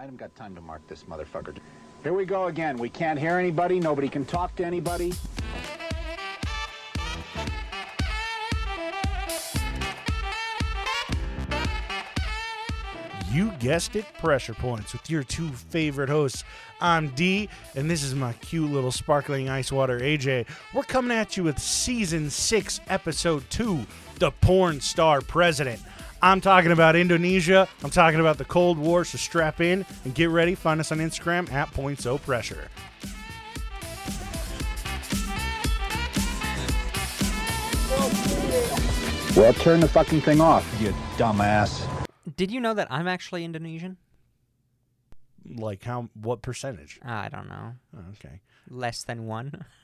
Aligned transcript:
I 0.00 0.04
haven't 0.04 0.16
got 0.16 0.34
time 0.34 0.54
to 0.54 0.62
mark 0.62 0.80
this 0.88 1.02
motherfucker. 1.02 1.54
Here 2.02 2.14
we 2.14 2.24
go 2.24 2.46
again. 2.46 2.78
We 2.78 2.88
can't 2.88 3.18
hear 3.18 3.36
anybody. 3.36 3.78
Nobody 3.78 4.08
can 4.08 4.24
talk 4.24 4.56
to 4.56 4.64
anybody. 4.64 5.12
You 13.30 13.52
guessed 13.58 13.94
it, 13.94 14.06
Pressure 14.14 14.54
Points 14.54 14.94
with 14.94 15.10
your 15.10 15.22
two 15.22 15.50
favorite 15.50 16.08
hosts. 16.08 16.44
I'm 16.80 17.08
D, 17.10 17.50
and 17.76 17.90
this 17.90 18.02
is 18.02 18.14
my 18.14 18.32
cute 18.32 18.70
little 18.70 18.90
sparkling 18.90 19.50
ice 19.50 19.70
water 19.70 20.00
AJ. 20.00 20.46
We're 20.72 20.82
coming 20.82 21.14
at 21.14 21.36
you 21.36 21.44
with 21.44 21.58
season 21.58 22.30
six, 22.30 22.80
episode 22.88 23.44
two 23.50 23.84
The 24.18 24.30
Porn 24.30 24.80
Star 24.80 25.20
President. 25.20 25.78
I'm 26.22 26.40
talking 26.40 26.70
about 26.70 26.96
Indonesia. 26.96 27.66
I'm 27.82 27.90
talking 27.90 28.20
about 28.20 28.36
the 28.36 28.44
Cold 28.44 28.78
War, 28.78 29.04
so 29.04 29.16
strap 29.16 29.60
in 29.60 29.86
and 30.04 30.14
get 30.14 30.28
ready. 30.28 30.54
Find 30.54 30.78
us 30.78 30.92
on 30.92 30.98
Instagram 30.98 31.50
at 31.50 31.72
Point 31.72 32.00
So 32.00 32.18
Pressure. 32.18 32.68
Well, 39.36 39.54
turn 39.54 39.80
the 39.80 39.88
fucking 39.88 40.20
thing 40.20 40.40
off, 40.40 40.66
you 40.80 40.90
dumbass. 41.16 41.86
Did 42.36 42.50
you 42.50 42.60
know 42.60 42.74
that 42.74 42.88
I'm 42.90 43.08
actually 43.08 43.44
Indonesian? 43.44 43.96
Like, 45.48 45.82
how, 45.84 46.10
what 46.14 46.42
percentage? 46.42 47.00
Ah, 47.04 47.22
I 47.22 47.28
don't 47.28 47.48
know. 47.48 47.72
Oh, 47.96 48.04
okay. 48.12 48.40
Less 48.68 49.02
than 49.02 49.26
one. 49.26 49.64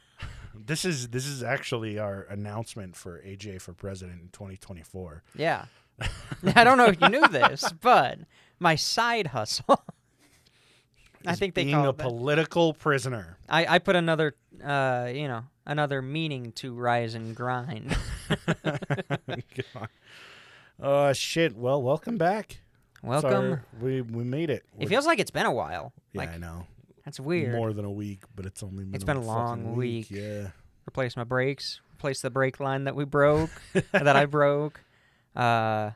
This 0.59 0.87
is 0.87 1.09
this 1.09 1.27
is 1.27 1.43
actually 1.43 1.99
our 1.99 2.23
announcement 2.31 2.97
for 2.97 3.21
AJ 3.21 3.61
for 3.61 3.75
president 3.75 4.23
in 4.23 4.29
2024. 4.29 5.23
Yeah. 5.37 5.67
I 6.55 6.65
don't 6.65 6.79
know 6.79 6.87
if 6.87 7.01
you 7.01 7.09
knew 7.09 7.27
this, 7.29 7.73
but 7.81 8.19
my 8.59 8.75
side 8.77 9.29
hustle. 9.29 9.83
I 11.27 11.35
think 11.35 11.55
they 11.55 11.65
being 11.65 11.75
call 11.75 11.87
a 11.87 11.91
it 11.91 11.97
that. 11.99 12.03
political 12.05 12.73
prisoner. 12.75 13.37
I, 13.49 13.67
I 13.67 13.79
put 13.81 13.97
another, 13.97 14.37
uh, 14.63 15.11
you 15.13 15.27
know, 15.27 15.43
another 15.67 16.01
meaning 16.01 16.53
to 16.53 16.73
rise 16.75 17.15
and 17.15 17.35
grind. 17.35 17.97
Oh 20.79 21.13
shit! 21.15 21.57
Well, 21.57 21.83
welcome 21.83 22.19
back. 22.19 22.59
Welcome. 23.03 23.31
Sorry, 23.31 23.61
we 23.81 24.01
we 24.03 24.25
made 24.25 24.51
it. 24.51 24.65
It 24.79 24.89
feels 24.91 25.07
like 25.07 25.19
it's 25.19 25.31
been 25.31 25.47
a 25.47 25.53
while. 25.53 25.95
yeah, 26.13 26.19
like 26.21 26.35
I 26.35 26.37
know. 26.37 26.67
that's 27.03 27.19
weird. 27.19 27.55
More 27.55 27.73
than 27.73 27.87
a 27.87 27.91
week, 27.91 28.25
but 28.35 28.45
it's 28.45 28.63
only 28.63 28.85
been 28.85 28.95
It's 28.95 29.05
been 29.05 29.17
a 29.17 29.23
long 29.23 29.75
week. 29.75 30.11
Yeah. 30.11 30.49
Replace 30.87 31.17
my 31.17 31.25
brakes. 31.25 31.81
Replace 31.95 32.21
the 32.21 32.29
brake 32.29 32.61
line 32.61 32.85
that 32.85 32.95
we 32.95 33.07
broke. 33.07 33.51
that 33.93 34.17
I 34.17 34.27
broke. 34.27 34.83
Uh, 35.37 35.91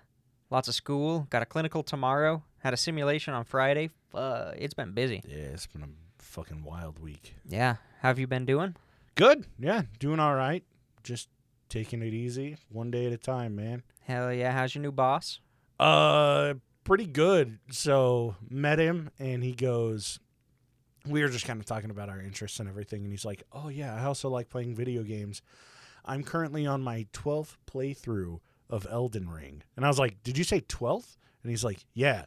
lots 0.51 0.69
of 0.69 0.75
school. 0.75 1.27
Got 1.31 1.43
a 1.43 1.47
clinical 1.47 1.83
tomorrow. 1.83 2.43
Had 2.59 2.75
a 2.75 2.77
simulation 2.77 3.35
on 3.35 3.45
Friday. 3.45 3.91
Uh, 4.13 4.53
it's 4.57 4.75
been 4.75 4.93
busy. 4.93 5.23
Yeah, 5.27 5.37
it's 5.37 5.67
been 5.67 5.83
a 5.83 5.89
fucking 6.19 6.63
wild 6.63 6.99
week. 6.99 7.35
Yeah. 7.47 7.77
How 8.01 8.09
have 8.09 8.19
you 8.19 8.27
been 8.27 8.45
doing? 8.45 8.77
Good. 9.15 9.47
Yeah, 9.59 9.83
doing 9.99 10.21
all 10.21 10.35
right. 10.35 10.63
Just 11.03 11.29
taking 11.69 12.03
it 12.03 12.13
easy, 12.13 12.57
one 12.69 12.91
day 12.91 13.07
at 13.07 13.13
a 13.13 13.17
time, 13.17 13.57
man. 13.57 13.83
Hell 14.07 14.33
yeah. 14.33 14.53
How's 14.53 14.75
your 14.75 14.83
new 14.83 14.93
boss? 14.93 15.41
Uh, 15.79 16.55
pretty 16.85 17.07
good. 17.07 17.59
So 17.71 18.37
met 18.49 18.79
him, 18.79 19.11
and 19.19 19.43
he 19.43 19.53
goes. 19.53 20.19
We 21.07 21.23
were 21.23 21.29
just 21.29 21.47
kind 21.47 21.59
of 21.59 21.65
talking 21.65 21.91
about 21.91 22.11
our 22.11 22.21
interests 22.21 22.61
and 22.61 22.69
everything, 22.69 23.03
and 23.03 23.11
he's 23.11 23.25
like, 23.25 23.43
"Oh 23.53 23.69
yeah, 23.69 23.95
I 23.97 24.05
also 24.05 24.29
like 24.29 24.51
playing 24.51 24.75
video 24.75 25.03
games. 25.03 25.41
I'm 26.05 26.23
currently 26.23 26.67
on 26.67 26.83
my 26.83 27.07
12th 27.13 27.57
playthrough 27.71 28.41
of 28.71 28.87
Elden 28.91 29.29
Ring." 29.29 29.63
And 29.77 29.85
I 29.85 29.89
was 29.89 29.99
like, 29.99 30.23
"Did 30.23 30.39
you 30.39 30.45
say 30.45 30.61
12th?" 30.63 31.17
And 31.43 31.51
he's 31.51 31.65
like, 31.65 31.85
"Yeah." 31.95 32.25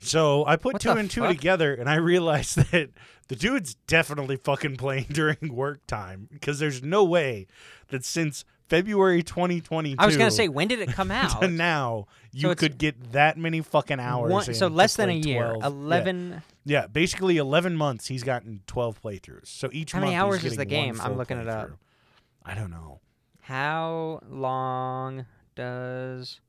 So 0.00 0.44
I 0.46 0.56
put 0.56 0.74
What 0.74 0.82
two 0.82 0.90
and 0.90 1.10
two 1.10 1.22
fuck? 1.22 1.30
together, 1.30 1.74
and 1.74 1.88
I 1.88 1.96
realized 1.96 2.56
that 2.72 2.90
the 3.28 3.36
dude's 3.36 3.74
definitely 3.86 4.36
fucking 4.36 4.76
playing 4.76 5.06
during 5.10 5.52
work 5.54 5.86
time 5.86 6.28
because 6.32 6.58
there's 6.60 6.82
no 6.82 7.02
way 7.04 7.46
that 7.88 8.04
since 8.04 8.44
February 8.68 9.22
2022 9.24 9.96
I 9.98 10.06
was 10.06 10.16
gonna 10.16 10.30
say, 10.30 10.46
when 10.46 10.68
did 10.68 10.78
it 10.80 10.90
come 10.92 11.10
out? 11.22 11.40
to 11.42 11.48
now 11.48 12.06
you 12.32 12.50
it's- 12.50 12.60
could 12.60 12.78
get 12.78 13.12
that 13.12 13.36
many 13.38 13.60
fucking 13.60 13.98
hours. 13.98 14.30
One- 14.30 14.46
in 14.46 14.54
so 14.54 14.68
less 14.68 14.94
than 14.94 15.08
a 15.08 15.14
year. 15.14 15.54
12. 15.54 15.62
Yeah. 15.62 15.66
Eleven. 15.66 16.42
Yeah. 16.64 16.86
basically 16.86 17.38
11 17.38 17.74
months. 17.76 18.06
He's 18.06 18.22
gotten 18.22 18.60
12 18.66 19.02
playthroughs. 19.02 19.46
So 19.48 19.68
each 19.72 19.92
How 19.92 19.98
month 20.00 20.10
many 20.10 20.16
hours 20.16 20.44
is 20.44 20.56
the 20.56 20.64
game? 20.66 21.00
I'm 21.02 21.16
looking 21.16 21.38
it 21.38 21.48
up. 21.48 21.70
I 22.44 22.54
don't 22.54 22.70
know, 22.70 23.00
How 23.40 24.20
long 24.28 25.26
does 25.58 26.40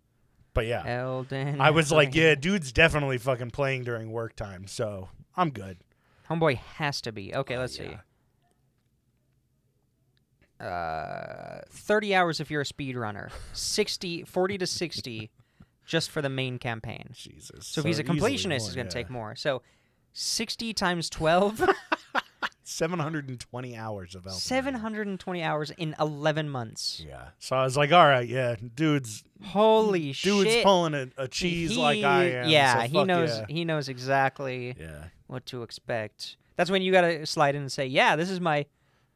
but 0.53 0.65
yeah, 0.65 0.83
Elden? 0.85 1.61
I 1.61 1.69
was 1.71 1.91
like, 1.91 2.15
yeah, 2.15 2.35
dude's 2.35 2.71
definitely 2.71 3.17
fucking 3.17 3.51
playing 3.51 3.83
during 3.83 4.11
work 4.11 4.35
time. 4.35 4.67
So 4.67 5.09
I'm 5.37 5.51
good. 5.51 5.77
Homeboy 6.29 6.57
has 6.57 7.01
to 7.01 7.11
be. 7.11 7.33
Okay, 7.33 7.57
let's 7.57 7.79
Oh, 7.79 7.83
yeah. 7.83 7.89
see. 7.89 7.97
Uh, 10.65 11.61
30 11.69 12.13
hours 12.15 12.39
if 12.39 12.51
you're 12.51 12.61
a 12.61 12.65
speedrunner. 12.65 13.31
60, 13.53 14.23
40 14.23 14.57
to 14.57 14.67
60 14.67 15.31
just 15.85 16.09
for 16.09 16.21
the 16.21 16.29
main 16.29 16.59
campaign. 16.59 17.09
Jesus. 17.13 17.65
So, 17.65 17.79
if 17.79 17.85
he's 17.85 17.99
a 17.99 18.03
completionist, 18.03 18.47
more, 18.47 18.55
it's 18.57 18.75
going 18.75 18.87
to 18.87 18.97
yeah. 18.97 19.03
take 19.03 19.09
more. 19.09 19.35
So 19.35 19.61
60 20.13 20.73
times 20.73 21.09
12, 21.09 21.69
720 22.69 23.75
hours 23.75 24.15
of 24.15 24.25
Elden 24.25 24.31
Ring. 24.35 24.39
720 24.39 25.43
hours 25.43 25.71
in 25.71 25.95
11 25.99 26.49
months. 26.49 27.03
Yeah. 27.05 27.29
So 27.39 27.55
I 27.55 27.63
was 27.63 27.75
like, 27.75 27.91
all 27.91 28.05
right, 28.07 28.27
yeah, 28.27 28.55
dude's 28.75 29.23
Holy 29.43 30.11
dude's 30.11 30.51
shit. 30.51 30.63
pulling 30.63 30.93
a, 30.93 31.07
a 31.17 31.27
cheese 31.27 31.75
like 31.77 32.03
I 32.03 32.25
am. 32.31 32.49
Yeah, 32.49 32.83
so 32.83 32.89
he 32.89 33.03
knows 33.03 33.29
Yeah. 33.29 33.45
he 33.49 33.65
knows 33.65 33.89
exactly 33.89 34.75
yeah. 34.79 35.05
what 35.27 35.45
to 35.47 35.63
expect. 35.63 36.37
That's 36.55 36.69
when 36.69 36.81
you 36.81 36.91
got 36.91 37.01
to 37.01 37.25
slide 37.25 37.55
in 37.55 37.61
and 37.61 37.71
say, 37.71 37.85
"Yeah, 37.87 38.15
this 38.15 38.29
is 38.29 38.39
my 38.41 38.65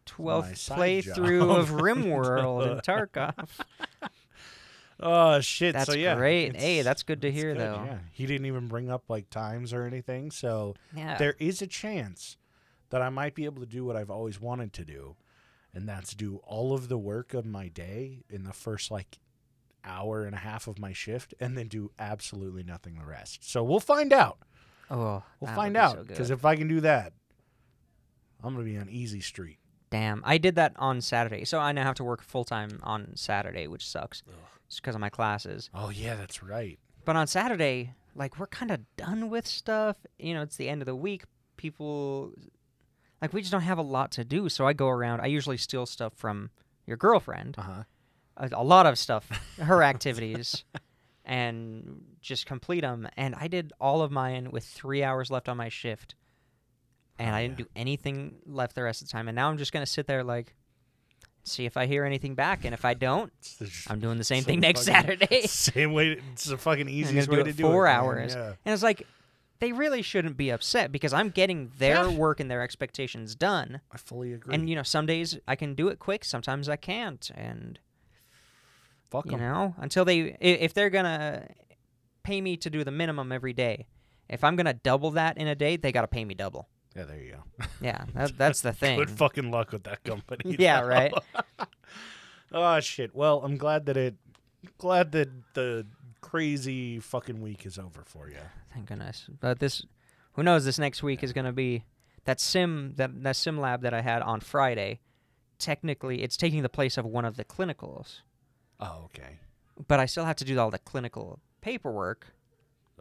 12th 0.06 0.58
side 0.58 0.80
playthrough 0.80 1.40
job." 1.42 1.50
of 1.60 1.70
RimWorld 1.72 2.72
in 2.72 2.78
Tarkov." 2.82 3.50
Oh 5.00 5.42
shit! 5.42 5.74
That's 5.74 5.90
so 5.92 5.96
yeah, 5.98 6.16
great. 6.16 6.56
Hey, 6.56 6.82
that's 6.82 7.04
good 7.04 7.22
to 7.24 7.28
it's 7.28 7.36
hear, 7.38 7.54
good, 7.54 7.62
though. 7.62 7.84
Yeah, 7.86 7.98
he 8.14 8.26
didn't 8.26 8.46
even 8.46 8.68
bring 8.68 8.90
up 8.90 9.04
like 9.10 9.30
times 9.30 9.74
or 9.74 9.84
anything. 9.86 10.32
So 10.32 10.76
Yeah. 10.96 11.18
there 11.18 11.36
is 11.40 11.62
a 11.62 11.68
chance 11.68 12.38
that 12.90 13.02
I 13.02 13.10
might 13.10 13.36
be 13.36 13.46
able 13.46 13.62
to 13.62 13.68
do 13.68 13.84
what 13.86 13.96
I've 13.96 14.10
always 14.12 14.40
wanted 14.40 14.74
to 14.74 14.86
do, 14.86 15.16
and 15.74 15.88
that's 15.90 16.14
do 16.14 16.38
all 16.44 16.74
of 16.74 16.88
the 16.90 16.98
work 16.98 17.34
of 17.34 17.46
my 17.46 17.68
day 17.68 18.24
in 18.30 18.44
the 18.44 18.54
first 18.54 18.92
like 18.92 19.18
hour 19.84 20.24
and 20.24 20.34
a 20.36 20.40
half 20.40 20.68
of 20.68 20.80
my 20.80 20.94
shift, 20.94 21.34
and 21.40 21.58
then 21.58 21.68
do 21.68 21.92
absolutely 22.00 22.64
nothing 22.64 22.96
the 22.98 23.06
rest. 23.06 23.50
So 23.50 23.64
we'll 23.64 23.80
find 23.80 24.14
out. 24.14 24.38
oh, 24.90 25.24
We'll 25.40 25.54
find 25.54 25.76
so 25.76 25.82
out 25.82 26.08
because 26.08 26.30
good. 26.30 26.34
if 26.36 26.46
I 26.46 26.56
can 26.56 26.68
do 26.68 26.80
that, 26.82 27.14
I'm 28.44 28.54
gonna 28.54 28.66
be 28.66 28.78
on 28.78 28.90
easy 28.90 29.22
street. 29.22 29.60
damn, 29.90 30.22
I 30.26 30.38
did 30.38 30.56
that 30.56 30.74
on 30.78 31.02
Saturday, 31.02 31.46
so 31.46 31.60
I 31.60 31.72
now 31.72 31.84
have 31.84 31.96
to 31.96 32.04
work 32.04 32.22
full 32.24 32.44
time 32.46 32.80
on 32.84 33.16
Saturday, 33.16 33.68
which 33.68 33.86
sucks, 33.88 34.24
just 34.70 34.82
because 34.82 34.96
of 34.96 35.02
my 35.02 35.10
classes. 35.10 35.70
Oh 35.74 35.90
yeah, 35.90 36.16
that's 36.16 36.42
right. 36.44 36.80
But 37.06 37.16
on 37.16 37.28
Saturday, 37.28 37.94
like 38.16 38.40
we're 38.40 38.48
kind 38.48 38.72
of 38.72 38.80
done 38.98 39.30
with 39.30 39.46
stuff. 39.48 39.98
You 40.18 40.34
know, 40.34 40.42
it's 40.42 40.56
the 40.58 40.70
end 40.70 40.82
of 40.82 40.86
the 40.86 40.96
week. 40.96 41.24
People 41.58 42.32
like 43.24 43.34
we 43.34 43.42
just 43.42 43.52
don't 43.52 43.62
have 43.62 43.78
a 43.80 43.84
lot 43.84 44.12
to 44.12 44.24
do. 44.24 44.50
So 44.50 44.68
I 44.68 44.74
go 44.74 44.88
around. 44.88 45.22
I 45.22 45.26
usually 45.28 45.58
steal 45.58 45.86
stuff 45.88 46.14
from 46.16 46.52
your 46.86 46.98
girlfriend. 46.98 47.56
Uh 47.58 47.62
huh. 47.62 47.84
A, 48.38 48.50
a 48.54 48.64
lot 48.64 48.86
of 48.86 48.98
stuff, 49.00 49.30
her 49.60 49.82
activities, 49.84 50.64
and 51.26 52.02
just 52.22 52.46
complete 52.46 52.82
them. 52.82 53.08
And 53.18 53.36
I 53.36 53.48
did 53.48 53.74
all 53.80 54.02
of 54.02 54.12
mine 54.12 54.50
with 54.52 54.66
three 54.66 55.04
hours 55.04 55.30
left 55.32 55.48
on 55.50 55.58
my 55.58 55.70
shift, 55.70 56.16
and 57.20 57.30
Oh, 57.32 57.34
I 57.38 57.42
didn't 57.44 57.60
yeah. 57.60 57.66
do 57.66 57.70
anything 57.76 58.36
left 58.46 58.76
the 58.76 58.84
rest 58.84 59.02
of 59.02 59.08
the 59.08 59.12
time. 59.12 59.28
And 59.28 59.36
now 59.36 59.50
I'm 59.50 59.58
just 59.58 59.72
gonna 59.72 59.86
sit 59.86 60.08
there 60.08 60.24
like. 60.24 60.56
See 61.46 61.66
if 61.66 61.76
I 61.76 61.88
hear 61.88 62.06
anything 62.06 62.36
back, 62.36 62.64
and 62.64 62.74
if 62.74 62.86
I 62.86 62.94
don't, 62.94 63.30
I'm 63.90 64.00
doing 64.00 64.18
the 64.18 64.24
same 64.24 64.44
So 64.44 64.48
thing 64.48 64.62
next 64.62 64.88
fucking- 64.88 65.18
Saturday. 65.18 65.42
Same 65.48 65.92
way. 65.92 66.18
It's 66.32 66.46
the 66.46 66.58
fucking 66.58 66.88
easiest 66.88 67.28
gonna 67.28 67.40
way 67.42 67.44
do 67.44 67.52
to 67.52 67.58
do 67.58 67.64
four 67.64 67.86
it. 67.86 67.90
man. 67.90 68.00
hours. 68.00 68.34
Yeah. 68.36 68.54
And 68.64 68.74
it's 68.74 68.82
like 68.82 69.06
they 69.64 69.72
really 69.72 70.02
shouldn't 70.02 70.36
be 70.36 70.50
upset 70.50 70.92
because 70.92 71.14
I'm 71.14 71.30
getting 71.30 71.72
their 71.78 72.04
Yeah. 72.04 72.10
work 72.10 72.42
and 72.42 72.52
their 72.52 72.62
expectations 72.62 73.34
done. 73.34 73.80
I 73.92 73.98
fully 73.98 74.34
agree. 74.34 74.54
And 74.54 74.70
you 74.70 74.76
know, 74.76 74.84
some 74.84 75.06
days 75.06 75.40
I 75.48 75.56
can 75.56 75.74
do 75.74 75.88
it 75.88 76.00
quick, 76.00 76.26
sometimes 76.26 76.68
I 76.68 76.76
can't. 76.76 77.32
And 77.34 77.80
Fuck 79.10 79.28
you 79.28 79.34
'em. 79.34 79.40
know, 79.40 79.76
until 79.78 80.04
they 80.04 80.36
if 80.42 80.74
they're 80.74 80.90
gonna 80.90 81.48
pay 82.24 82.42
me 82.42 82.58
to 82.58 82.70
do 82.70 82.84
the 82.84 82.92
minimum 82.92 83.32
every 83.32 83.54
day, 83.54 83.88
if 84.28 84.44
I'm 84.44 84.58
gonna 84.58 84.74
double 84.74 85.12
that 85.12 85.38
in 85.38 85.48
a 85.48 85.56
day, 85.56 85.78
they 85.78 85.92
gotta 85.94 86.08
pay 86.10 86.26
me 86.26 86.34
double. 86.34 86.68
Yeah, 86.96 87.04
there 87.06 87.18
you 87.22 87.32
go. 87.32 87.66
Yeah, 87.82 88.04
that, 88.16 88.38
that's 88.38 88.60
the 88.62 88.74
thing. 88.74 89.00
Good 89.00 89.12
fucking 89.12 89.50
luck 89.50 89.72
with 89.72 89.84
that 89.86 90.04
company. 90.04 90.56
Yeah, 90.60 90.82
right. 90.82 91.14
oh 92.52 92.80
shit. 92.92 93.16
Well, 93.16 93.42
I'm 93.46 93.56
glad 93.58 93.86
that 93.86 93.96
it. 93.98 94.16
Glad 94.78 95.12
that 95.14 95.30
the 95.54 95.86
crazy 96.24 97.00
fucking 97.00 97.42
week 97.42 97.66
is 97.66 97.78
over 97.78 98.02
for 98.06 98.30
you. 98.30 98.38
Thank 98.74 98.88
goodness. 98.88 99.28
But 99.40 99.60
this, 99.60 99.86
who 100.34 100.42
knows? 100.44 100.66
This 100.66 100.80
next 100.80 101.04
week 101.04 101.22
is 101.24 101.34
gonna 101.34 101.52
be 101.54 101.84
that 102.26 102.40
sim 102.40 102.94
that 102.96 103.12
that 103.24 103.36
sim 103.36 103.60
lab 103.60 103.82
that 103.82 103.94
I 103.94 104.02
had 104.02 104.22
on 104.24 104.40
Friday. 104.40 105.00
Technically, 105.60 106.24
it's 106.24 106.36
taking 106.38 106.64
the 106.64 106.70
place 106.70 106.98
of 106.98 107.06
one 107.06 107.26
of 107.26 107.36
the 107.38 107.46
clinicals. 107.46 108.22
Oh, 108.80 109.04
okay. 109.06 109.40
but 109.88 110.00
I 110.00 110.06
still 110.08 110.26
have 110.26 110.36
to 110.38 110.46
do 110.46 110.58
all 110.60 110.72
the 110.72 110.80
clinical 110.80 111.40
paperwork. 111.62 112.34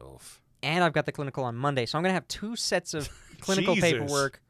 Oof. 0.01 0.41
and 0.63 0.83
I've 0.85 0.93
got 0.93 1.07
the 1.07 1.13
clinical 1.13 1.45
on 1.45 1.55
Monday. 1.57 1.87
So 1.87 1.97
I'm 1.97 2.03
gonna 2.05 2.15
have 2.15 2.29
two 2.29 2.57
sets 2.57 2.93
of 2.95 3.09
clinical 3.41 3.75
Jesus. 3.75 3.91
paperwork 3.93 4.41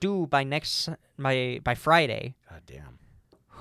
due 0.00 0.26
by 0.26 0.42
next 0.44 0.88
my 1.16 1.60
by 1.62 1.74
Friday. 1.74 2.34
God 2.50 2.62
damn. 2.66 2.98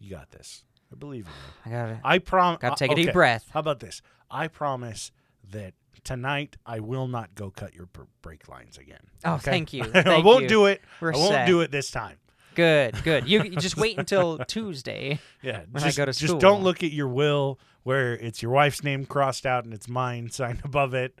You 0.00 0.10
got 0.10 0.30
this. 0.32 0.64
I 0.94 0.96
believe 0.96 1.26
you. 1.26 1.32
I 1.66 1.70
gotta 1.70 2.00
I 2.04 2.18
promise. 2.18 2.60
gotta 2.60 2.76
take 2.76 2.90
a 2.90 2.92
uh, 2.92 2.96
deep 2.96 3.12
breath. 3.12 3.48
How 3.52 3.60
about 3.60 3.80
this? 3.80 4.00
I 4.30 4.46
promise 4.46 5.10
that 5.50 5.74
tonight 6.04 6.56
I 6.64 6.78
will 6.80 7.08
not 7.08 7.34
go 7.34 7.50
cut 7.50 7.74
your 7.74 7.86
br- 7.86 8.02
brake 8.22 8.48
lines 8.48 8.78
again. 8.78 9.00
Oh, 9.24 9.34
okay? 9.34 9.50
thank 9.50 9.72
you. 9.72 9.84
I 9.94 10.20
won't 10.20 10.44
you. 10.44 10.48
do 10.48 10.66
it. 10.66 10.82
We're 11.00 11.14
I 11.14 11.16
won't 11.16 11.30
set. 11.30 11.46
do 11.46 11.62
it 11.62 11.70
this 11.72 11.90
time. 11.90 12.18
Good, 12.54 12.94
good. 13.04 13.28
You, 13.28 13.42
you 13.42 13.56
just 13.56 13.76
wait 13.76 13.98
until 13.98 14.38
Tuesday. 14.46 15.18
Yeah, 15.42 15.62
When 15.70 15.82
I 15.82 15.90
go 15.90 16.04
to 16.04 16.12
school. 16.12 16.28
just 16.28 16.38
don't 16.40 16.62
look 16.62 16.84
at 16.84 16.92
your 16.92 17.08
will 17.08 17.58
where 17.82 18.14
it's 18.14 18.40
your 18.40 18.52
wife's 18.52 18.82
name 18.84 19.04
crossed 19.04 19.44
out 19.46 19.64
and 19.64 19.74
it's 19.74 19.88
mine 19.88 20.30
signed 20.30 20.62
above 20.64 20.94
it 20.94 21.18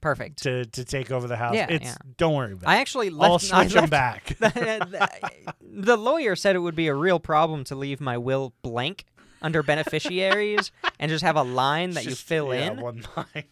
Perfect. 0.00 0.42
to 0.42 0.64
to 0.64 0.84
take 0.84 1.10
over 1.10 1.28
the 1.28 1.36
house. 1.36 1.54
Yeah, 1.54 1.66
it's 1.68 1.84
yeah. 1.84 1.96
don't 2.16 2.34
worry 2.34 2.52
about 2.52 2.68
I 2.68 2.74
it. 2.74 2.78
I 2.78 2.80
actually 2.80 3.10
left. 3.10 3.30
I'll 3.30 3.38
switch 3.38 3.74
them 3.74 3.90
back. 3.90 4.36
the, 4.38 5.54
the 5.60 5.96
lawyer 5.96 6.34
said 6.34 6.56
it 6.56 6.60
would 6.60 6.74
be 6.74 6.88
a 6.88 6.94
real 6.94 7.20
problem 7.20 7.64
to 7.64 7.74
leave 7.74 8.00
my 8.00 8.16
will 8.18 8.54
blank 8.62 9.04
under 9.42 9.62
beneficiaries 9.62 10.70
and 10.98 11.10
just 11.10 11.24
have 11.24 11.36
a 11.36 11.42
line 11.42 11.90
that 11.92 12.04
you 12.04 12.10
Just- 12.10 12.26
fill 12.26 12.54
yeah, 12.54 12.72
in. 12.72 12.80
one 12.80 13.04
line. 13.16 13.44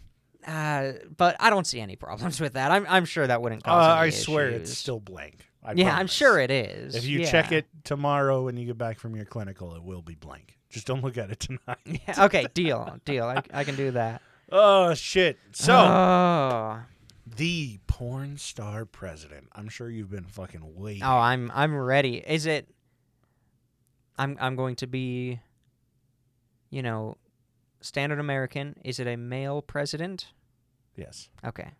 Uh, 0.47 0.93
but 1.17 1.37
I 1.41 1.51
don't 1.51 1.67
see 1.67 1.81
any 1.81 1.97
problems 1.97 2.41
with 2.41 2.55
that. 2.55 2.71
I'm, 2.71 2.87
I'm 2.89 3.05
sure 3.05 3.27
that 3.27 3.43
wouldn't 3.43 3.63
Uh, 3.67 3.71
cause 3.71 3.85
any 3.99 4.07
I 4.07 4.11
swear 4.11 4.49
it's 4.49 4.73
still 4.77 5.01
blank. 5.01 5.47
I 5.63 5.73
yeah, 5.73 5.95
I'm 5.97 6.07
sure 6.07 6.39
it 6.39 6.51
is. 6.51 6.95
If 6.95 7.05
you 7.05 7.27
check 7.27 7.53
it 7.53 7.67
tomorrow 7.85 8.45
when 8.45 8.57
you 8.57 8.65
get 8.67 8.79
back 8.79 8.99
from 8.99 9.15
your 9.17 9.25
clinical, 9.27 9.75
it 9.75 9.83
will 9.83 10.01
be 10.03 10.15
blank. 10.15 10.57
Just 10.71 10.87
don't 10.87 11.03
look 11.03 11.19
at 11.19 11.31
it 11.31 11.41
tonight. 11.41 11.79
Yeah, 12.09 12.25
okay, 12.27 12.47
deal, 12.55 12.99
deal. 13.05 13.25
I, 13.27 13.43
I 13.53 13.65
can 13.65 13.75
do 13.75 13.91
that. 13.91 14.23
Oh 14.51 14.95
shit! 14.95 15.39
So 15.53 15.75
oh, 15.75 16.81
the 17.27 17.79
porn 17.87 18.39
star 18.39 18.87
president. 18.87 19.49
I'm 19.53 19.69
sure 19.69 19.91
you've 19.91 20.11
been 20.11 20.25
fucking 20.25 20.63
waiting. 20.77 21.03
oh, 21.03 21.19
I'm 21.19 21.51
I'm 21.55 21.77
ready. 21.77 22.19
Is 22.19 22.47
it? 22.47 22.67
I'm 24.17 24.39
I'm 24.41 24.57
going 24.57 24.77
to 24.77 24.87
be. 24.87 25.41
You 26.71 26.83
know, 26.83 27.17
standard 27.81 28.19
American. 28.21 28.77
Is 28.85 28.99
it 29.01 29.07
a 29.07 29.17
male 29.17 29.63
president? 29.63 30.27
Yes. 30.97 31.29
Okay. 31.45 31.71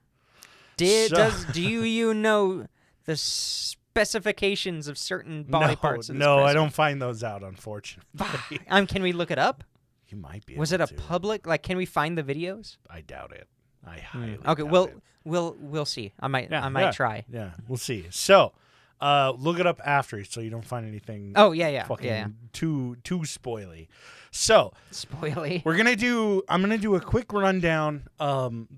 Did 0.77 1.11
So- 1.11 1.17
does 1.17 1.45
do 1.47 1.61
you, 1.69 1.83
you 1.83 2.15
know 2.15 2.67
the 3.05 3.17
specifications 3.17 4.87
of 4.89 4.97
certain 4.99 5.43
body 5.45 5.73
no, 5.73 5.77
parts? 5.77 6.09
Of 6.09 6.17
this 6.17 6.21
no, 6.21 6.39
I 6.45 6.53
don't 6.53 6.73
find 6.73 7.01
those 7.03 7.23
out. 7.25 7.43
Unfortunately, 7.43 8.61
Um, 8.69 8.87
can 8.87 9.03
we 9.03 9.13
look 9.13 9.31
it 9.31 9.39
up? 9.39 9.65
you 10.09 10.17
might 10.17 10.47
be. 10.47 10.55
Was 10.57 10.73
it 10.73 10.81
a 10.81 10.87
to. 10.87 10.95
public? 10.95 11.47
Like, 11.47 11.63
can 11.63 11.77
we 11.77 11.85
find 11.85 12.17
the 12.17 12.23
videos? 12.23 12.77
I 12.89 13.01
doubt 13.03 13.33
it. 13.33 13.47
I 13.87 13.99
Hmm. 14.01 14.19
highly. 14.21 14.39
Okay, 14.47 14.63
doubt 14.63 14.71
we'll 14.71 14.85
it. 14.87 15.03
we'll 15.25 15.57
we'll 15.61 15.85
see. 15.85 16.13
I 16.21 16.29
might 16.29 16.51
Yeah, 16.51 16.65
I 16.65 16.69
might 16.71 16.83
yeah. 16.85 16.91
try. 16.93 17.25
Yeah, 17.31 17.51
we'll 17.67 17.77
see. 17.77 18.07
So, 18.11 18.53
uh, 19.01 19.33
look 19.37 19.59
it 19.61 19.67
up 19.67 19.81
after, 19.85 20.25
so 20.25 20.41
you 20.41 20.51
don't 20.51 20.65
find 20.65 20.87
anything. 20.87 21.33
Oh 21.37 21.53
yeah 21.53 21.69
yeah 21.69 21.85
fucking 21.85 22.07
yeah. 22.07 22.19
yeah. 22.19 22.27
too 22.53 22.97
too 23.05 23.21
spoily. 23.21 23.89
So 24.31 24.73
Spoily. 24.93 25.65
we're 25.65 25.77
gonna 25.77 25.97
do. 25.97 26.43
I'm 26.49 26.61
gonna 26.61 26.79
do 26.79 26.95
a 26.97 27.01
quick 27.01 27.33
rundown. 27.33 28.09
Um, 28.21 28.69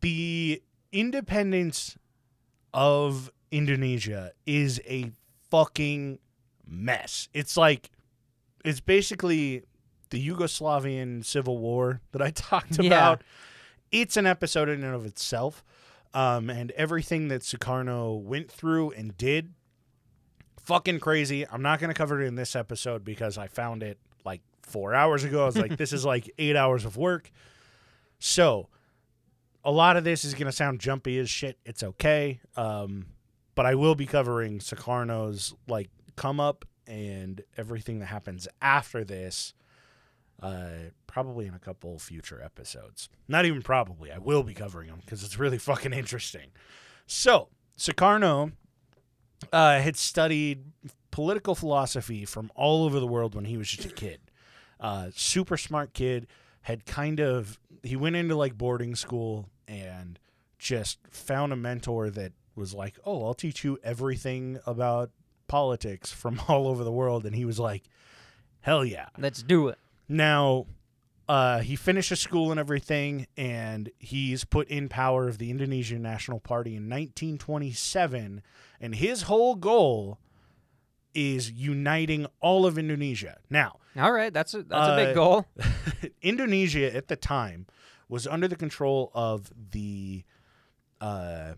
the 0.00 0.62
independence 0.92 1.96
of 2.74 3.30
Indonesia 3.50 4.32
is 4.46 4.80
a 4.86 5.10
fucking 5.50 6.18
mess. 6.66 7.28
It's 7.32 7.56
like 7.56 7.90
it's 8.64 8.80
basically 8.80 9.62
the 10.10 10.28
Yugoslavian 10.28 11.24
civil 11.24 11.58
war 11.58 12.00
that 12.12 12.22
I 12.22 12.30
talked 12.34 12.78
Yeah. 12.78 12.86
about. 12.86 13.22
It's 13.92 14.16
an 14.16 14.26
episode 14.26 14.68
in 14.68 14.82
and 14.82 14.94
of 14.94 15.06
itself. 15.06 15.64
Um, 16.14 16.48
and 16.50 16.70
everything 16.72 17.28
that 17.28 17.42
Sukarno 17.42 18.18
went 18.20 18.50
through 18.50 18.92
and 18.92 19.16
did, 19.18 19.52
fucking 20.62 21.00
crazy. 21.00 21.46
I'm 21.46 21.62
not 21.62 21.80
going 21.80 21.88
to 21.88 21.94
cover 21.94 22.20
it 22.20 22.26
in 22.26 22.34
this 22.34 22.56
episode 22.56 23.04
because 23.04 23.38
I 23.38 23.48
found 23.48 23.82
it 23.82 23.98
like 24.24 24.42
four 24.62 24.94
hours 24.94 25.24
ago. 25.24 25.42
I 25.42 25.46
was 25.46 25.56
like, 25.56 25.76
this 25.76 25.92
is 25.92 26.04
like 26.06 26.30
eight 26.38 26.56
hours 26.56 26.84
of 26.84 26.96
work. 26.96 27.30
So, 28.18 28.68
a 29.64 29.70
lot 29.70 29.96
of 29.96 30.04
this 30.04 30.24
is 30.24 30.34
going 30.34 30.46
to 30.46 30.52
sound 30.52 30.80
jumpy 30.80 31.18
as 31.18 31.28
shit. 31.28 31.58
It's 31.64 31.82
okay. 31.82 32.40
Um, 32.56 33.06
but 33.54 33.66
I 33.66 33.74
will 33.74 33.94
be 33.94 34.06
covering 34.06 34.58
Sukarno's 34.58 35.54
like 35.66 35.90
come 36.14 36.38
up 36.40 36.64
and 36.86 37.42
everything 37.56 37.98
that 37.98 38.06
happens 38.06 38.46
after 38.62 39.04
this. 39.04 39.54
Uh, 40.40 40.90
probably 41.06 41.46
in 41.46 41.54
a 41.54 41.58
couple 41.58 41.98
future 41.98 42.42
episodes. 42.44 43.08
Not 43.26 43.46
even 43.46 43.62
probably. 43.62 44.12
I 44.12 44.18
will 44.18 44.42
be 44.42 44.52
covering 44.52 44.88
them 44.90 45.00
because 45.00 45.24
it's 45.24 45.38
really 45.38 45.56
fucking 45.58 45.94
interesting. 45.94 46.50
So, 47.06 47.48
Sukarno 47.78 48.52
uh, 49.52 49.78
had 49.80 49.96
studied 49.96 50.64
political 51.10 51.54
philosophy 51.54 52.24
from 52.24 52.50
all 52.54 52.84
over 52.84 53.00
the 53.00 53.06
world 53.06 53.34
when 53.34 53.46
he 53.46 53.56
was 53.56 53.68
just 53.68 53.88
a 53.88 53.92
kid. 53.92 54.20
Uh, 54.80 55.08
super 55.14 55.56
smart 55.56 55.92
kid. 55.92 56.26
Had 56.62 56.84
kind 56.84 57.20
of 57.20 57.58
he 57.82 57.96
went 57.96 58.16
into 58.16 58.34
like 58.34 58.58
boarding 58.58 58.96
school 58.96 59.48
and 59.68 60.18
just 60.58 60.98
found 61.10 61.52
a 61.52 61.56
mentor 61.56 62.10
that 62.10 62.32
was 62.54 62.74
like, 62.74 62.98
"Oh, 63.04 63.24
I'll 63.24 63.34
teach 63.34 63.62
you 63.64 63.78
everything 63.84 64.58
about 64.66 65.10
politics 65.46 66.12
from 66.12 66.40
all 66.48 66.66
over 66.66 66.82
the 66.82 66.92
world." 66.92 67.24
And 67.24 67.36
he 67.36 67.44
was 67.44 67.58
like, 67.58 67.84
"Hell 68.62 68.84
yeah!" 68.84 69.08
Let's 69.16 69.42
do 69.42 69.68
it. 69.68 69.78
Now, 70.08 70.66
uh, 71.28 71.58
he 71.60 71.74
finishes 71.76 72.20
school 72.20 72.50
and 72.50 72.60
everything, 72.60 73.26
and 73.36 73.90
he's 73.98 74.44
put 74.44 74.68
in 74.68 74.88
power 74.88 75.28
of 75.28 75.38
the 75.38 75.50
Indonesian 75.50 76.02
National 76.02 76.38
Party 76.40 76.70
in 76.76 76.88
1927. 76.88 78.42
And 78.80 78.94
his 78.94 79.22
whole 79.22 79.54
goal 79.56 80.18
is 81.14 81.50
uniting 81.50 82.26
all 82.40 82.66
of 82.66 82.76
Indonesia. 82.78 83.38
Now, 83.50 83.78
All 83.96 84.12
right, 84.12 84.32
that's 84.32 84.52
a 84.54 84.62
that's 84.62 84.88
a 84.88 84.92
Uh, 84.92 84.96
big 84.96 85.14
goal. 85.14 85.46
Indonesia 86.22 86.94
at 86.94 87.08
the 87.08 87.16
time 87.16 87.66
was 88.08 88.26
under 88.26 88.46
the 88.46 88.56
control 88.56 89.10
of 89.14 89.50
the. 89.72 90.22
Uh, 91.00 91.54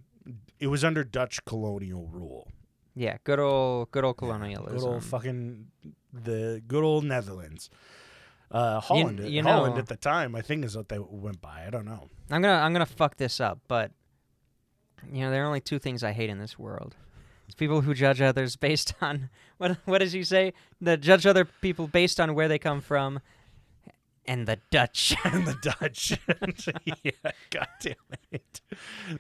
it 0.60 0.68
was 0.68 0.84
under 0.84 1.02
Dutch 1.04 1.44
colonial 1.44 2.06
rule. 2.06 2.48
Yeah, 2.94 3.18
good 3.24 3.38
old 3.40 3.90
good 3.90 4.04
old 4.04 4.16
colonialism. 4.16 4.78
Good 4.78 4.86
old 4.86 5.04
fucking 5.04 5.66
the 6.12 6.62
good 6.66 6.84
old 6.84 7.04
Netherlands. 7.04 7.70
Uh, 8.50 8.80
Holland, 8.80 9.20
you 9.20 9.42
Holland 9.42 9.74
know- 9.74 9.80
at 9.80 9.88
the 9.88 9.96
time, 9.96 10.34
I 10.34 10.40
think 10.40 10.64
is 10.64 10.76
what 10.76 10.88
they 10.88 10.98
went 10.98 11.40
by. 11.40 11.64
I 11.66 11.70
don't 11.70 11.84
know. 11.84 12.08
I'm 12.30 12.40
gonna 12.42 12.54
I'm 12.62 12.72
gonna 12.72 12.86
fuck 12.86 13.16
this 13.16 13.40
up, 13.40 13.60
but 13.68 13.90
you 15.12 15.20
know 15.20 15.30
there 15.30 15.42
are 15.44 15.46
only 15.46 15.60
two 15.60 15.78
things 15.78 16.02
I 16.02 16.12
hate 16.12 16.30
in 16.30 16.38
this 16.38 16.58
world. 16.58 16.96
It's 17.46 17.54
people 17.54 17.82
who 17.82 17.94
judge 17.94 18.20
others 18.20 18.56
based 18.68 18.94
on 19.00 19.28
what 19.58 19.76
what 19.84 19.98
does 19.98 20.12
he 20.12 20.24
say? 20.24 20.54
The 20.80 20.96
judge 20.96 21.26
other 21.26 21.44
people 21.44 21.88
based 21.88 22.18
on 22.20 22.34
where 22.34 22.48
they 22.48 22.58
come 22.58 22.80
from, 22.80 23.20
and 24.26 24.46
the 24.48 24.58
Dutch. 24.70 25.14
and 25.24 25.46
the 25.46 25.54
Dutch. 25.62 26.18
yeah, 27.02 27.30
god 27.50 27.68
damn 27.80 27.94
it. 28.30 28.60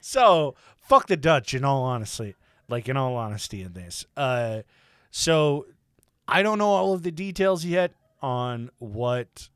So 0.00 0.54
fuck 0.78 1.06
the 1.06 1.16
Dutch. 1.18 1.52
In 1.52 1.64
all 1.64 1.84
honesty, 1.84 2.34
like 2.68 2.88
in 2.88 2.96
all 2.96 3.16
honesty, 3.16 3.62
in 3.62 3.74
this. 3.74 4.06
Uh, 4.16 4.62
so 5.10 5.66
I 6.26 6.42
don't 6.42 6.58
know 6.58 6.68
all 6.68 6.92
of 6.94 7.02
the 7.02 7.10
details 7.10 7.64
yet 7.64 7.92
on 8.20 8.70
what, 8.78 9.48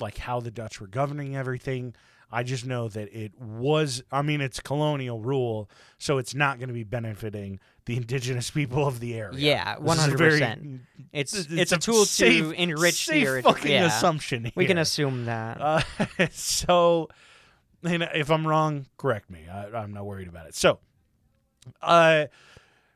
like 0.00 0.18
how 0.18 0.40
the 0.40 0.50
Dutch 0.50 0.80
were 0.80 0.86
governing 0.86 1.36
everything. 1.36 1.94
I 2.32 2.44
just 2.44 2.64
know 2.64 2.86
that 2.88 3.12
it 3.12 3.32
was. 3.40 4.04
I 4.12 4.22
mean, 4.22 4.40
it's 4.40 4.60
colonial 4.60 5.18
rule, 5.20 5.68
so 5.98 6.18
it's 6.18 6.32
not 6.32 6.58
going 6.60 6.68
to 6.68 6.74
be 6.74 6.84
benefiting 6.84 7.58
the 7.86 7.96
indigenous 7.96 8.50
people 8.52 8.86
of 8.86 9.00
the 9.00 9.14
area. 9.14 9.36
yeah, 9.36 9.76
This 9.80 9.92
is 9.92 9.98
a 9.98 10.00
hundred 10.02 10.18
very- 10.18 10.30
percent. 10.32 10.80
It's 11.12 11.34
it's 11.34 11.50
it's 11.50 11.72
a 11.72 11.76
tool 11.78 12.04
safe- 12.04 12.44
to 12.44 12.50
enrich 12.52 13.04
safe 13.06 13.26
the 13.26 13.42
fucking 13.42 13.72
yeah. 13.72 13.86
assumption. 13.86 14.52
We 14.54 14.66
can 14.66 14.78
assume 14.78 15.24
that. 15.24 15.60
Uh, 15.60 15.80
so, 16.30 17.08
and 17.82 18.08
if 18.14 18.30
I'm 18.30 18.46
wrong, 18.46 18.86
correct 18.96 19.28
me. 19.28 19.48
I, 19.52 19.66
I'm 19.76 19.92
not 19.92 20.06
worried 20.06 20.28
about 20.28 20.46
it. 20.46 20.54
So, 20.54 20.78
uh, 21.82 22.26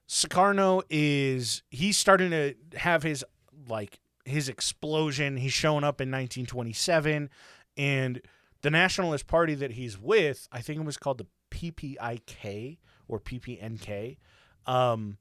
Sukarno 0.09 0.83
is 0.91 1.63
he's 1.71 1.97
starting 1.99 2.31
to 2.31 2.55
have 2.77 3.03
his 3.03 3.25
like 3.69 3.99
his 4.25 4.49
explosion. 4.49 5.37
He's 5.37 5.53
showing 5.53 5.85
up 5.85 6.01
in 6.01 6.11
1927, 6.11 7.31
and 7.77 8.21
the 8.63 8.71
Nationalist 8.71 9.27
Party 9.27 9.55
that 9.55 9.73
he's 9.73 9.99
with, 9.99 10.49
I 10.51 10.61
think 10.61 10.81
it 10.81 10.87
was 10.87 10.97
called 10.97 11.19
the 11.19 11.27
PPIK 11.51 12.79
or 13.09 13.21
PPNK. 13.21 14.17
Um, 14.67 15.19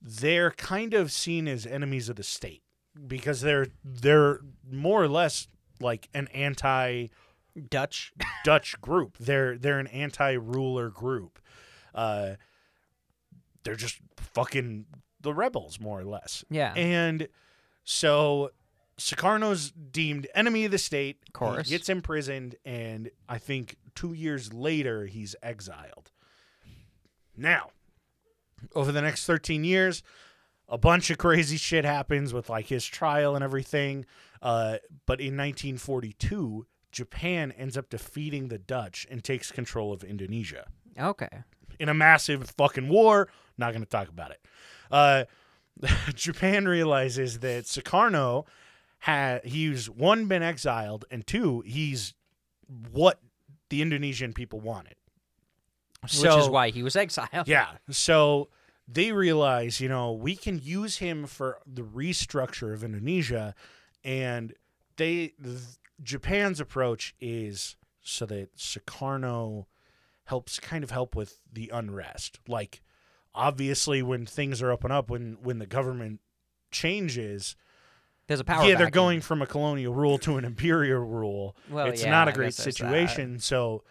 they're 0.00 0.50
kind 0.50 0.92
of 0.94 1.10
seen 1.10 1.48
as 1.48 1.66
enemies 1.66 2.08
of 2.08 2.16
the 2.16 2.22
state 2.22 2.62
because 3.06 3.40
they're 3.40 3.68
they're 3.82 4.40
more 4.70 5.02
or 5.02 5.08
less 5.08 5.48
like 5.80 6.08
an 6.14 6.28
anti 6.28 7.08
Dutch. 7.70 8.12
Dutch 8.44 8.80
group. 8.80 9.16
They're 9.18 9.56
they're 9.56 9.78
an 9.78 9.86
anti-ruler 9.86 10.90
group. 10.90 11.38
Uh, 11.94 12.34
they're 13.64 13.74
just 13.74 13.98
fucking 14.18 14.86
the 15.20 15.32
rebels, 15.32 15.80
more 15.80 15.98
or 15.98 16.04
less. 16.04 16.44
Yeah. 16.50 16.72
And 16.74 17.28
so 17.88 18.50
Sukarno's 18.98 19.70
deemed 19.70 20.26
enemy 20.34 20.64
of 20.64 20.72
the 20.72 20.78
state. 20.78 21.20
Of 21.28 21.32
course. 21.32 21.68
He 21.68 21.74
gets 21.76 21.88
imprisoned, 21.88 22.56
and 22.64 23.10
I 23.28 23.38
think 23.38 23.76
two 23.94 24.12
years 24.12 24.52
later, 24.52 25.06
he's 25.06 25.34
exiled. 25.42 26.10
Now, 27.36 27.70
over 28.74 28.90
the 28.92 29.02
next 29.02 29.24
13 29.26 29.64
years, 29.64 30.02
a 30.68 30.76
bunch 30.78 31.10
of 31.10 31.18
crazy 31.18 31.56
shit 31.56 31.84
happens 31.84 32.32
with 32.34 32.50
like 32.50 32.66
his 32.66 32.84
trial 32.84 33.34
and 33.34 33.44
everything. 33.44 34.04
Uh, 34.42 34.78
but 35.06 35.20
in 35.20 35.36
1942, 35.36 36.66
Japan 36.90 37.52
ends 37.52 37.76
up 37.76 37.88
defeating 37.90 38.48
the 38.48 38.58
Dutch 38.58 39.06
and 39.10 39.22
takes 39.22 39.52
control 39.52 39.92
of 39.92 40.02
Indonesia 40.02 40.66
Okay. 40.98 41.28
in 41.78 41.88
a 41.88 41.94
massive 41.94 42.50
fucking 42.56 42.88
war. 42.88 43.28
Not 43.58 43.72
going 43.72 43.84
to 43.84 43.88
talk 43.88 44.08
about 44.08 44.30
it. 44.32 44.40
Uh, 44.90 45.24
Japan 46.14 46.66
realizes 46.66 47.40
that 47.40 47.64
Sukarno 47.64 48.46
had 49.00 49.44
he's 49.44 49.90
one 49.90 50.26
been 50.26 50.42
exiled 50.42 51.04
and 51.10 51.26
two 51.26 51.62
he's 51.66 52.14
what 52.90 53.20
the 53.68 53.82
Indonesian 53.82 54.32
people 54.32 54.60
wanted. 54.60 54.94
Which 56.02 56.24
is 56.24 56.48
why 56.48 56.70
he 56.70 56.82
was 56.82 56.94
exiled. 56.94 57.46
Yeah. 57.46 57.68
So 57.90 58.48
they 58.88 59.12
realize, 59.12 59.80
you 59.80 59.88
know, 59.88 60.12
we 60.12 60.36
can 60.36 60.60
use 60.62 60.98
him 60.98 61.26
for 61.26 61.58
the 61.66 61.82
restructure 61.82 62.72
of 62.72 62.84
Indonesia, 62.84 63.54
and 64.04 64.54
they 64.96 65.32
th- 65.42 65.60
Japan's 66.02 66.60
approach 66.60 67.14
is 67.20 67.76
so 68.02 68.26
that 68.26 68.56
Sukarno 68.56 69.66
helps 70.24 70.60
kind 70.60 70.84
of 70.84 70.90
help 70.90 71.16
with 71.16 71.40
the 71.52 71.70
unrest. 71.72 72.38
Like, 72.46 72.82
obviously, 73.36 74.02
when 74.02 74.26
things 74.26 74.60
are 74.62 74.72
and 74.72 74.90
up, 74.90 75.08
when 75.10 75.36
when 75.42 75.58
the 75.60 75.66
government 75.66 76.20
changes, 76.72 77.54
There's 78.26 78.40
a 78.40 78.44
power. 78.44 78.62
yeah, 78.64 78.70
they're 78.76 78.86
vacuum. 78.86 78.90
going 79.04 79.20
from 79.20 79.42
a 79.42 79.46
colonial 79.46 79.94
rule 79.94 80.18
to 80.18 80.36
an 80.38 80.44
imperial 80.44 81.00
rule. 81.04 81.56
Well, 81.70 81.86
it's 81.86 82.02
yeah, 82.02 82.10
not 82.10 82.28
a 82.28 82.32
I 82.32 82.34
great 82.34 82.46
guess 82.48 82.56
there's 82.56 82.76
that. 82.76 82.90
situation. 82.90 83.38
So 83.38 83.84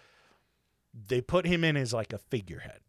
they 1.08 1.22
put 1.22 1.46
him 1.46 1.64
in 1.64 1.78
as 1.78 1.94
like 1.94 2.14
a 2.14 2.18
figurehead 2.18 2.80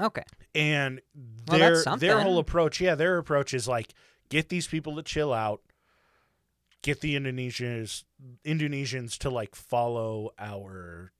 Okay. 0.00 0.22
and 0.54 1.00
Well, 1.48 1.58
their 1.58 1.82
that's 1.84 2.00
their 2.00 2.20
whole 2.20 2.38
approach 2.38 2.80
yeah 2.80 2.94
their 2.94 3.18
approach 3.18 3.52
is 3.52 3.66
like 3.68 3.92
get 4.28 4.48
these 4.48 4.66
people 4.68 4.94
to 4.96 5.02
chill 5.02 5.32
out 5.32 5.60
get 6.82 7.00
the 7.00 7.16
indonesians 7.16 8.04
indonesians 8.44 9.18
to 9.18 9.28
like 9.30 9.54
follow 9.56 10.30
our 10.38 11.12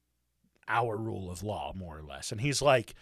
our 0.68 0.96
rule 0.96 1.28
of 1.30 1.42
law 1.42 1.72
more 1.74 1.98
or 1.98 2.02
less 2.02 2.30
and 2.32 2.40
he's 2.40 2.62
like 2.62 2.94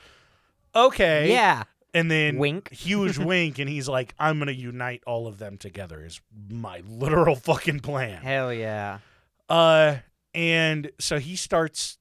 okay 0.74 1.30
Yeah. 1.32 1.64
and 1.94 2.10
then 2.10 2.38
Wink. 2.38 2.70
huge 2.72 3.18
wink 3.18 3.58
and 3.58 3.68
he's 3.68 3.88
like 3.88 4.14
i'm 4.18 4.38
gonna 4.38 4.52
unite 4.52 5.02
all 5.06 5.26
of 5.26 5.38
them 5.38 5.56
together 5.58 6.04
is 6.04 6.20
my 6.48 6.82
literal 6.88 7.34
fucking 7.36 7.80
plan 7.80 8.22
Hell 8.22 8.52
yeah. 8.52 8.98
uh, 9.48 9.96
and 10.34 10.90
so 10.98 11.18
he 11.18 11.34
starts 11.36 11.98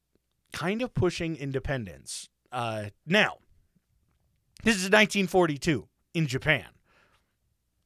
kind 0.54 0.82
of 0.82 0.94
pushing 0.94 1.36
independence. 1.36 2.30
Uh, 2.52 2.86
now, 3.06 3.38
this 4.64 4.76
is 4.76 4.84
1942 4.84 5.88
in 6.14 6.28
Japan. 6.28 6.66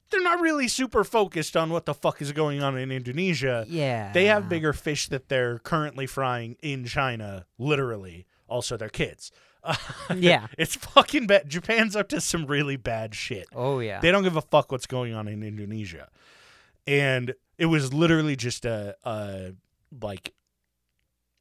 They're 0.10 0.22
not 0.24 0.40
really 0.42 0.68
super 0.68 1.04
focused 1.04 1.58
on 1.58 1.70
what 1.72 1.86
the 1.86 1.94
fuck 1.94 2.22
is 2.22 2.32
going 2.34 2.62
on 2.62 2.78
in 2.78 2.92
Indonesia. 2.92 3.66
Yeah. 3.68 4.12
They 4.14 4.26
have 4.26 4.48
bigger 4.48 4.72
fish 4.74 5.08
that 5.10 5.28
they're 5.30 5.60
currently 5.60 6.06
frying 6.06 6.56
in 6.62 6.86
China, 6.86 7.46
literally. 7.58 8.26
Also, 8.48 8.78
their 8.78 8.90
kids. 8.90 9.32
Yeah. 10.16 10.48
it's 10.58 10.76
fucking 10.76 11.28
bad. 11.28 11.50
Japan's 11.50 11.96
up 11.96 12.10
to 12.10 12.22
some 12.22 12.46
really 12.46 12.76
bad 12.76 13.16
shit. 13.16 13.48
Oh 13.56 13.80
yeah. 13.80 14.00
They 14.00 14.12
don't 14.12 14.24
give 14.24 14.36
a 14.36 14.42
fuck 14.42 14.72
what's 14.72 14.86
going 14.88 15.14
on 15.14 15.28
in 15.28 15.44
Indonesia. 15.44 16.10
And 16.86 17.34
it 17.58 17.68
was 17.68 17.94
literally 17.94 18.36
just 18.36 18.66
a, 18.66 18.96
a 19.04 19.54
like 20.02 20.34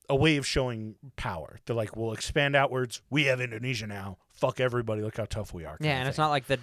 a 0.09 0.15
way 0.17 0.37
of 0.37 0.47
showing 0.47 0.95
power. 1.17 1.59
They're 1.67 1.77
like, 1.77 1.97
we'll 1.97 2.13
expand 2.13 2.55
outwards. 2.55 3.03
We 3.11 3.25
have 3.25 3.41
Indonesia 3.41 3.87
now. 3.87 4.19
Fuck 4.29 4.61
everybody. 4.61 5.03
Look 5.03 5.17
how 5.17 5.25
tough 5.25 5.53
we 5.55 5.65
are. 5.65 5.77
yeah, 5.81 5.99
and 5.99 6.09
it's 6.09 6.19
not 6.19 6.31
like 6.31 6.47
the 6.47 6.59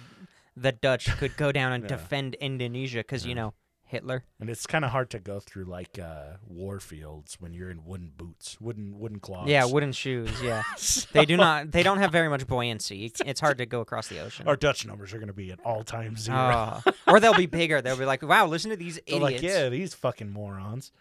the 0.56 0.72
Dutch 0.72 1.06
could 1.18 1.36
go 1.36 1.52
down 1.52 1.72
and 1.72 1.82
Yeah. 1.88 1.88
defend 1.88 2.34
Indonesia 2.36 2.98
because 2.98 3.26
you 3.26 3.34
know 3.34 3.54
Hitler. 3.90 4.24
And 4.38 4.48
it's 4.48 4.66
kind 4.66 4.84
of 4.84 4.92
hard 4.92 5.10
to 5.10 5.18
go 5.18 5.40
through 5.40 5.64
like 5.64 5.98
uh, 5.98 6.36
war 6.46 6.78
fields 6.80 7.36
when 7.40 7.52
you're 7.52 7.70
in 7.70 7.84
wooden 7.84 8.12
boots, 8.16 8.56
wooden 8.60 8.98
wooden 8.98 9.18
claws. 9.18 9.48
Yeah, 9.48 9.64
wooden 9.64 9.92
shoes. 9.92 10.30
Yeah. 10.42 10.62
So- 10.76 11.06
They 11.12 11.24
do 11.26 11.36
not. 11.36 11.72
They 11.72 11.82
don't 11.82 11.98
have 11.98 12.12
very 12.12 12.28
much 12.28 12.46
buoyancy. 12.46 13.12
It's 13.26 13.40
hard 13.40 13.58
to 13.58 13.66
go 13.66 13.80
across 13.80 14.08
the 14.08 14.20
ocean. 14.20 14.46
Our 14.48 14.56
Dutch 14.56 14.86
numbers 14.86 15.12
are 15.12 15.18
going 15.18 15.26
to 15.28 15.32
be 15.34 15.50
at 15.50 15.60
all 15.64 15.82
time 15.84 16.16
zero. 16.16 16.80
Oh. 16.86 16.92
or 17.06 17.20
they'll 17.20 17.34
be 17.34 17.46
bigger. 17.46 17.82
They'll 17.82 17.96
be 17.96 18.04
like, 18.04 18.22
"Wow, 18.22 18.46
listen 18.46 18.70
to 18.70 18.76
these 18.76 18.98
idiots." 19.06 19.22
like, 19.22 19.42
yeah, 19.42 19.68
these 19.68 19.92
fucking 19.94 20.30
morons. 20.30 20.92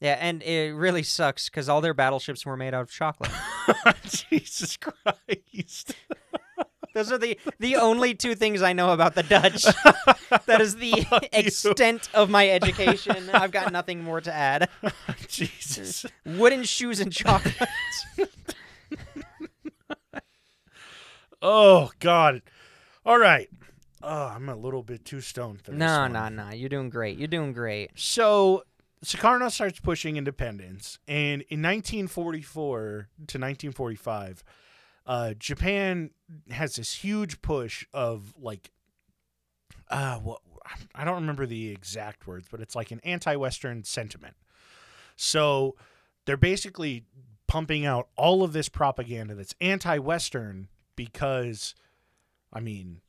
Yeah, 0.00 0.16
and 0.20 0.42
it 0.42 0.74
really 0.74 1.02
sucks 1.02 1.48
because 1.48 1.68
all 1.68 1.80
their 1.80 1.94
battleships 1.94 2.44
were 2.44 2.56
made 2.56 2.74
out 2.74 2.82
of 2.82 2.90
chocolate. 2.90 3.30
Jesus 4.04 4.76
Christ. 4.76 5.94
Those 6.94 7.12
are 7.12 7.18
the 7.18 7.38
the 7.58 7.76
only 7.76 8.14
two 8.14 8.34
things 8.34 8.62
I 8.62 8.72
know 8.72 8.90
about 8.90 9.14
the 9.14 9.24
Dutch. 9.24 9.64
that 10.46 10.60
is 10.60 10.76
the 10.76 11.06
extent 11.32 12.08
of 12.14 12.30
my 12.30 12.48
education. 12.48 13.28
I've 13.32 13.50
got 13.50 13.72
nothing 13.72 14.02
more 14.02 14.20
to 14.20 14.32
add. 14.32 14.68
Jesus. 15.28 16.06
Wooden 16.24 16.62
shoes 16.64 17.00
and 17.00 17.12
chocolate. 17.12 17.56
Oh 21.42 21.90
God. 21.98 22.42
All 23.04 23.18
right. 23.18 23.50
Oh, 24.02 24.32
I'm 24.34 24.48
a 24.48 24.56
little 24.56 24.82
bit 24.82 25.04
too 25.04 25.20
stoned 25.20 25.62
for 25.62 25.72
this. 25.72 25.78
no, 25.78 26.00
one. 26.00 26.12
no, 26.12 26.28
no. 26.28 26.50
You're 26.50 26.68
doing 26.68 26.90
great. 26.90 27.18
You're 27.18 27.28
doing 27.28 27.52
great. 27.52 27.90
So 27.96 28.64
Sukarno 29.04 29.50
starts 29.50 29.80
pushing 29.80 30.16
independence, 30.16 30.98
and 31.06 31.42
in 31.42 31.60
1944 31.60 33.08
to 33.16 33.38
1945, 33.38 34.44
uh, 35.06 35.34
Japan 35.34 36.10
has 36.50 36.76
this 36.76 36.94
huge 36.94 37.42
push 37.42 37.84
of 37.92 38.34
like, 38.38 38.70
uh, 39.90 40.16
what 40.18 40.40
I 40.94 41.04
don't 41.04 41.16
remember 41.16 41.44
the 41.46 41.68
exact 41.70 42.26
words, 42.26 42.46
but 42.50 42.60
it's 42.60 42.74
like 42.74 42.90
an 42.90 43.00
anti-Western 43.04 43.84
sentiment. 43.84 44.34
So 45.16 45.76
they're 46.24 46.36
basically 46.38 47.04
pumping 47.46 47.84
out 47.84 48.08
all 48.16 48.42
of 48.42 48.52
this 48.54 48.68
propaganda 48.70 49.34
that's 49.34 49.54
anti-Western 49.60 50.68
because, 50.96 51.74
I 52.52 52.60
mean, 52.60 53.02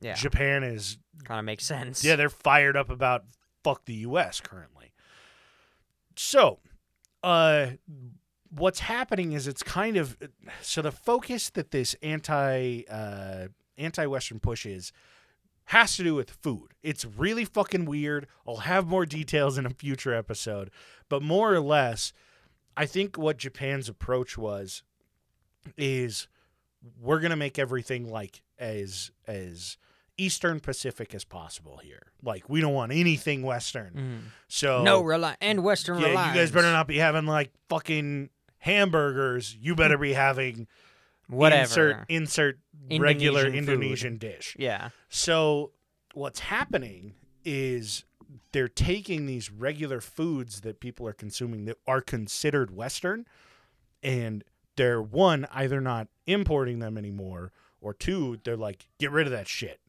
Yeah, 0.00 0.14
Japan 0.14 0.62
is 0.62 0.98
kind 1.24 1.38
of 1.38 1.46
makes 1.46 1.64
sense. 1.64 2.04
yeah, 2.04 2.16
they're 2.16 2.28
fired 2.28 2.76
up 2.76 2.90
about 2.90 3.24
fuck 3.64 3.86
the 3.86 3.94
U.S. 3.94 4.40
currently. 4.40 4.92
So, 6.16 6.58
uh, 7.22 7.68
what's 8.56 8.80
happening 8.80 9.32
is 9.32 9.46
it's 9.48 9.62
kind 9.62 9.96
of 9.96 10.16
so 10.60 10.82
the 10.82 10.92
focus 10.92 11.50
that 11.50 11.70
this 11.70 11.94
anti 12.02 12.82
uh, 12.90 13.48
anti 13.76 14.06
Western 14.06 14.38
push 14.40 14.66
is 14.66 14.92
has 15.68 15.96
to 15.96 16.04
do 16.04 16.14
with 16.14 16.30
food. 16.30 16.72
It's 16.82 17.04
really 17.06 17.44
fucking 17.46 17.86
weird. 17.86 18.26
I'll 18.46 18.56
have 18.58 18.86
more 18.86 19.06
details 19.06 19.56
in 19.56 19.64
a 19.64 19.70
future 19.70 20.14
episode, 20.14 20.70
but 21.08 21.22
more 21.22 21.54
or 21.54 21.60
less, 21.60 22.12
I 22.76 22.84
think 22.86 23.16
what 23.16 23.38
Japan's 23.38 23.88
approach 23.88 24.36
was 24.36 24.82
is 25.78 26.28
we're 27.00 27.20
gonna 27.20 27.36
make 27.36 27.58
everything 27.58 28.08
like 28.10 28.42
as 28.58 29.10
as 29.26 29.78
Eastern 30.16 30.60
Pacific 30.60 31.14
as 31.14 31.24
possible 31.24 31.78
here. 31.78 32.12
Like 32.22 32.48
we 32.48 32.60
don't 32.60 32.74
want 32.74 32.92
anything 32.92 33.42
Western. 33.42 33.94
Mhm. 33.94 34.30
So 34.48 34.82
No 34.82 35.02
rely 35.02 35.36
and 35.40 35.64
Western 35.64 35.98
yeah, 35.98 36.08
reliance. 36.08 36.34
you 36.36 36.40
guys 36.42 36.50
better 36.50 36.70
not 36.70 36.86
be 36.86 36.98
having 36.98 37.26
like 37.26 37.50
fucking 37.68 38.28
hamburgers. 38.64 39.56
You 39.60 39.74
better 39.76 39.98
be 39.98 40.14
having 40.14 40.66
Whatever. 41.28 41.62
insert 41.62 41.96
insert 42.08 42.58
regular 42.90 43.46
Indonesian 43.46 43.66
food. 43.66 43.72
Indonesian 43.74 44.16
dish. 44.18 44.56
Yeah. 44.58 44.88
So 45.08 45.72
what's 46.14 46.40
happening 46.40 47.14
is 47.44 48.04
they're 48.52 48.68
taking 48.68 49.26
these 49.26 49.50
regular 49.50 50.00
foods 50.00 50.62
that 50.62 50.80
people 50.80 51.06
are 51.06 51.12
consuming 51.12 51.66
that 51.66 51.76
are 51.86 52.00
considered 52.00 52.74
Western, 52.74 53.26
and 54.02 54.44
they're 54.76 55.02
one 55.02 55.46
either 55.52 55.80
not 55.80 56.08
importing 56.26 56.78
them 56.78 56.96
anymore, 56.96 57.52
or 57.80 57.92
two 57.92 58.38
they're 58.44 58.56
like 58.56 58.86
get 58.98 59.10
rid 59.10 59.26
of 59.26 59.32
that 59.32 59.48
shit. 59.48 59.80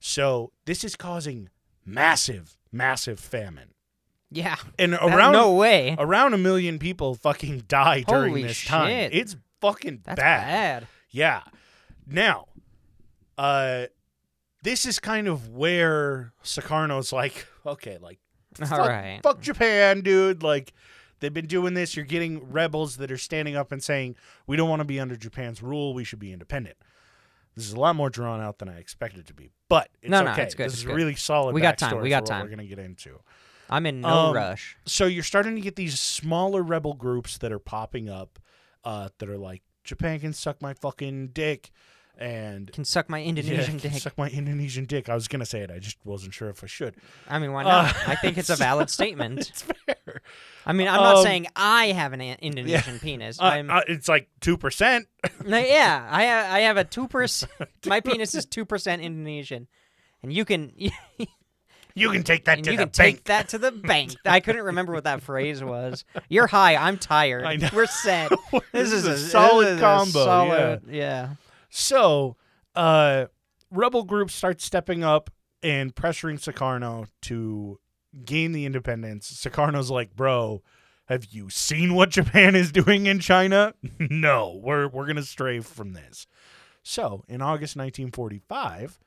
So 0.00 0.52
this 0.64 0.84
is 0.84 0.96
causing 0.96 1.50
massive, 1.84 2.56
massive 2.72 3.18
famine, 3.20 3.74
Yeah. 4.30 4.56
and 4.78 4.94
around 4.94 5.32
no 5.32 5.54
way. 5.54 5.96
around 5.98 6.34
a 6.34 6.38
million 6.38 6.78
people 6.78 7.14
fucking 7.14 7.64
die 7.68 8.02
during 8.02 8.30
Holy 8.30 8.42
this 8.42 8.64
time. 8.64 8.88
shit. 8.88 9.14
It's 9.14 9.36
fucking 9.60 10.00
That's 10.04 10.20
bad. 10.20 10.46
bad. 10.82 10.86
Yeah. 11.10 11.42
Now, 12.06 12.46
uh, 13.36 13.86
this 14.62 14.84
is 14.86 14.98
kind 14.98 15.28
of 15.28 15.48
where 15.50 16.32
Sukarno's 16.42 17.12
like, 17.12 17.46
okay, 17.64 17.98
like, 18.00 18.18
All 18.60 18.66
fuck, 18.66 18.78
right. 18.88 19.20
fuck 19.22 19.40
Japan, 19.40 20.00
dude. 20.00 20.42
Like, 20.42 20.72
they've 21.20 21.32
been 21.32 21.46
doing 21.46 21.74
this. 21.74 21.96
You're 21.96 22.04
getting 22.04 22.50
rebels 22.50 22.96
that 22.96 23.10
are 23.12 23.18
standing 23.18 23.56
up 23.56 23.72
and 23.72 23.82
saying, 23.82 24.16
we 24.46 24.56
don't 24.56 24.68
want 24.68 24.80
to 24.80 24.84
be 24.84 24.98
under 24.98 25.16
Japan's 25.16 25.62
rule. 25.62 25.94
We 25.94 26.04
should 26.04 26.18
be 26.18 26.32
independent. 26.32 26.76
This 27.54 27.66
is 27.66 27.72
a 27.72 27.80
lot 27.80 27.96
more 27.96 28.08
drawn 28.10 28.40
out 28.40 28.58
than 28.58 28.68
I 28.68 28.78
expected 28.78 29.20
it 29.20 29.26
to 29.28 29.34
be, 29.34 29.50
but 29.68 29.88
it's 30.00 30.10
No, 30.10 30.22
no, 30.22 30.30
okay. 30.30 30.42
it's 30.42 30.54
good, 30.54 30.66
This 30.66 30.74
it's 30.74 30.82
is 30.82 30.86
good. 30.86 30.94
really 30.94 31.14
solid. 31.16 31.54
We 31.54 31.60
got 31.60 31.76
time, 31.76 32.00
we 32.00 32.08
got 32.08 32.24
time. 32.24 32.44
We're 32.44 32.50
gonna 32.50 32.64
get 32.66 32.78
into. 32.78 33.18
I'm 33.70 33.86
in 33.86 34.00
no 34.00 34.08
Um, 34.28 34.34
rush. 34.34 34.76
So 34.86 35.06
you're 35.06 35.22
starting 35.22 35.54
to 35.54 35.60
get 35.60 35.76
these 35.76 35.98
smaller 36.00 36.62
rebel 36.62 36.94
groups 36.94 37.38
that 37.38 37.52
are 37.52 37.58
popping 37.58 38.08
up, 38.08 38.38
uh, 38.84 39.08
that 39.18 39.28
are 39.28 39.38
like 39.38 39.62
Japan 39.84 40.20
can 40.20 40.32
suck 40.32 40.60
my 40.62 40.74
fucking 40.74 41.28
dick, 41.28 41.70
and 42.20 42.72
Can 42.72 42.84
suck 42.84 43.08
my 43.08 43.22
Indonesian 43.22 43.76
yeah, 43.76 43.80
can 43.80 43.92
dick. 43.92 44.02
suck 44.02 44.18
my 44.18 44.28
Indonesian 44.28 44.86
dick. 44.86 45.08
I 45.08 45.14
was 45.14 45.28
gonna 45.28 45.46
say 45.46 45.60
it. 45.60 45.70
I 45.70 45.78
just 45.78 45.98
wasn't 46.04 46.34
sure 46.34 46.48
if 46.48 46.64
I 46.64 46.66
should. 46.66 46.96
I 47.28 47.38
mean, 47.38 47.52
why 47.52 47.62
Uh, 47.62 47.82
not? 47.82 48.08
I 48.08 48.16
think 48.16 48.38
it's 48.38 48.50
a 48.50 48.56
valid 48.68 48.90
statement. 48.90 49.38
It's 49.48 49.62
fair. 49.62 50.22
I 50.66 50.72
mean, 50.72 50.88
I'm 50.88 51.00
not 51.00 51.16
Um, 51.18 51.22
saying 51.22 51.46
I 51.54 51.86
have 51.92 52.12
an 52.12 52.20
Indonesian 52.20 52.98
penis. 53.00 53.40
Uh, 53.40 53.44
I'm 53.44 53.70
uh, 53.70 53.82
it's 53.86 54.08
like 54.08 54.28
two 54.40 54.56
percent. 54.58 55.06
Yeah, 55.46 56.06
I 56.10 56.22
I 56.56 56.60
have 56.62 56.76
a 56.76 56.84
two 56.84 57.06
percent. 57.06 57.52
my 57.86 58.00
penis 58.00 58.34
is 58.34 58.44
two 58.46 58.64
percent 58.64 59.00
Indonesian, 59.00 59.68
and 60.22 60.32
you 60.32 60.44
can 60.44 60.72
you 61.94 62.08
You 62.08 62.12
can 62.12 62.22
take 62.22 62.44
that 62.46 62.56
to 62.62 62.70
can 62.70 62.76
the 62.76 62.86
take 62.86 63.16
bank. 63.16 63.24
that 63.24 63.48
to 63.50 63.58
the 63.58 63.72
bank. 63.72 64.14
I 64.24 64.40
couldn't 64.40 64.64
remember 64.64 64.92
what 64.92 65.04
that 65.04 65.22
phrase 65.22 65.62
was. 65.62 66.04
You're 66.28 66.46
high. 66.46 66.76
I'm 66.76 66.96
tired. 66.98 67.62
We're 67.72 67.86
set. 67.86 68.30
This, 68.72 68.92
is, 68.92 69.06
a 69.06 69.10
this 69.10 69.30
solid 69.32 69.68
is 69.68 69.78
a 69.78 69.80
combo. 69.80 70.24
solid- 70.24 70.82
yeah. 70.88 71.30
So, 71.70 72.36
uh, 72.74 73.26
rebel 73.70 74.04
groups 74.04 74.34
start 74.34 74.60
stepping 74.60 75.02
up 75.04 75.30
and 75.62 75.94
pressuring 75.94 76.38
Sukarno 76.40 77.06
to 77.22 77.78
gain 78.24 78.52
the 78.52 78.64
independence. 78.64 79.30
Sukarno's 79.32 79.90
like, 79.90 80.14
"Bro, 80.14 80.62
have 81.06 81.26
you 81.26 81.50
seen 81.50 81.94
what 81.94 82.10
Japan 82.10 82.54
is 82.54 82.70
doing 82.72 83.06
in 83.06 83.18
China? 83.18 83.74
no, 83.98 84.60
we're 84.62 84.88
we're 84.88 85.06
gonna 85.06 85.22
stray 85.22 85.60
from 85.60 85.92
this." 85.94 86.26
So, 86.82 87.24
in 87.28 87.42
August 87.42 87.76
1945, 87.76 88.98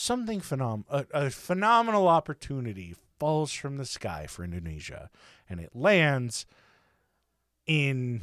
something 0.00 0.40
phenom- 0.40 0.84
a, 0.88 1.06
a 1.12 1.30
phenomenal 1.30 2.08
opportunity 2.08 2.94
falls 3.18 3.52
from 3.52 3.76
the 3.76 3.84
sky 3.84 4.26
for 4.26 4.42
Indonesia, 4.42 5.10
and 5.48 5.60
it 5.60 5.76
lands 5.76 6.46
in 7.66 8.22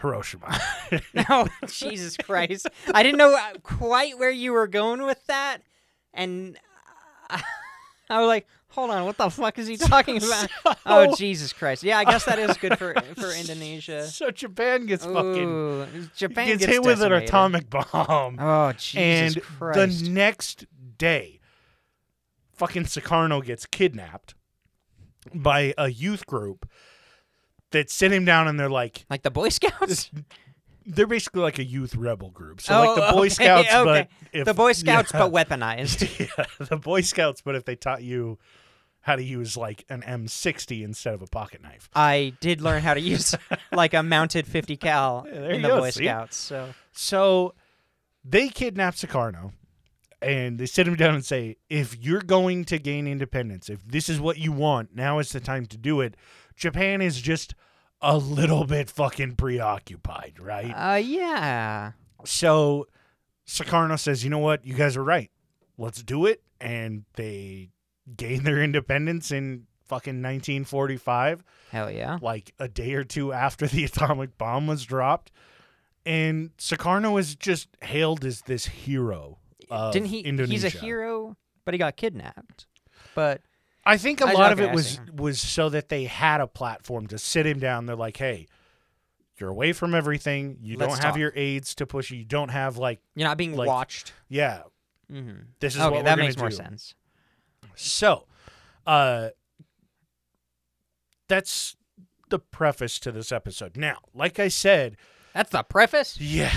Hiroshima. 0.00 0.58
No, 1.28 1.48
Jesus 1.66 2.16
Christ! 2.16 2.68
I 2.92 3.02
didn't 3.02 3.18
know 3.18 3.34
uh, 3.34 3.58
quite 3.62 4.18
where 4.18 4.30
you 4.30 4.52
were 4.52 4.68
going 4.68 5.02
with 5.02 5.24
that, 5.26 5.58
and 6.12 6.56
I, 7.28 7.42
I 8.10 8.20
was 8.20 8.28
like, 8.28 8.46
"Hold 8.68 8.90
on, 8.90 9.06
what 9.06 9.16
the 9.16 9.28
fuck 9.30 9.58
is 9.58 9.66
he 9.66 9.76
talking 9.76 10.18
about?" 10.18 10.48
Oh, 10.86 11.16
Jesus 11.16 11.52
Christ! 11.52 11.82
Yeah, 11.82 11.98
I 11.98 12.04
guess 12.04 12.26
that 12.26 12.38
is 12.38 12.56
good 12.58 12.78
for 12.78 12.94
for 13.16 13.32
Indonesia. 13.32 14.06
So 14.06 14.30
Japan 14.30 14.86
gets 14.86 15.04
fucking 15.04 15.48
Ooh, 15.48 15.86
Japan 16.14 16.46
gets, 16.46 16.60
gets, 16.60 16.72
hit 16.72 16.84
with 16.84 17.02
an 17.02 17.12
atomic 17.12 17.68
bomb. 17.70 18.38
Oh, 18.38 18.72
Jesus 18.72 19.34
and 19.34 19.42
Christ! 19.42 20.04
the 20.04 20.10
next 20.10 20.66
day, 20.98 21.40
fucking 22.52 22.84
Sukarno 22.84 23.44
gets 23.44 23.66
kidnapped 23.66 24.34
by 25.34 25.74
a 25.78 25.88
youth 25.88 26.26
group 26.26 26.68
that 27.70 27.90
sit 27.90 28.12
him 28.12 28.24
down 28.24 28.46
and 28.48 28.58
they're 28.58 28.68
like, 28.70 29.04
like 29.10 29.22
the 29.22 29.30
Boy 29.30 29.48
Scouts. 29.48 30.10
they're 30.86 31.06
basically 31.06 31.42
like 31.42 31.58
a 31.58 31.64
youth 31.64 31.94
rebel 31.96 32.30
group. 32.30 32.60
So 32.60 32.78
like 32.78 32.96
the 32.96 33.08
Oh, 33.08 33.12
Boy 33.12 33.18
okay, 33.20 33.28
Scouts, 33.30 33.68
but 33.72 34.08
if, 34.32 34.44
the 34.44 34.54
Boy 34.54 34.72
Scouts, 34.72 35.10
yeah. 35.12 35.26
but 35.28 35.32
weaponized. 35.48 36.18
yeah, 36.38 36.44
the 36.66 36.76
Boy 36.76 37.00
Scouts, 37.00 37.40
but 37.40 37.54
if 37.54 37.64
they 37.64 37.74
taught 37.76 38.02
you 38.02 38.38
how 39.00 39.16
to 39.16 39.22
use 39.22 39.54
like 39.56 39.84
an 39.90 40.00
M60 40.02 40.82
instead 40.82 41.12
of 41.12 41.20
a 41.20 41.26
pocket 41.26 41.62
knife. 41.62 41.90
I 41.94 42.32
did 42.40 42.62
learn 42.62 42.80
how 42.82 42.94
to 42.94 43.00
use 43.00 43.34
like 43.72 43.92
a 43.92 44.02
mounted 44.02 44.46
50 44.46 44.76
cal 44.78 45.26
Yeah, 45.30 45.48
in 45.48 45.60
the 45.62 45.68
go, 45.68 45.80
Boy 45.80 45.90
see? 45.90 46.04
Scouts. 46.04 46.36
So 46.36 46.68
So 46.92 47.54
they 48.24 48.48
kidnap 48.48 48.94
Sukarno 48.94 49.52
and 50.22 50.58
they 50.58 50.66
sit 50.66 50.88
him 50.88 50.96
down 50.96 51.14
and 51.14 51.24
say, 51.24 51.56
if 51.68 51.96
you're 51.96 52.20
going 52.22 52.64
to 52.66 52.78
gain 52.78 53.06
independence, 53.06 53.68
if 53.68 53.86
this 53.86 54.08
is 54.08 54.20
what 54.20 54.38
you 54.38 54.52
want, 54.52 54.94
now 54.94 55.18
is 55.18 55.32
the 55.32 55.40
time 55.40 55.66
to 55.66 55.76
do 55.76 56.00
it. 56.00 56.16
Japan 56.56 57.02
is 57.02 57.20
just 57.20 57.54
a 58.00 58.16
little 58.16 58.64
bit 58.64 58.90
fucking 58.90 59.36
preoccupied, 59.36 60.34
right? 60.40 60.70
uh, 60.70 60.96
yeah. 60.96 61.92
So 62.24 62.86
Sukarno 63.46 63.98
says, 63.98 64.24
you 64.24 64.30
know 64.30 64.38
what? 64.38 64.64
You 64.64 64.74
guys 64.74 64.96
are 64.96 65.04
right. 65.04 65.30
Let's 65.78 66.02
do 66.02 66.26
it. 66.26 66.42
And 66.60 67.04
they 67.14 67.70
gain 68.16 68.44
their 68.44 68.62
independence 68.62 69.30
in 69.30 69.66
fucking 69.86 70.22
1945 70.22 71.44
Hell 71.70 71.90
yeah. 71.90 72.18
like 72.22 72.54
a 72.58 72.68
day 72.68 72.94
or 72.94 73.04
two 73.04 73.32
after 73.32 73.66
the 73.68 73.84
atomic 73.84 74.38
bomb 74.38 74.66
was 74.66 74.84
dropped. 74.84 75.30
And 76.06 76.54
Sukarno 76.58 77.18
is 77.18 77.34
just 77.34 77.68
hailed 77.82 78.24
as 78.24 78.42
this 78.42 78.66
hero 78.66 79.38
Didn't 79.92 80.08
he? 80.08 80.20
Indonesia. 80.20 80.52
He's 80.52 80.64
a 80.64 80.68
hero, 80.78 81.36
but 81.64 81.74
he 81.74 81.78
got 81.78 81.96
kidnapped. 81.96 82.66
But 83.14 83.40
I 83.84 83.96
think 83.96 84.20
a 84.20 84.26
I- 84.26 84.32
lot 84.32 84.52
of 84.52 84.60
it 84.60 84.72
was 84.72 85.00
was 85.14 85.40
so 85.40 85.68
that 85.70 85.88
they 85.88 86.04
had 86.04 86.40
a 86.40 86.46
platform 86.46 87.06
to 87.08 87.18
sit 87.18 87.46
him 87.46 87.58
down. 87.60 87.86
They're 87.86 87.96
like, 87.96 88.16
"Hey, 88.16 88.46
you're 89.38 89.50
away 89.50 89.72
from 89.72 89.94
everything. 89.94 90.58
You 90.62 90.76
Let's 90.78 90.94
don't 90.94 91.02
have 91.02 91.12
talk." 91.14 91.18
your 91.20 91.32
aides 91.36 91.74
to 91.76 91.86
push 91.86 92.10
you. 92.10 92.18
You 92.18 92.24
don't 92.24 92.50
have 92.50 92.76
like, 92.78 93.00
you're 93.14 93.28
not 93.28 93.36
being 93.38 93.54
Like- 93.56 93.68
watched. 93.68 94.12
yeah, 94.28 94.62
Mm-hmm. 95.12 95.42
this 95.60 95.74
is 95.74 95.80
Okay, 95.80 95.90
what 95.90 95.98
we're 95.98 96.02
that 96.04 96.18
makes 96.18 96.36
more 96.36 96.48
do." 96.50 96.56
sense. 96.56 96.94
So, 97.76 98.26
uh, 98.86 99.30
that's 101.28 101.76
the 102.30 102.38
preface 102.38 102.98
to 103.00 103.12
this 103.12 103.32
episode. 103.32 103.76
Now, 103.76 103.98
like 104.14 104.38
I 104.38 104.48
said, 104.48 104.96
That's 105.32 105.50
the 105.50 105.62
preface. 105.62 106.18
yeah, 106.20 106.52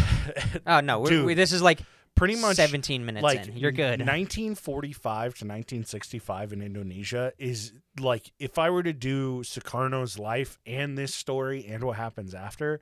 Oh 0.65 0.79
no, 0.81 0.99
we, 0.99 1.21
we, 1.23 1.33
this 1.33 1.51
is 1.51 1.61
like 1.61 1.81
pretty 2.17 2.35
much 2.35 2.57
17 2.57 3.05
minutes 3.05 3.23
like 3.23 3.47
in. 3.47 3.57
You're 3.57 3.71
good. 3.71 3.99
1945 3.99 5.21
to 5.21 5.45
1965 5.45 6.53
in 6.53 6.61
Indonesia 6.61 7.31
is 7.37 7.73
like 7.99 8.31
if 8.39 8.57
I 8.57 8.69
were 8.69 8.83
to 8.83 8.93
do 8.93 9.41
Sukarno's 9.43 10.19
life 10.19 10.59
and 10.65 10.97
this 10.97 11.13
story 11.13 11.65
and 11.67 11.83
what 11.83 11.97
happens 11.97 12.33
after, 12.33 12.81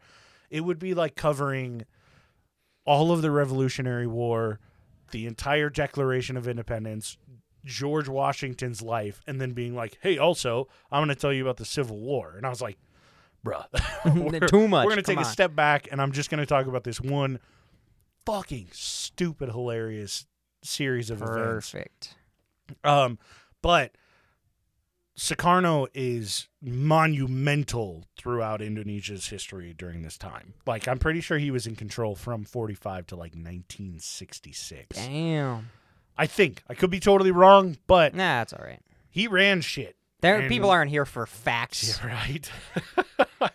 it 0.50 0.62
would 0.62 0.80
be 0.80 0.94
like 0.94 1.16
covering 1.16 1.86
all 2.86 3.12
of 3.12 3.22
the 3.22 3.32
Revolutionary 3.32 4.08
War, 4.08 4.60
the 5.12 5.28
entire 5.28 5.70
Declaration 5.70 6.38
of 6.38 6.48
Independence, 6.48 7.18
George 7.64 8.08
Washington's 8.08 8.82
life, 8.82 9.22
and 9.28 9.42
then 9.42 9.54
being 9.54 9.76
like, 9.76 9.98
"Hey, 10.02 10.18
also, 10.18 10.68
I'm 10.92 11.00
going 11.00 11.10
to 11.10 11.16
tell 11.16 11.34
you 11.34 11.44
about 11.44 11.58
the 11.58 11.66
Civil 11.66 12.00
War." 12.00 12.34
And 12.38 12.46
I 12.46 12.50
was 12.50 12.62
like, 12.62 12.78
"Bruh, 13.46 13.66
we're, 14.32 14.40
Too 14.48 14.68
much, 14.68 14.86
We're 14.86 14.92
going 14.92 14.98
to 14.98 15.02
take 15.02 15.18
come 15.18 15.26
a 15.26 15.30
step 15.30 15.56
back, 15.56 15.88
and 15.92 16.02
I'm 16.02 16.12
just 16.12 16.30
going 16.30 16.40
to 16.40 16.46
talk 16.46 16.68
about 16.68 16.84
this 16.84 17.02
one 17.02 17.40
fucking 18.26 18.68
stupid, 18.72 19.50
hilarious 19.50 20.26
series 20.64 21.10
of 21.10 21.22
events." 21.22 21.72
Perfect. 21.72 22.16
Um, 22.84 23.20
but 23.62 23.92
Sukarno 25.18 25.88
is 25.94 26.48
monumental 26.62 28.04
throughout 28.18 28.62
Indonesia's 28.62 29.28
history 29.28 29.74
during 29.74 30.02
this 30.02 30.18
time. 30.18 30.56
Like, 30.66 30.88
I'm 30.88 31.00
pretty 31.00 31.22
sure 31.22 31.38
he 31.38 31.52
was 31.52 31.66
in 31.68 31.76
control 31.76 32.16
from 32.16 32.44
45 32.44 33.08
to 33.08 33.16
like 33.16 33.34
1966. 33.34 34.98
Damn. 34.98 35.70
I 36.18 36.28
think. 36.28 36.64
I 36.70 36.74
could 36.74 36.90
be 36.90 37.00
totally 37.00 37.32
wrong, 37.32 37.78
but 37.88 38.14
Nah, 38.14 38.40
that's 38.40 38.54
all 38.54 38.64
right. 38.66 38.82
he 39.10 39.28
ran 39.28 39.62
shit. 39.62 39.96
There, 40.26 40.40
And- 40.40 40.50
people 40.50 40.72
aren't 40.72 40.90
here 40.90 41.06
for 41.06 41.28
facts. 41.28 42.00
Yeah, 42.04 42.08
right. 42.08 42.52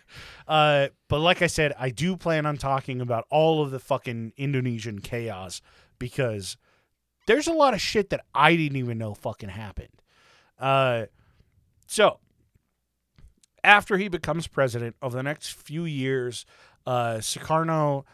uh, 0.47 0.87
but 1.09 1.19
like 1.19 1.41
I 1.41 1.47
said, 1.47 1.73
I 1.77 1.89
do 1.89 2.15
plan 2.15 2.45
on 2.45 2.55
talking 2.55 3.01
about 3.01 3.25
all 3.29 3.61
of 3.61 3.71
the 3.71 3.79
fucking 3.79 4.31
Indonesian 4.37 4.99
chaos 4.99 5.61
because 5.99 6.55
there's 7.27 7.47
a 7.47 7.51
lot 7.51 7.73
of 7.73 7.81
shit 7.81 8.09
that 8.11 8.23
I 8.33 8.55
didn't 8.55 8.77
even 8.77 8.97
know 8.97 9.13
fucking 9.13 9.49
happened. 9.49 10.01
Uh, 10.57 11.07
so 11.87 12.19
after 13.65 13.97
he 13.97 14.07
becomes 14.07 14.47
president 14.47 14.95
over 15.01 15.17
the 15.17 15.23
next 15.23 15.51
few 15.51 15.83
years, 15.83 16.45
uh, 16.85 17.15
Sukarno 17.15 18.05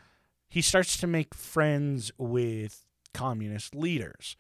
he 0.49 0.61
starts 0.61 0.97
to 0.97 1.05
make 1.05 1.35
friends 1.35 2.11
with 2.17 2.87
communist 3.13 3.75
leaders. 3.75 4.35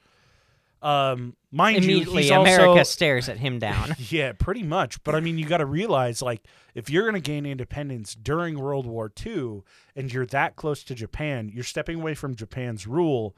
Um, 0.81 1.35
mind 1.51 1.83
you, 1.83 1.91
Immediately, 1.91 2.23
he's 2.23 2.31
America 2.31 2.67
also, 2.69 2.83
stares 2.83 3.29
at 3.29 3.37
him 3.37 3.57
down. 3.59 3.95
yeah, 4.09 4.33
pretty 4.33 4.63
much. 4.63 5.03
But 5.03 5.15
I 5.15 5.19
mean, 5.21 5.37
you 5.37 5.45
got 5.45 5.57
to 5.57 5.65
realize, 5.65 6.21
like, 6.21 6.43
if 6.75 6.89
you're 6.89 7.03
going 7.03 7.15
to 7.15 7.19
gain 7.19 7.45
independence 7.45 8.13
during 8.15 8.59
World 8.59 8.85
War 8.85 9.11
II 9.25 9.63
and 9.95 10.13
you're 10.13 10.27
that 10.27 10.55
close 10.55 10.83
to 10.85 10.93
Japan, 10.95 11.49
you're 11.53 11.63
stepping 11.63 11.99
away 11.99 12.13
from 12.13 12.35
Japan's 12.35 12.85
rule. 12.85 13.35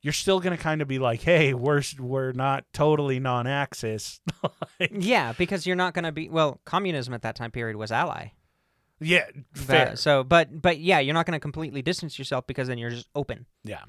You're 0.00 0.12
still 0.12 0.40
going 0.40 0.56
to 0.56 0.60
kind 0.60 0.82
of 0.82 0.88
be 0.88 0.98
like, 0.98 1.22
hey, 1.22 1.54
we're 1.54 1.82
we're 2.00 2.32
not 2.32 2.64
totally 2.72 3.20
non-axis. 3.20 4.20
yeah, 4.90 5.32
because 5.38 5.64
you're 5.64 5.76
not 5.76 5.94
going 5.94 6.04
to 6.04 6.10
be. 6.10 6.28
Well, 6.28 6.60
communism 6.64 7.14
at 7.14 7.22
that 7.22 7.36
time 7.36 7.52
period 7.52 7.76
was 7.76 7.92
ally. 7.92 8.32
yeah, 9.00 9.26
But- 9.68 10.00
so, 10.00 10.24
but 10.24 10.60
but 10.60 10.80
yeah, 10.80 10.98
you're 10.98 11.14
not 11.14 11.26
going 11.26 11.36
to 11.36 11.40
completely 11.40 11.82
distance 11.82 12.18
yourself 12.18 12.48
because 12.48 12.66
then 12.66 12.78
you're 12.78 12.90
just 12.90 13.08
open. 13.14 13.46
Yeah. 13.62 13.82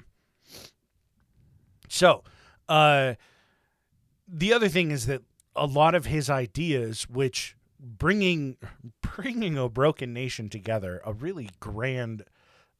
So, 1.88 2.22
uh, 2.68 3.14
the 4.26 4.52
other 4.52 4.68
thing 4.68 4.90
is 4.90 5.06
that 5.06 5.22
a 5.56 5.66
lot 5.66 5.94
of 5.94 6.06
his 6.06 6.28
ideas, 6.30 7.08
which 7.08 7.56
bringing 7.78 8.56
bringing 9.16 9.56
a 9.58 9.68
broken 9.68 10.12
nation 10.12 10.48
together, 10.48 11.00
a 11.04 11.12
really 11.12 11.50
grand 11.60 12.24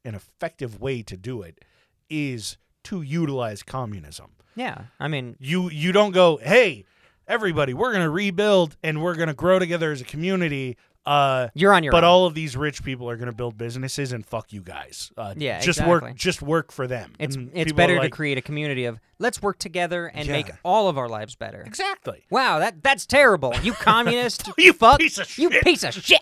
and 0.05 0.15
effective 0.17 0.81
way 0.81 1.03
to 1.03 1.17
do 1.17 1.43
it, 1.43 1.65
is 2.11 2.57
to 2.85 3.03
utilize 3.03 3.63
communism. 3.63 4.33
Yeah, 4.57 4.85
I 5.01 5.09
mean, 5.09 5.37
You 5.41 5.71
you 5.71 5.93
don't 5.93 6.13
go, 6.13 6.37
hey, 6.39 6.85
everybody, 7.27 7.75
we're 7.75 7.93
gonna 7.93 8.11
rebuild 8.11 8.77
and 8.83 9.03
we're 9.03 9.17
gonna 9.17 9.35
grow 9.35 9.59
together 9.59 9.91
as 9.93 10.01
a 10.01 10.05
community. 10.05 10.77
Uh, 11.07 11.49
you're 11.55 11.75
on 11.75 11.83
your 11.85 11.91
but 11.93 12.03
own. 12.03 12.09
all 12.11 12.27
of 12.27 12.35
these 12.35 12.57
rich 12.57 12.83
people 12.83 13.11
are 13.11 13.17
gonna 13.17 13.33
build 13.33 13.59
businesses 13.59 14.13
and 14.13 14.25
fuck 14.25 14.53
you 14.55 14.63
guys. 14.63 15.13
Uh, 15.19 15.35
Yeah, 15.37 15.59
just 15.61 15.79
exactly. 15.81 16.09
work, 16.11 16.15
just 16.17 16.41
work 16.43 16.73
for 16.73 16.87
them. 16.87 17.13
it's 17.19 17.37
And 17.37 17.51
it's 17.53 17.73
better 17.73 17.97
like, 17.97 18.05
to 18.05 18.11
create 18.11 18.39
a 18.39 18.43
community 18.43 18.87
of 18.87 18.99
let's 19.19 19.43
work 19.43 19.59
together 19.59 20.07
and 20.07 20.27
make 20.29 20.51
all 20.63 20.89
of 20.89 20.97
our 20.97 21.09
lives 21.09 21.35
better. 21.37 21.63
exactly. 21.67 22.25
Wow, 22.31 22.59
that 22.59 22.83
that's 22.83 23.05
terrible. 23.05 23.55
You 23.63 23.73
communist. 23.75 24.49
You 24.57 24.73
fuck. 24.73 24.99
piece 24.99 25.19
of 25.19 25.37
You 25.37 25.51
shit. 25.53 25.63
piece 25.65 25.85
of 25.85 25.93
shit. 25.95 26.21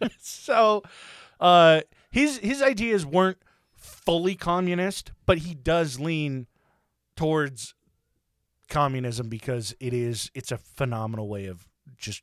so, 0.20 0.82
uh, 1.38 1.82
his 2.10 2.38
his 2.38 2.62
ideas 2.62 3.04
weren't 3.04 3.38
fully 3.76 4.36
communist, 4.36 5.12
but 5.26 5.38
he 5.38 5.54
does 5.54 6.00
lean 6.00 6.46
towards 7.16 7.74
communism 8.70 9.28
because 9.28 9.74
it 9.80 9.92
is 9.92 10.30
it's 10.34 10.50
a 10.50 10.56
phenomenal 10.56 11.28
way 11.28 11.44
of 11.46 11.68
just 11.98 12.22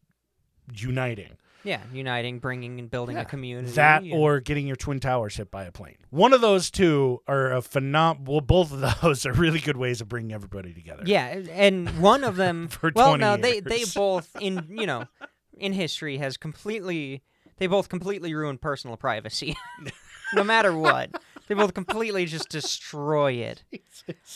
uniting. 0.74 1.38
Yeah, 1.64 1.82
uniting, 1.94 2.40
bringing, 2.40 2.80
and 2.80 2.90
building 2.90 3.16
Yeah. 3.18 3.22
a 3.22 3.26
community. 3.26 3.72
That 3.74 4.04
and- 4.04 4.14
or 4.14 4.40
getting 4.40 4.66
your 4.68 4.76
twin 4.76 5.00
towers 5.00 5.36
hit 5.36 5.52
by 5.52 5.66
a 5.66 5.72
plane. 5.72 5.98
One 6.10 6.34
of 6.34 6.42
those 6.42 6.72
two 6.72 7.22
are 7.28 7.52
a 7.52 7.62
phenomenal. 7.62 8.34
Well, 8.34 8.42
both 8.42 8.72
of 8.74 8.80
those 9.02 9.26
are 9.26 9.34
really 9.34 9.60
good 9.60 9.78
ways 9.78 10.02
of 10.02 10.10
bringing 10.10 10.34
everybody 10.34 10.74
together. 10.74 11.04
yeah, 11.06 11.28
and 11.52 12.00
one 12.02 12.24
of 12.24 12.36
them. 12.36 12.68
For 12.70 12.92
well, 12.96 13.10
20 13.16 13.22
no, 13.22 13.38
they 13.38 13.60
they 13.60 13.84
both 13.94 14.36
in 14.42 14.66
you 14.70 14.86
know 14.88 15.06
in 15.58 15.74
history 15.74 16.18
has 16.18 16.38
completely 16.38 17.22
they 17.58 17.68
both 17.68 17.90
completely 17.90 18.34
ruined 18.34 18.60
personal 18.62 18.98
privacy. 18.98 19.56
no 20.34 20.44
matter 20.44 20.76
what, 20.76 21.12
they 21.48 21.54
both 21.54 21.76
completely 21.76 22.26
just 22.26 22.50
destroy 22.50 23.34
it. 23.34 23.64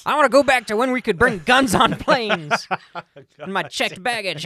I 0.06 0.16
want 0.16 0.26
to 0.26 0.30
go 0.30 0.44
back 0.44 0.68
to 0.68 0.76
when 0.76 0.92
we 0.92 1.02
could 1.02 1.18
bring 1.18 1.40
guns 1.40 1.74
on 1.74 1.96
planes 1.96 2.68
and 3.40 3.52
my 3.52 3.64
checked 3.64 4.04
baggage. 4.04 4.46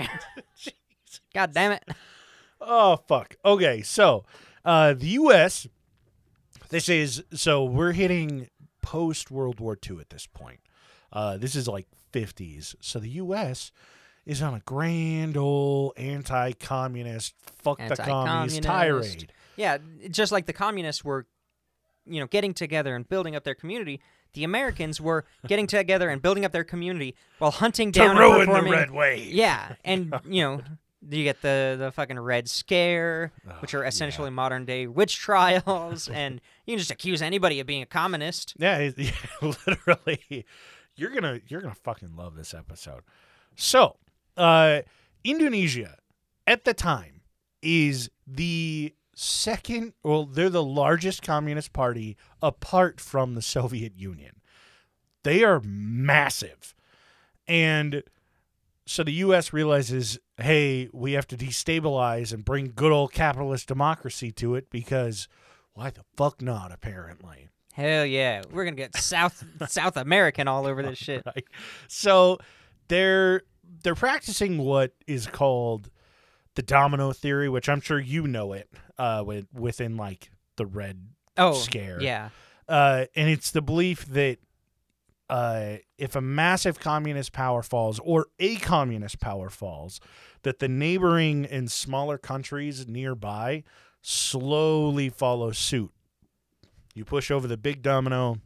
God 1.34 1.54
damn 1.54 1.74
it! 1.74 1.84
Oh 2.62 2.98
fuck. 3.08 3.36
Okay, 3.46 3.82
so 3.82 4.26
uh, 4.66 4.94
the 4.94 5.08
U.S. 5.08 5.68
This 6.70 6.90
is 6.90 7.24
so 7.34 7.64
we're 7.64 7.94
hitting 7.94 8.50
post 8.82 9.32
World 9.32 9.60
War 9.60 9.78
II 9.90 10.00
at 10.00 10.10
this 10.10 10.28
point. 10.28 10.60
Uh, 11.12 11.38
this 11.38 11.56
is 11.56 11.68
like 11.68 11.88
50s. 12.14 12.76
So 12.82 13.00
the 13.00 13.10
U.S. 13.10 13.72
is 14.26 14.42
on 14.42 14.54
a 14.54 14.60
grand 14.60 15.38
old 15.38 15.94
anti-communist, 15.98 17.34
fuck 17.62 17.78
the 17.80 17.96
communist 17.96 18.58
Anti-communist. 18.58 18.64
tirade. 18.64 19.34
Yeah, 19.56 19.78
just 20.10 20.32
like 20.32 20.46
the 20.46 20.54
communists 20.54 21.04
were, 21.04 21.26
you 22.06 22.20
know, 22.20 22.28
getting 22.28 22.54
together 22.54 22.96
and 22.96 23.08
building 23.08 23.36
up 23.36 23.44
their 23.44 23.56
community. 23.56 24.00
The 24.34 24.44
Americans 24.44 25.02
were 25.02 25.26
getting 25.48 25.66
together 25.68 26.10
and 26.10 26.22
building 26.22 26.46
up 26.46 26.52
their 26.52 26.64
community 26.64 27.16
while 27.40 27.52
hunting 27.52 27.92
To 27.94 28.00
down 28.00 28.10
and 28.12 28.20
ruin 28.20 28.50
the 28.52 28.70
red 28.72 28.92
wave. 28.92 29.32
Yeah, 29.34 29.74
and 29.84 30.14
you 30.28 30.44
know, 30.44 30.62
you 31.08 31.24
get 31.24 31.42
the 31.42 31.76
the 31.80 31.92
fucking 31.92 32.20
Red 32.20 32.50
Scare, 32.50 33.32
which 33.62 33.74
Oh, 33.74 33.80
are 33.80 33.86
essentially 33.86 34.30
modern 34.30 34.66
day 34.66 34.88
witch 34.88 35.18
trials, 35.18 36.10
and 36.14 36.42
you 36.66 36.74
can 36.74 36.80
just 36.80 36.92
accuse 36.92 37.22
anybody 37.22 37.60
of 37.60 37.68
being 37.68 37.82
a 37.82 37.86
communist. 37.86 38.54
Yeah, 38.58 38.90
yeah, 38.98 39.12
literally. 39.42 40.46
You're 40.96 41.12
gonna 41.12 41.40
you're 41.48 41.62
gonna 41.62 41.76
fucking 41.76 42.16
love 42.16 42.36
this 42.36 42.54
episode. 42.54 43.04
So, 43.56 43.98
uh, 44.38 44.82
Indonesia 45.24 45.98
at 46.48 46.66
the 46.66 46.74
time 46.74 47.22
is 47.62 48.10
the 48.28 48.94
second. 49.16 49.94
Well, 50.04 50.26
they're 50.26 50.50
the 50.50 50.64
largest 50.64 51.22
communist 51.24 51.72
party 51.74 52.18
apart 52.42 53.00
from 53.00 53.36
the 53.36 53.42
Soviet 53.42 53.96
Union. 53.98 54.42
They 55.24 55.44
are 55.44 55.62
massive, 55.64 56.74
and 57.48 58.04
so 58.90 59.04
the 59.04 59.12
U.S. 59.14 59.54
realizes, 59.54 60.18
hey, 60.38 60.90
we 60.92 61.12
have 61.14 61.28
to 61.28 61.38
destabilize 61.38 62.34
and 62.34 62.44
bring 62.44 62.72
good 62.76 62.92
old 62.92 63.12
capitalist 63.14 63.68
democracy 63.68 64.32
to 64.34 64.56
it 64.56 64.70
because 64.70 65.28
why 65.74 65.90
the 65.92 66.04
fuck 66.18 66.42
not? 66.42 66.72
Apparently. 66.72 67.48
Hell 67.74 68.06
yeah, 68.06 68.42
we're 68.52 68.64
gonna 68.66 68.76
get 68.76 68.96
South 68.98 69.44
South 69.68 69.96
American 69.96 70.48
all 70.48 70.66
over 70.66 70.82
this 70.84 70.98
shit. 70.98 71.24
right? 71.26 71.46
So 71.88 72.40
they're 72.88 73.44
they're 73.84 73.96
practicing 73.96 74.58
what 74.58 74.94
is 75.08 75.28
called 75.28 75.90
the 76.56 76.64
domino 76.64 77.14
theory, 77.14 77.48
which 77.48 77.70
I'm 77.70 77.80
sure 77.82 78.00
you 78.00 78.28
know 78.28 78.54
it 78.54 78.70
uh, 78.98 79.24
with, 79.26 79.46
within 79.54 79.96
like 79.96 80.32
the 80.58 80.66
red 80.66 81.00
Oh, 81.38 81.54
scare. 81.54 82.02
yeah, 82.02 82.30
uh, 82.68 83.06
and 83.16 83.30
it's 83.30 83.52
the 83.52 83.62
belief 83.62 84.06
that 84.08 84.40
uh, 85.30 85.76
if 85.98 86.16
a 86.16 86.22
massive 86.22 86.80
communist 86.80 87.32
power 87.34 87.62
falls 87.62 88.00
or 88.00 88.28
a 88.40 88.56
communist 88.58 89.20
power 89.20 89.50
falls, 89.50 90.00
that 90.44 90.60
the 90.60 90.68
neighboring 90.68 91.46
and 91.46 91.72
smaller 91.72 92.18
countries 92.18 92.88
nearby 92.88 93.64
slowly 94.02 95.10
follow 95.10 95.52
suit. 95.52 95.92
You 96.96 97.06
push 97.06 97.30
over 97.32 97.48
the 97.48 97.58
big 97.58 97.82
domino, 97.82 98.38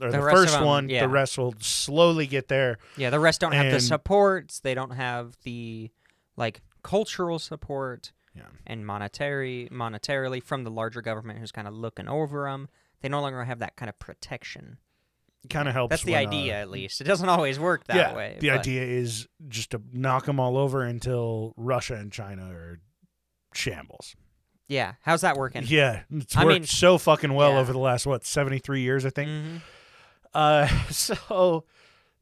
or 0.00 0.10
The 0.10 0.18
the, 0.18 0.30
first 0.30 0.52
them, 0.54 0.64
one, 0.64 0.88
yeah. 0.88 1.00
the 1.00 1.08
rest 1.08 1.38
will 1.38 1.54
slowly 1.60 2.26
get 2.26 2.48
there. 2.48 2.78
yeah. 2.96 3.10
The 3.10 3.18
rest 3.20 3.40
don't 3.40 3.52
have 3.52 3.66
the 3.66 3.74
And- 3.76 3.82
supports. 3.82 4.60
They 4.60 4.74
don't 4.74 4.90
have 4.92 5.36
the 5.44 5.90
like 6.36 6.60
cultural 6.82 7.38
support 7.38 8.12
Yeah. 8.34 8.44
and 8.66 8.86
monetary 8.86 9.68
monetarily 9.72 10.42
from 10.42 10.64
the 10.64 10.70
larger 10.70 11.02
government 11.02 11.38
who's 11.38 11.52
kind 11.52 11.66
of 11.68 11.74
looking 11.74 12.08
over 12.08 12.44
them. 12.44 12.68
They 13.00 13.08
no 13.08 13.20
longer 13.20 13.44
have 13.44 13.58
that 13.60 13.76
kind 13.76 13.88
of 13.88 13.98
protection. 13.98 14.78
Kind 15.48 15.68
of 15.68 15.74
helps. 15.74 15.90
That's 15.90 16.02
the 16.04 16.12
when, 16.12 16.26
uh, 16.26 16.28
idea, 16.28 16.60
at 16.60 16.70
least. 16.70 17.00
It 17.00 17.04
doesn't 17.04 17.28
always 17.28 17.58
work 17.58 17.84
that 17.86 17.96
yeah, 17.96 18.14
way. 18.14 18.36
the 18.40 18.50
but- 18.50 18.58
idea 18.60 18.82
is 18.82 19.26
just 19.48 19.70
to 19.70 19.80
knock 19.92 20.26
them 20.26 20.38
all 20.38 20.56
over 20.58 20.82
until 20.82 21.54
Russia 21.56 21.94
and 21.94 22.12
China 22.12 22.50
are 22.52 22.80
shambles. 23.54 24.14
Yeah, 24.68 24.94
how's 25.02 25.22
that 25.22 25.36
working? 25.36 25.62
Yeah, 25.66 26.02
it's 26.10 26.36
I 26.36 26.44
worked 26.44 26.54
mean- 26.54 26.66
so 26.66 26.98
fucking 26.98 27.32
well 27.32 27.52
Yeah. 27.54 27.58
over 27.60 27.72
the 27.72 27.78
last 27.78 28.06
what 28.06 28.24
seventy 28.26 28.58
three 28.58 28.82
years, 28.82 29.04
I 29.06 29.10
think. 29.10 29.28
Mhm. 29.30 29.60
Uh, 30.34 30.66
so 30.90 31.64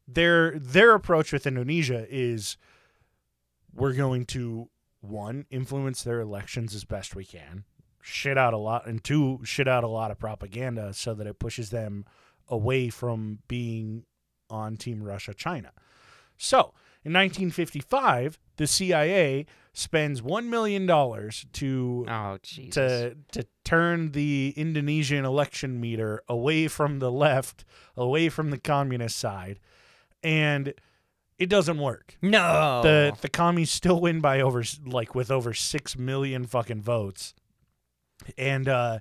their 0.07 0.59
their 0.59 0.95
approach 0.95 1.33
with 1.33 1.47
Indonesia 1.47 2.07
is 2.09 2.57
we're 3.75 3.93
going 3.95 4.25
to 4.27 4.71
one 5.01 5.45
influence 5.51 6.03
their 6.03 6.21
elections 6.21 6.75
as 6.75 6.85
best 6.85 7.15
we 7.15 7.25
can, 7.25 7.65
shit 8.01 8.39
out 8.39 8.55
a 8.55 8.59
lot, 8.59 8.87
and 8.87 9.03
two 9.05 9.41
shit 9.45 9.69
out 9.69 9.85
a 9.85 9.89
lot 9.89 10.11
of 10.11 10.19
propaganda 10.19 10.95
so 10.95 11.15
that 11.15 11.27
it 11.27 11.39
pushes 11.39 11.71
them 11.71 12.05
away 12.49 12.89
from 12.89 13.39
being 13.49 14.05
on 14.51 14.77
Team 14.77 15.03
Russia 15.03 15.35
China. 15.35 15.73
So 16.37 16.73
in 17.05 17.13
1955, 17.13 18.39
the 18.57 18.67
CIA 18.67 19.47
spends 19.73 20.23
one 20.23 20.51
million 20.51 20.87
dollars 20.87 21.47
to 21.55 22.05
Oh, 22.09 22.39
to 22.43 23.17
to 23.33 23.47
turn 23.65 24.13
the 24.13 24.53
Indonesian 24.57 25.25
election 25.25 25.81
meter 25.81 26.23
away 26.29 26.69
from 26.69 26.99
the 26.99 27.13
left, 27.13 27.65
away 27.97 28.29
from 28.29 28.51
the 28.51 28.59
communist 28.59 29.19
side, 29.19 29.61
and 30.23 30.75
it 31.39 31.49
doesn't 31.49 31.79
work. 31.79 32.17
no. 32.23 32.81
The 32.83 33.17
the 33.21 33.29
commies 33.29 33.71
still 33.71 34.01
win 34.01 34.21
by 34.21 34.41
over 34.41 34.65
like 34.85 35.15
with 35.15 35.31
over 35.31 35.55
six 35.55 35.97
million 35.97 36.47
fucking 36.47 36.83
votes, 36.83 37.35
and 38.37 38.69
uh, 38.69 38.99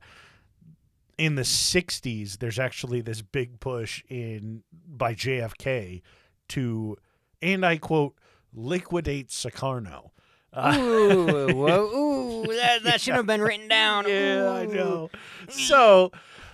in 1.18 1.36
the 1.36 1.42
'60s, 1.44 2.40
there's 2.40 2.60
actually 2.60 3.02
this 3.02 3.22
big 3.22 3.60
push 3.60 4.04
in 4.10 4.64
by 4.88 5.14
JFK 5.14 6.02
to, 6.50 6.98
and 7.42 7.66
I 7.66 7.78
quote, 7.78 8.16
liquidate 8.54 9.30
Sukarno. 9.30 10.12
Uh, 10.54 10.76
ooh, 10.80 11.54
whoa, 11.56 11.84
ooh, 11.96 12.56
that, 12.56 12.84
that 12.84 13.02
should 13.02 13.16
have 13.16 13.26
been 13.28 13.42
written 13.42 13.68
down. 13.68 14.06
Yeah, 14.08 14.50
I 14.50 14.66
know. 14.66 15.10
So, 15.50 16.12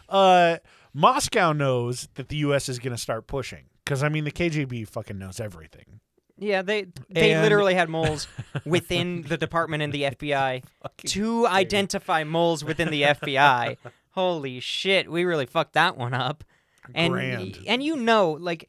uh, 0.09 0.57
Moscow 0.93 1.53
knows 1.53 2.09
that 2.15 2.29
the 2.29 2.37
U.S. 2.37 2.67
is 2.69 2.79
going 2.79 2.95
to 2.95 3.01
start 3.01 3.27
pushing 3.27 3.65
because 3.83 4.03
I 4.03 4.09
mean 4.09 4.23
the 4.23 4.31
KGB 4.31 4.87
fucking 4.87 5.17
knows 5.17 5.39
everything. 5.39 5.99
Yeah, 6.37 6.61
they 6.63 6.87
they 7.09 7.31
And- 7.33 7.43
literally 7.43 7.75
had 7.75 7.89
moles 7.89 8.27
within 8.65 9.21
the 9.23 9.37
department 9.37 9.83
and 9.83 9.93
the 9.93 10.03
FBI 10.03 10.63
to 11.07 11.47
identify 11.47 12.23
moles 12.23 12.63
within 12.65 12.89
the 12.89 13.03
FBI. 13.03 13.77
Holy 14.13 14.59
shit, 14.59 15.11
we 15.11 15.23
really 15.25 15.45
fucked 15.45 15.73
that 15.73 15.97
one 15.97 16.13
up. 16.13 16.43
And 16.93 17.13
Grand. 17.13 17.59
and 17.67 17.83
you 17.83 17.95
know, 17.95 18.31
like 18.31 18.65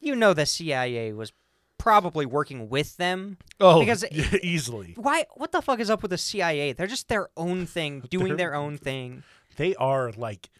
you 0.00 0.16
know 0.16 0.34
the 0.34 0.46
CIA 0.46 1.12
was 1.12 1.32
probably 1.78 2.26
working 2.26 2.68
with 2.68 2.96
them. 2.96 3.36
Oh, 3.60 3.80
Because- 3.80 4.04
easily 4.42 4.94
Why 4.96 5.26
what 5.34 5.52
the 5.52 5.60
fuck 5.62 5.78
is 5.80 5.90
up 5.90 6.02
with 6.02 6.10
the 6.10 6.18
CIA? 6.18 6.72
They're 6.72 6.86
just 6.86 7.08
their 7.08 7.28
own 7.36 7.66
thing, 7.66 8.00
doing 8.10 8.28
They're- 8.28 8.36
their 8.36 8.54
own 8.54 8.78
thing. 8.78 9.22
they 9.56 9.74
are 9.76 10.10
like 10.12 10.50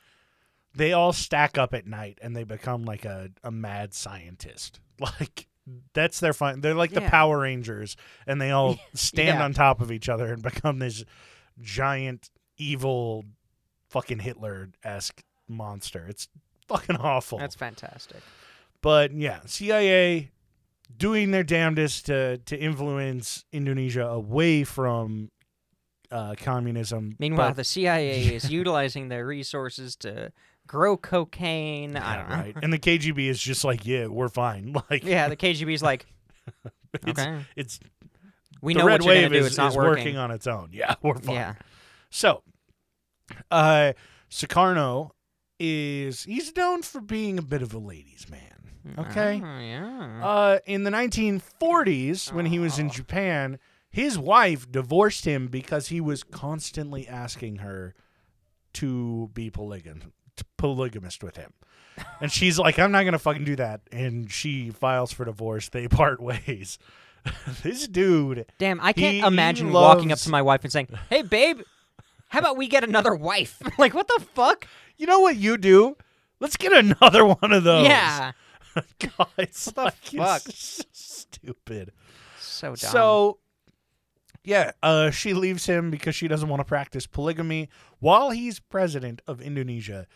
they 0.77 0.93
all 0.93 1.13
stack 1.13 1.57
up 1.59 1.73
at 1.75 1.87
night 1.87 2.19
and 2.23 2.35
they 2.37 2.45
become 2.45 2.85
like 2.85 3.05
a, 3.05 3.31
a 3.43 3.51
mad 3.51 3.95
scientist. 3.95 4.81
Like 5.01 5.49
that's 5.95 6.21
their 6.21 6.33
fun. 6.33 6.61
They're 6.61 6.75
like 6.75 6.93
the 6.93 7.01
Power 7.01 7.41
Rangers, 7.41 7.97
and 8.29 8.41
they 8.41 8.51
all 8.53 8.79
stand 8.95 9.39
Yeah. 9.39 9.45
on 9.45 9.53
top 9.55 9.81
of 9.81 9.91
each 9.91 10.09
other 10.09 10.33
and 10.33 10.41
become 10.43 10.79
this 10.79 11.03
giant 11.61 12.31
evil 12.59 13.25
fucking 13.95 14.19
Hitler 14.19 14.71
esque 14.83 15.23
monster. 15.49 16.05
It's 16.09 16.27
fucking 16.69 16.97
awful. 16.97 17.39
That's 17.39 17.55
fantastic. 17.55 18.21
But 18.83 19.13
yeah, 19.13 19.39
CIA 19.47 20.31
doing 20.97 21.31
their 21.31 21.45
damnedest 21.45 22.07
to 22.07 22.39
to 22.39 22.59
influence 22.59 23.45
Indonesia 23.53 24.05
away 24.07 24.65
from 24.65 25.31
uh, 26.11 26.35
communism. 26.37 27.15
Meanwhile, 27.21 27.51
but- 27.51 27.57
the 27.57 27.65
CIA 27.65 28.27
is 28.35 28.51
utilizing 28.51 29.09
their 29.09 29.25
resources 29.27 29.95
to 29.97 30.33
grow 30.67 30.97
cocaine. 30.97 31.97
I 31.97 32.17
don't 32.17 32.29
know. 32.29 32.35
right. 32.37 32.57
And 32.63 32.73
the 32.73 32.79
KGB 32.79 33.29
is 33.29 33.41
just 33.41 33.65
like, 33.65 33.87
yeah, 33.87 34.07
we're 34.09 34.29
fine. 34.29 34.75
Like, 34.91 35.05
Yeah, 35.05 35.29
the 35.29 35.37
KGB's 35.37 35.83
like, 35.83 36.07
it's, 37.07 37.21
okay, 37.21 37.45
it's 37.55 37.79
we 38.63 38.73
the 38.75 38.81
know 38.81 38.87
red 38.87 39.03
what 39.03 39.09
wave 39.09 39.25
gonna 39.29 39.35
do. 39.41 39.41
is, 39.41 39.47
It's 39.49 39.57
not 39.59 39.73
is 39.73 39.77
working. 39.77 40.17
on 40.17 40.31
its 40.31 40.47
own. 40.47 40.71
Yeah, 40.73 40.95
we're 41.03 41.19
fine. 41.19 41.35
Yeah, 41.37 41.55
So, 42.11 42.43
uh, 43.51 43.93
Sukarno 44.31 45.11
is 45.61 46.25
he's 46.25 46.55
known 46.57 46.83
for 46.83 47.01
being 47.01 47.39
a 47.39 47.43
bit 47.43 47.63
of 47.63 47.73
a 47.75 47.79
ladies' 47.79 48.27
man. 48.29 48.41
Okay. 48.99 49.41
Oh, 49.43 49.59
yeah. 49.61 50.21
Uh, 50.23 50.59
in 50.67 50.85
the 50.85 50.91
1940s, 50.91 52.33
when 52.33 52.47
he 52.47 52.59
was 52.59 52.79
in 52.79 52.87
Oh. 52.87 52.91
Japan, 52.91 53.59
his 53.91 54.19
wife 54.19 54.71
divorced 54.71 55.25
him 55.25 55.47
because 55.47 55.89
he 55.89 56.01
was 56.01 56.23
constantly 56.23 57.09
asking 57.09 57.57
her 57.57 57.95
to 58.75 59.31
be 59.33 59.51
polygam- 59.51 60.11
polygamist 60.59 61.23
with 61.23 61.37
him. 61.37 61.53
And 62.21 62.31
she's 62.33 62.59
like, 62.59 62.79
I'm 62.79 62.93
not 62.93 63.03
going 63.03 63.13
to 63.13 63.19
fucking 63.19 63.45
do 63.45 63.57
that. 63.57 63.83
And 63.93 64.31
she 64.31 64.71
files 64.71 65.13
for 65.13 65.25
divorce. 65.25 65.69
They 65.71 65.89
part 65.89 66.21
ways. 66.21 66.79
this 67.63 67.89
dude, 67.89 68.45
Damn, 68.59 68.81
I 68.81 68.93
can't 68.93 69.15
he 69.15 69.21
imagine 69.21 69.73
walking 69.73 70.09
up 70.11 70.17
loves- 70.17 70.25
to 70.25 70.31
my 70.31 70.43
wife 70.43 70.63
and 70.63 70.71
saying, 70.71 70.89
"Hey, 71.09 71.23
babe, 71.23 71.61
how 72.35 72.41
about 72.41 72.57
we 72.57 72.69
get 72.69 72.85
another 72.85 73.15
wife?" 73.15 73.63
like, 73.79 73.95
what 73.95 74.09
the 74.09 74.25
fuck? 74.35 74.67
you 74.97 75.07
know 75.07 75.21
what 75.21 75.37
you 75.37 75.57
do? 75.57 75.97
Let's 76.41 76.57
get 76.57 76.73
another 76.73 77.25
one 77.41 77.53
of 77.53 77.65
those. 77.65 77.87
Yeah, 77.87 78.33
God, 78.99 79.29
it's 79.39 79.67
What 79.73 79.95
the 80.05 80.19
fuck? 80.19 80.43
Stupid. 80.93 81.93
so 82.39 82.69
dumb. 82.69 82.77
So, 82.77 83.39
yeah, 84.43 84.73
uh, 84.83 85.11
she 85.11 85.35
leaves 85.35 85.67
him 85.67 85.91
because 85.91 86.15
she 86.15 86.29
doesn't 86.29 86.49
want 86.49 86.61
to 86.61 86.65
practice 86.65 87.07
polygamy. 87.07 87.69
While 87.99 88.31
he's 88.31 88.61
president 88.61 89.23
of 89.27 89.41
Indonesia, 89.41 90.07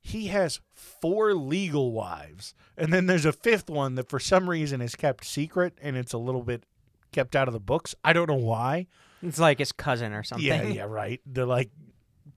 he 0.00 0.28
has 0.28 0.60
four 0.72 1.34
legal 1.34 1.92
wives, 1.92 2.54
and 2.76 2.92
then 2.92 3.06
there's 3.06 3.24
a 3.24 3.32
fifth 3.32 3.68
one 3.70 3.94
that 3.96 4.08
for 4.08 4.20
some 4.20 4.48
reason 4.48 4.80
is 4.80 4.94
kept 4.94 5.24
secret, 5.24 5.76
and 5.82 5.96
it's 5.96 6.12
a 6.12 6.18
little 6.18 6.42
bit 6.42 6.64
kept 7.10 7.34
out 7.34 7.48
of 7.48 7.54
the 7.54 7.60
books. 7.60 7.94
I 8.04 8.12
don't 8.12 8.28
know 8.28 8.34
why. 8.34 8.86
It's 9.22 9.38
like 9.38 9.58
his 9.58 9.72
cousin 9.72 10.12
or 10.12 10.22
something. 10.22 10.46
Yeah, 10.46 10.62
yeah, 10.64 10.84
right. 10.84 11.20
They're 11.26 11.46
like 11.46 11.70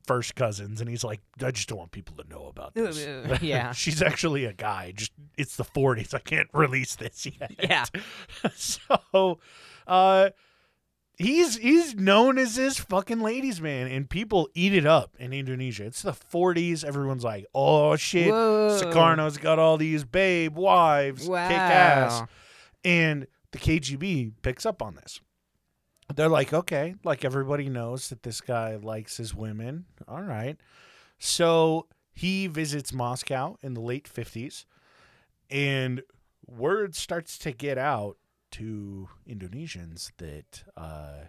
first 0.05 0.35
cousins, 0.35 0.79
and 0.81 0.89
he's 0.89 1.03
like, 1.03 1.19
I 1.43 1.51
just 1.51 1.67
don't 1.69 1.77
want 1.79 1.91
people 1.91 2.15
to 2.23 2.29
know 2.29 2.47
about 2.47 2.73
this. 2.73 3.05
yeah. 3.41 3.71
She's 3.73 4.01
actually 4.01 4.45
a 4.45 4.53
guy. 4.53 4.93
Just 4.95 5.11
it's 5.37 5.57
the 5.57 5.65
40s. 5.65 6.13
I 6.13 6.19
can't 6.19 6.47
release 6.53 6.95
this 6.95 7.25
yet. 7.25 7.51
Yeah. 7.61 7.85
so, 8.55 9.39
uh, 9.85 10.29
he's 11.17 11.57
he's 11.57 11.95
known 11.95 12.37
as 12.37 12.55
this 12.55 12.79
fucking 12.79 13.19
ladies 13.19 13.59
man, 13.59 13.87
and 13.87 14.09
people 14.09 14.49
eat 14.53 14.73
it 14.73 14.85
up 14.85 15.15
in 15.19 15.33
Indonesia. 15.33 15.85
It's 15.85 16.01
the 16.01 16.13
40s. 16.13 16.83
Everyone's 16.85 17.23
like, 17.23 17.45
oh 17.53 17.95
shit, 17.95 18.31
Whoa. 18.31 18.79
Sukarno's 18.81 19.37
got 19.37 19.59
all 19.59 19.77
these 19.77 20.03
babe 20.05 20.55
wives, 20.55 21.27
Wow. 21.27 21.47
kick 21.49 21.57
ass, 21.57 22.23
and 22.85 23.27
the 23.51 23.57
KGB 23.57 24.33
picks 24.41 24.65
up 24.65 24.81
on 24.81 24.95
this. 24.95 25.19
They're 26.15 26.29
like, 26.29 26.53
okay, 26.53 26.95
like 27.03 27.25
everybody 27.25 27.69
knows 27.69 28.09
that 28.09 28.23
this 28.23 28.41
guy 28.41 28.75
likes 28.75 29.17
his 29.17 29.35
women. 29.35 29.85
All 30.07 30.21
right. 30.23 30.57
So 31.19 31.87
he 32.13 32.47
visits 32.47 32.93
Moscow 32.93 33.57
in 33.61 33.73
the 33.73 33.81
late 33.81 34.09
50s, 34.11 34.65
and 35.49 36.01
word 36.47 36.95
starts 36.95 37.37
to 37.39 37.51
get 37.51 37.77
out 37.77 38.17
to 38.51 39.09
Indonesians 39.29 40.11
that 40.17 40.63
uh, 40.77 41.25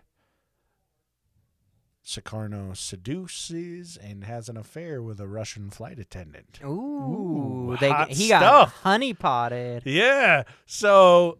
Sukarno 2.05 2.75
seduces 2.77 3.97
and 3.97 4.25
has 4.25 4.49
an 4.49 4.57
affair 4.57 5.03
with 5.03 5.21
a 5.21 5.27
Russian 5.27 5.69
flight 5.71 5.99
attendant. 5.99 6.61
Ooh, 6.65 6.69
Ooh, 7.73 7.77
they 7.81 7.91
hot 7.91 8.11
he 8.11 8.29
got 8.29 8.41
stuff. 8.41 8.73
honey 8.83 9.13
potted. 9.13 9.83
Yeah. 9.85 10.45
So 10.65 11.39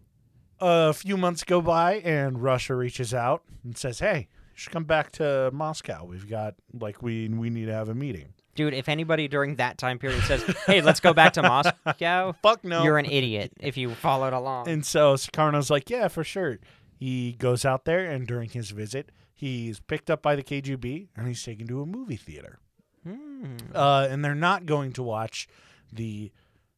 a 0.59 0.93
few 0.93 1.17
months 1.17 1.43
go 1.43 1.61
by, 1.61 1.95
and 1.95 2.41
Russia 2.41 2.75
reaches 2.75 3.13
out 3.13 3.43
and 3.63 3.77
says, 3.77 3.99
"Hey, 3.99 4.27
you 4.51 4.55
should 4.55 4.71
come 4.73 4.83
back 4.85 5.11
to 5.13 5.49
Moscow. 5.53 6.05
We've 6.05 6.29
got 6.29 6.55
like 6.73 7.01
we 7.01 7.27
we 7.29 7.49
need 7.49 7.65
to 7.65 7.73
have 7.73 7.89
a 7.89 7.95
meeting." 7.95 8.33
Dude, 8.55 8.73
if 8.73 8.89
anybody 8.89 9.27
during 9.29 9.55
that 9.55 9.77
time 9.77 9.99
period 9.99 10.21
says, 10.23 10.43
"Hey, 10.65 10.81
let's 10.81 10.99
go 10.99 11.13
back 11.13 11.33
to 11.33 11.41
Moscow," 11.41 12.35
Fuck 12.41 12.63
no. 12.65 12.83
you're 12.83 12.97
an 12.97 13.05
idiot 13.05 13.53
if 13.61 13.77
you 13.77 13.91
followed 13.91 14.33
along. 14.33 14.67
and 14.67 14.85
so 14.85 15.15
Sukarno's 15.15 15.69
like, 15.69 15.89
"Yeah, 15.89 16.07
for 16.09 16.23
sure." 16.23 16.59
He 16.97 17.31
goes 17.33 17.63
out 17.63 17.85
there, 17.85 18.03
and 18.05 18.27
during 18.27 18.49
his 18.49 18.71
visit, 18.71 19.09
he's 19.33 19.79
picked 19.79 20.09
up 20.09 20.21
by 20.21 20.35
the 20.35 20.43
KGB, 20.43 21.07
and 21.15 21.27
he's 21.27 21.41
taken 21.41 21.65
to 21.67 21.81
a 21.81 21.85
movie 21.85 22.17
theater. 22.17 22.59
Hmm. 23.05 23.55
Uh, 23.73 24.07
and 24.09 24.25
they're 24.25 24.35
not 24.35 24.65
going 24.65 24.91
to 24.93 25.03
watch 25.03 25.47
the 25.93 26.31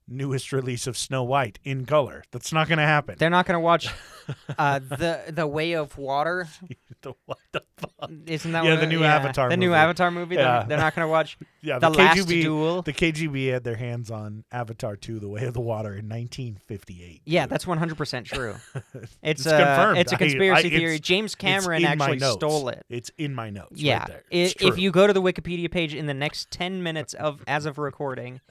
newest 0.08 0.52
release 0.52 0.88
of 0.88 0.98
Snow 0.98 1.24
White 1.24 1.60
in 1.64 1.86
color. 1.86 2.24
That's 2.32 2.52
not 2.52 2.68
going 2.68 2.78
to 2.80 2.84
happen. 2.86 3.16
They're 3.18 3.30
not 3.30 3.46
gonna 3.46 3.60
watch 3.60 3.88
uh, 4.58 4.80
the 4.80 5.22
the 5.30 5.48
Way 5.48 5.74
of 5.74 5.98
Water. 5.98 6.48
The- 7.04 7.14
what 7.26 7.40
the 7.52 7.64
fuck? 7.78 8.12
Isn't 8.28 8.52
that 8.52 8.64
Yeah, 8.64 8.76
the 8.76 8.86
new 8.86 9.00
yeah, 9.00 9.16
Avatar 9.16 9.50
The 9.50 9.58
new. 9.58 9.74
Avatar 9.74 10.12
movie. 10.12 10.36
They're- 10.36 10.46
Yeah. 10.46 10.66
They're, 10.68 10.78
not 10.78 10.94
gonna 10.94 11.08
watch 11.08 11.36
Yeah, 11.64 11.80
the, 11.80 11.90
the, 11.90 11.98
last 11.98 12.20
KGB. 12.20 12.42
duel. 12.44 12.82
The 12.84 12.94
KGB 12.94 13.52
had 13.52 13.64
their 13.64 13.76
hands 13.76 14.12
on 14.12 14.44
Avatar 14.52 14.96
2: 14.96 15.18
The 15.18 15.28
Way 15.28 15.46
of 15.46 15.56
the 15.56 15.62
Water 15.62 15.96
in 15.96 16.08
1958. 16.08 17.22
Yeah, 17.26 17.48
that's 17.48 17.66
100 17.66 17.98
percent 17.98 18.28
true. 18.28 18.54
It's, 18.94 19.16
It's 19.24 19.48
uh, 19.48 19.58
confirmed. 19.58 19.98
It's 19.98 20.12
a 20.12 20.18
conspiracy 20.18 20.68
I- 20.68 20.78
theory. 20.78 21.00
James 21.00 21.34
Cameron 21.34 21.84
actually 21.86 22.20
stole 22.20 22.70
it. 22.70 22.86
It's 22.88 23.10
in 23.18 23.34
my 23.34 23.50
notes. 23.50 23.82
Yeah, 23.82 23.98
right 24.00 24.08
there. 24.08 24.24
It's 24.30 24.54
if 24.62 24.78
you 24.78 24.92
go 24.92 25.08
to 25.08 25.14
the 25.14 25.22
Wikipedia 25.24 25.72
page 25.72 25.96
in 25.96 26.06
the 26.06 26.14
next 26.14 26.52
10 26.52 26.84
minutes 26.84 27.16
of 27.16 27.44
as 27.48 27.66
of 27.66 27.80
recording, 27.80 28.42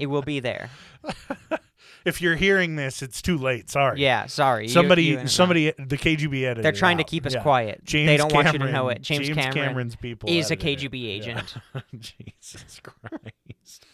it 0.00 0.06
will 0.06 0.22
be 0.22 0.40
there. 0.40 0.70
if 2.04 2.20
you're 2.22 2.36
hearing 2.36 2.76
this, 2.76 3.02
it's 3.02 3.20
too 3.22 3.36
late. 3.38 3.68
Sorry. 3.70 4.00
Yeah, 4.00 4.26
sorry. 4.26 4.68
Somebody, 4.68 5.04
you- 5.04 5.26
somebody, 5.28 5.72
the 5.72 5.96
KGB 5.98 6.42
edited. 6.44 6.64
They're 6.64 6.72
it 6.72 6.76
trying 6.76 6.96
to 6.98 7.02
out. 7.04 7.08
keep 7.08 7.26
us 7.26 7.34
Yeah. 7.34 7.42
quiet. 7.42 7.84
James 7.84 8.08
they 8.08 8.16
don't 8.16 8.32
want 8.32 8.46
you 8.46 8.52
to 8.52 8.58
Cameron- 8.58 8.74
know 8.74 8.88
it. 8.88 9.02
James, 9.02 9.28
Cameron 9.28 9.52
Cameron's 9.52 9.96
people 9.96 10.28
is 10.30 10.50
a 10.50 10.54
edited 10.54 10.84
it. 10.84 10.90
KGB 10.92 11.02
Yeah. 11.02 11.08
agent. 11.10 11.54
Jesus 11.98 12.80
Christ. 12.82 13.86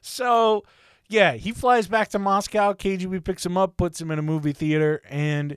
So, 0.00 0.64
yeah, 1.08 1.32
he 1.32 1.52
flies 1.52 1.86
back 1.88 2.08
to 2.10 2.18
Moscow. 2.18 2.72
KGB 2.72 3.24
picks 3.24 3.44
him 3.44 3.56
up, 3.56 3.76
puts 3.76 4.00
him 4.00 4.10
in 4.10 4.18
a 4.18 4.22
movie 4.22 4.52
theater, 4.52 5.02
and 5.08 5.56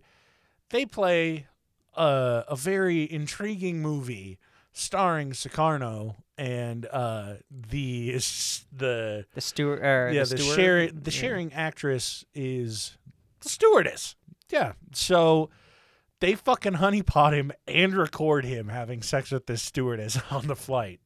they 0.70 0.86
play 0.86 1.48
a, 1.96 2.44
a 2.48 2.56
very 2.56 3.12
intriguing 3.12 3.82
movie 3.82 4.38
starring 4.80 5.32
Sukarno 5.32 6.15
and 6.38 6.86
uh, 6.92 7.36
the 7.52 8.12
the 8.72 9.26
The 9.34 9.42
steward. 9.42 9.80
Er, 9.84 10.12
yeah 10.13 10.24
the, 10.24 10.36
the, 10.36 10.42
share, 10.42 10.88
the 10.88 11.12
Yeah. 11.12 11.20
sharing 11.22 11.54
actress 11.54 12.26
is 12.34 12.98
the 13.42 13.50
stewardess. 13.50 14.15
Yeah, 14.50 14.74
so 14.94 15.50
they 16.22 16.34
fucking 16.36 16.74
honeypot 16.74 17.34
him 17.34 17.52
and 17.68 17.94
record 17.96 18.46
him 18.46 18.70
having 18.70 19.02
sex 19.04 19.32
with 19.32 19.46
this 19.46 19.62
stewardess 19.62 20.18
on 20.32 20.48
the 20.48 20.56
flight. 20.56 21.00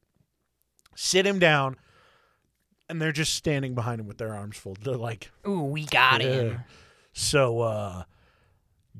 Sit 0.96 1.26
him 1.26 1.38
down, 1.38 1.76
and 2.88 3.02
they're 3.02 3.12
just 3.12 3.34
standing 3.34 3.74
behind 3.74 4.00
him 4.00 4.06
with 4.06 4.18
their 4.18 4.32
arms 4.34 4.56
folded. 4.56 4.84
They're 4.84 4.96
like, 4.96 5.30
Ooh, 5.46 5.60
we 5.62 5.84
got 5.84 6.22
Yeah. 6.22 6.30
him. 6.32 6.60
"So, 7.12 7.60
uh, 7.60 8.04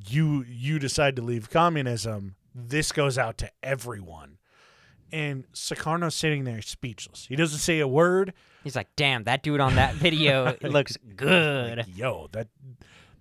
you 0.08 0.44
you 0.48 0.78
decide 0.78 1.14
to 1.16 1.22
leave 1.22 1.48
communism. 1.50 2.34
This 2.54 2.90
goes 2.92 3.16
out 3.16 3.38
to 3.38 3.50
everyone." 3.62 4.38
And 5.14 5.44
Sukarno's 5.52 6.14
sitting 6.16 6.42
there 6.42 6.60
speechless. 6.60 7.26
He 7.28 7.36
doesn't 7.36 7.60
say 7.60 7.78
a 7.78 7.86
word. 7.86 8.32
He's 8.64 8.74
like, 8.74 8.88
damn, 8.96 9.24
that 9.24 9.44
dude 9.44 9.60
on 9.60 9.76
that 9.76 9.94
video 9.94 10.56
looks 10.62 10.96
good. 11.14 11.78
Like, 11.78 11.96
Yo, 11.96 12.28
that 12.32 12.48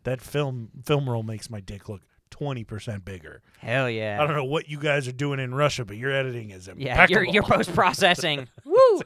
that 0.03 0.19
film 0.19 0.69
film 0.83 1.07
roll 1.07 1.21
makes 1.21 1.51
my 1.51 1.59
dick 1.59 1.87
look 1.89 2.01
twenty 2.31 2.63
percent 2.63 3.05
bigger. 3.05 3.43
Hell 3.59 3.87
yeah! 3.89 4.17
I 4.19 4.25
don't 4.25 4.35
know 4.35 4.43
what 4.43 4.67
you 4.69 4.79
guys 4.79 5.07
are 5.07 5.11
doing 5.11 5.39
in 5.39 5.53
Russia, 5.53 5.85
but 5.85 5.97
your 5.97 6.11
editing 6.11 6.49
is 6.49 6.67
Yeah, 6.75 6.93
impeccable. 6.93 7.25
your 7.25 7.33
your 7.35 7.43
post 7.43 7.73
processing. 7.75 8.47
Woo! 8.65 9.01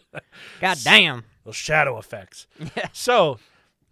God 0.61 0.77
damn. 0.85 1.25
Those 1.43 1.57
shadow 1.57 1.97
effects. 1.99 2.47
Yeah. 2.77 2.87
So 2.93 3.37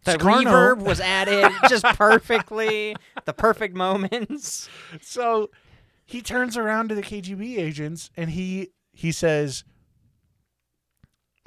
The 0.05 0.13
Sukarno- 0.13 0.45
reverb 0.45 0.83
was 0.85 1.01
added 1.01 1.51
just 1.67 1.83
perfectly. 1.83 2.95
The 3.25 3.33
perfect 3.33 3.75
moments. 3.75 4.69
So 5.01 5.49
he 6.05 6.21
turns 6.21 6.55
around 6.55 6.89
to 6.89 6.95
the 6.95 7.01
KGB 7.01 7.57
agents 7.57 8.09
and 8.15 8.29
he 8.29 8.69
he 8.95 9.11
says, 9.11 9.63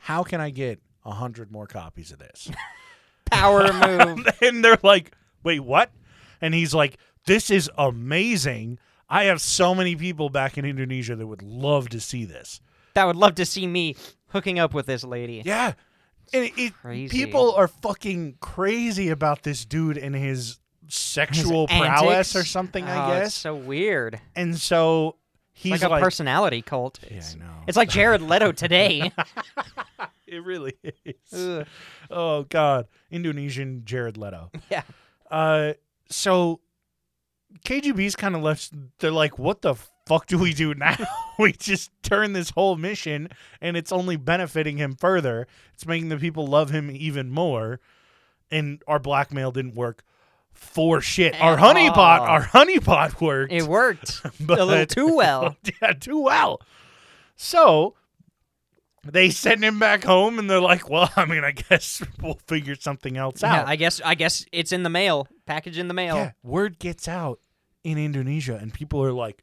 "How 0.03 0.23
can 0.23 0.41
I 0.41 0.51
get 0.51 0.81
a 1.05 1.13
hundred 1.13 1.51
more 1.51 1.67
copies 1.67 2.13
of 2.13 2.19
this?" 2.19 2.51
Power 3.31 3.73
move. 4.17 4.27
and 4.41 4.65
they're 4.65 4.79
like, 4.83 5.15
"Wait, 5.43 5.61
what?" 5.61 5.91
And 6.41 6.55
he's 6.55 6.75
like, 6.75 6.99
"This 7.27 7.51
is 7.51 7.71
amazing. 7.77 8.79
I 9.09 9.25
have 9.25 9.41
so 9.41 9.75
many 9.75 9.97
people 9.97 10.29
back 10.31 10.59
in 10.59 10.65
Indonesia 10.65 11.17
that 11.17 11.27
would 11.27 11.43
love 11.43 11.89
to 11.91 12.01
see 12.01 12.25
this." 12.25 12.61
That 12.95 13.05
would 13.07 13.17
love 13.17 13.35
to 13.37 13.47
see 13.47 13.67
me 13.67 13.97
hooking 14.29 14.59
up 14.59 14.75
with 14.75 14.87
this 14.87 15.05
lady. 15.05 15.43
Yeah. 15.45 15.75
and 16.33 16.45
it, 16.45 16.53
it- 16.85 17.11
people 17.11 17.55
are 17.55 17.69
fucking 17.69 18.37
crazy 18.41 19.09
about 19.09 19.43
this 19.45 19.65
dude 19.65 19.97
and 19.97 20.15
his 20.15 20.59
sexual 20.89 21.67
His 21.69 21.79
prowess 21.79 22.35
antics. 22.35 22.37
or 22.37 22.45
something. 22.45 22.85
Oh, 22.85 22.89
I 22.89 23.17
it's 23.19 23.25
guess. 23.27 23.35
so 23.35 23.55
weird. 23.55 24.21
and 24.35 24.57
so 24.59 25.17
he's 25.59 25.83
like 25.83 26.01
a 26.01 26.03
personality 26.03 26.63
cult. 26.63 26.99
Yeah, 27.03 27.17
It's, 27.19 27.35
I 27.35 27.39
know. 27.39 27.51
it's 27.67 27.77
like 27.77 27.89
Jared 27.89 28.23
Leto 28.23 28.53
today. 28.65 29.13
It 30.31 30.45
really 30.45 30.75
is. 31.07 31.33
Ugh. 31.33 31.67
Oh 32.11 32.43
God, 32.45 32.87
Indonesian 33.11 33.83
Jared 33.87 34.19
Leto. 34.19 34.51
yeah. 34.71 34.83
Uh, 35.31 35.73
so 36.11 36.61
KGB's 37.65 38.15
kind 38.15 38.37
of 38.37 38.43
left. 38.43 38.73
They're 38.99 39.11
like, 39.11 39.39
"What 39.39 39.63
the 39.63 39.75
fuck 40.07 40.27
do 40.27 40.37
we 40.37 40.53
do 40.53 40.75
now? 40.75 40.97
we 41.39 41.53
just 41.53 41.91
turn 42.03 42.35
this 42.35 42.51
whole 42.51 42.77
mission, 42.77 43.31
and 43.63 43.75
it's 43.75 43.91
only 43.91 44.17
benefiting 44.17 44.77
him 44.77 44.97
further. 44.97 45.47
It's 45.73 45.87
making 45.87 46.11
the 46.11 46.19
people 46.19 46.47
love 46.47 46.69
him 46.69 46.91
even 46.91 47.31
more, 47.31 47.81
and 48.51 48.83
our 48.87 48.99
blackmail 48.99 49.51
didn't 49.51 49.77
work." 49.77 50.05
For 50.59 51.01
shit, 51.01 51.41
our 51.41 51.57
honeypot, 51.57 51.97
all. 51.97 52.27
our 52.27 52.43
honeypot 52.43 53.21
worked. 53.21 53.53
It 53.53 53.63
worked 53.63 54.23
But- 54.41 54.59
a 54.61 54.65
little 54.65 54.87
too 54.87 55.15
well. 55.17 55.57
yeah, 55.83 55.93
too 55.93 56.21
well. 56.21 56.61
So 57.37 57.95
they 59.05 59.31
send 59.31 59.63
him 59.65 59.79
back 59.79 60.05
home, 60.05 60.39
and 60.39 60.51
they're 60.51 60.61
like, 60.61 60.91
"Well, 60.91 61.11
I 61.17 61.25
mean, 61.25 61.45
I 61.45 61.53
guess 61.53 62.03
we'll 62.23 62.39
figure 62.47 62.75
something 62.75 63.17
else 63.17 63.43
out." 63.43 63.53
Yeah, 63.53 63.61
out." 63.63 63.69
I 63.69 63.77
guess 63.77 64.01
I 64.05 64.15
guess 64.15 64.45
it's 64.53 64.73
in 64.73 64.83
the 64.83 64.91
mail. 64.91 65.27
Package 65.47 65.79
in 65.79 65.89
the 65.89 65.95
mail. 65.95 66.17
Yeah, 66.17 66.33
word 66.43 66.79
gets 66.79 67.09
out 67.09 67.41
in 67.85 67.97
Indonesia, 67.99 68.59
and 68.61 68.73
people 68.75 69.03
are 69.03 69.13
like, 69.13 69.43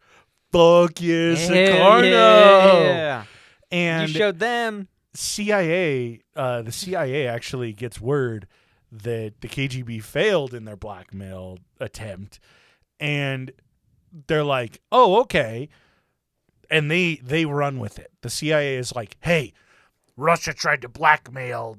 "Fuck 0.52 1.02
yes, 1.02 1.48
Hell 1.48 1.56
Sukarno!" 1.58 2.84
yeah. 2.84 3.24
And 3.72 4.10
you 4.10 4.16
showed 4.16 4.40
them. 4.40 4.88
CIA, 5.14 6.20
uh, 6.36 6.62
the 6.62 6.74
CIA 6.74 7.28
actually 7.28 7.72
gets 7.72 8.02
word 8.02 8.48
that 8.92 9.34
the 9.42 9.48
KGB 9.48 10.04
failed 10.04 10.54
in 10.54 10.66
their 10.66 10.76
blackmail 10.78 11.60
attempt, 11.80 12.40
and 13.00 13.52
they're 14.28 14.44
like, 14.44 14.82
"Oh, 14.92 15.20
okay," 15.22 15.70
and 16.70 16.90
they 16.90 17.16
they 17.16 17.46
run 17.46 17.80
with 17.80 18.00
it. 18.00 18.12
The 18.22 18.30
CIA 18.30 18.76
is 18.78 18.96
like, 18.96 19.18
"Hey, 19.22 19.54
Russia 20.18 20.54
tried 20.54 20.82
to 20.82 20.90
blackmail 20.90 21.78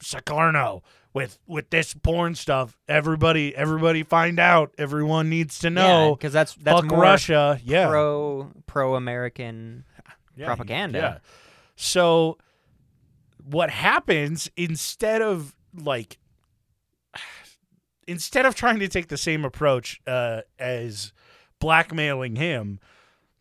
Sukarno 0.00 0.82
with 1.12 1.38
with 1.46 1.70
this 1.70 1.94
porn 1.94 2.34
stuff. 2.34 2.76
Everybody, 2.88 3.54
everybody, 3.56 4.02
find 4.02 4.38
out. 4.38 4.74
Everyone 4.78 5.28
needs 5.28 5.58
to 5.60 5.70
know. 5.70 6.14
because 6.14 6.32
that's 6.32 6.54
that's 6.54 6.82
Fuck 6.82 6.92
Russia. 6.92 7.60
Yeah, 7.64 7.88
pro 7.88 8.52
pro 8.66 8.94
American. 8.94 9.84
Yeah, 10.36 10.46
propaganda. 10.46 10.98
Yeah. 10.98 11.18
So 11.74 12.38
what 13.44 13.70
happens 13.70 14.50
instead 14.56 15.22
of 15.22 15.56
like 15.74 16.18
instead 18.08 18.46
of 18.46 18.54
trying 18.54 18.80
to 18.80 18.88
take 18.88 19.08
the 19.08 19.18
same 19.18 19.44
approach 19.44 20.00
uh, 20.06 20.40
as 20.58 21.12
blackmailing 21.60 22.36
him, 22.36 22.80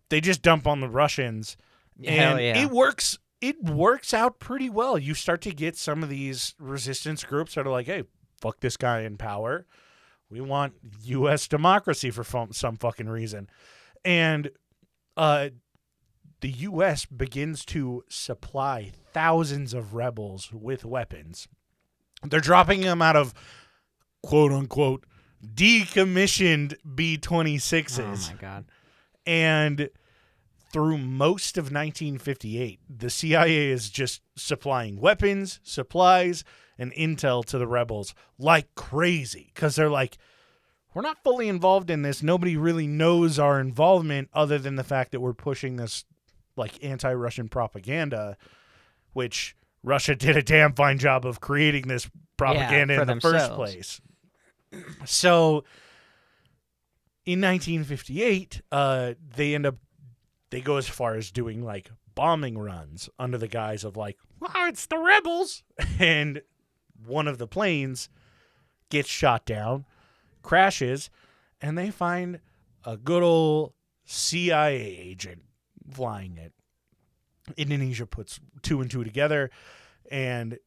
they 0.09 0.21
just 0.21 0.41
dump 0.41 0.67
on 0.67 0.81
the 0.81 0.89
Russians. 0.89 1.57
And 2.03 2.39
yeah. 2.39 2.57
it 2.57 2.69
works 2.69 3.17
it 3.41 3.63
works 3.63 4.13
out 4.13 4.39
pretty 4.39 4.69
well. 4.69 4.97
You 4.97 5.13
start 5.13 5.41
to 5.43 5.51
get 5.51 5.77
some 5.77 6.03
of 6.03 6.09
these 6.09 6.53
resistance 6.59 7.23
groups 7.23 7.55
that 7.55 7.65
are 7.65 7.71
like, 7.71 7.87
"Hey, 7.87 8.03
fuck 8.39 8.59
this 8.59 8.77
guy 8.77 9.01
in 9.01 9.17
power. 9.17 9.65
We 10.29 10.41
want 10.41 10.73
U.S. 11.03 11.47
democracy 11.47 12.11
for 12.11 12.23
fun- 12.23 12.53
some 12.53 12.75
fucking 12.75 13.07
reason," 13.07 13.49
and 14.05 14.51
uh, 15.15 15.49
the 16.41 16.49
U.S. 16.49 17.05
begins 17.05 17.65
to 17.65 18.03
supply 18.09 18.91
thousands 19.13 19.73
of 19.73 19.95
rebels 19.95 20.51
with 20.51 20.85
weapons. 20.85 21.47
They're 22.23 22.39
dropping 22.39 22.81
them 22.81 23.01
out 23.01 23.15
of 23.15 23.33
quote 24.23 24.51
unquote 24.51 25.05
decommissioned 25.45 26.75
B 26.95 27.17
26s 27.17 27.99
Oh 28.29 28.33
my 28.33 28.39
god. 28.41 28.65
and 29.25 29.89
through 30.73 30.97
most 30.97 31.57
of 31.57 31.65
1958, 31.65 32.79
the 32.89 33.09
CIA 33.09 33.69
is 33.71 33.89
just 33.89 34.21
supplying 34.35 34.99
weapons, 34.99 35.61
supplies, 35.63 36.43
and 36.77 36.93
intel 36.93 37.43
to 37.45 37.57
the 37.57 37.65
rebels 37.65 38.13
like 38.37 38.75
crazy 38.75 39.49
because 39.55 39.77
they're 39.77 39.89
like, 39.89 40.17
we're 40.93 41.01
not 41.03 41.23
fully 41.23 41.47
involved 41.47 41.89
in 41.89 42.01
this. 42.01 42.21
Nobody 42.21 42.57
really 42.57 42.85
knows 42.85 43.39
our 43.39 43.61
involvement 43.61 44.29
other 44.33 44.57
than 44.57 44.75
the 44.75 44.83
fact 44.83 45.11
that 45.13 45.21
we're 45.21 45.33
pushing 45.33 45.77
this 45.77 46.03
like 46.57 46.83
anti 46.83 47.13
Russian 47.13 47.47
propaganda, 47.47 48.35
which 49.13 49.55
Russia 49.83 50.15
did 50.15 50.35
a 50.35 50.41
damn 50.41 50.73
fine 50.73 50.97
job 50.97 51.25
of 51.25 51.39
creating 51.39 51.87
this 51.87 52.09
propaganda 52.37 52.95
for 52.95 53.01
in 53.01 53.07
the 53.07 53.21
first 53.21 53.51
place. 53.53 54.01
So 55.05 55.63
in 57.25 57.41
1958, 57.41 58.61
uh, 58.71 59.13
they 59.35 59.55
end 59.55 59.65
up 59.65 59.75
they 60.49 60.61
go 60.61 60.77
as 60.77 60.87
far 60.87 61.15
as 61.15 61.31
doing 61.31 61.63
like 61.63 61.89
bombing 62.15 62.57
runs 62.57 63.09
under 63.19 63.37
the 63.37 63.47
guise 63.47 63.83
of 63.83 63.97
like, 63.97 64.17
"Wow, 64.39 64.67
it's 64.67 64.85
the 64.85 64.97
rebels," 64.97 65.63
and 65.99 66.41
one 67.05 67.27
of 67.27 67.37
the 67.37 67.47
planes 67.47 68.09
gets 68.89 69.09
shot 69.09 69.45
down, 69.45 69.85
crashes, 70.41 71.09
and 71.61 71.77
they 71.77 71.91
find 71.91 72.39
a 72.85 72.97
good 72.97 73.23
old 73.23 73.73
CIA 74.05 74.81
agent 74.81 75.43
flying 75.91 76.37
it. 76.37 76.53
Indonesia 77.55 78.05
puts 78.05 78.39
two 78.61 78.81
and 78.81 78.91
two 78.91 79.03
together, 79.03 79.49
and 80.11 80.57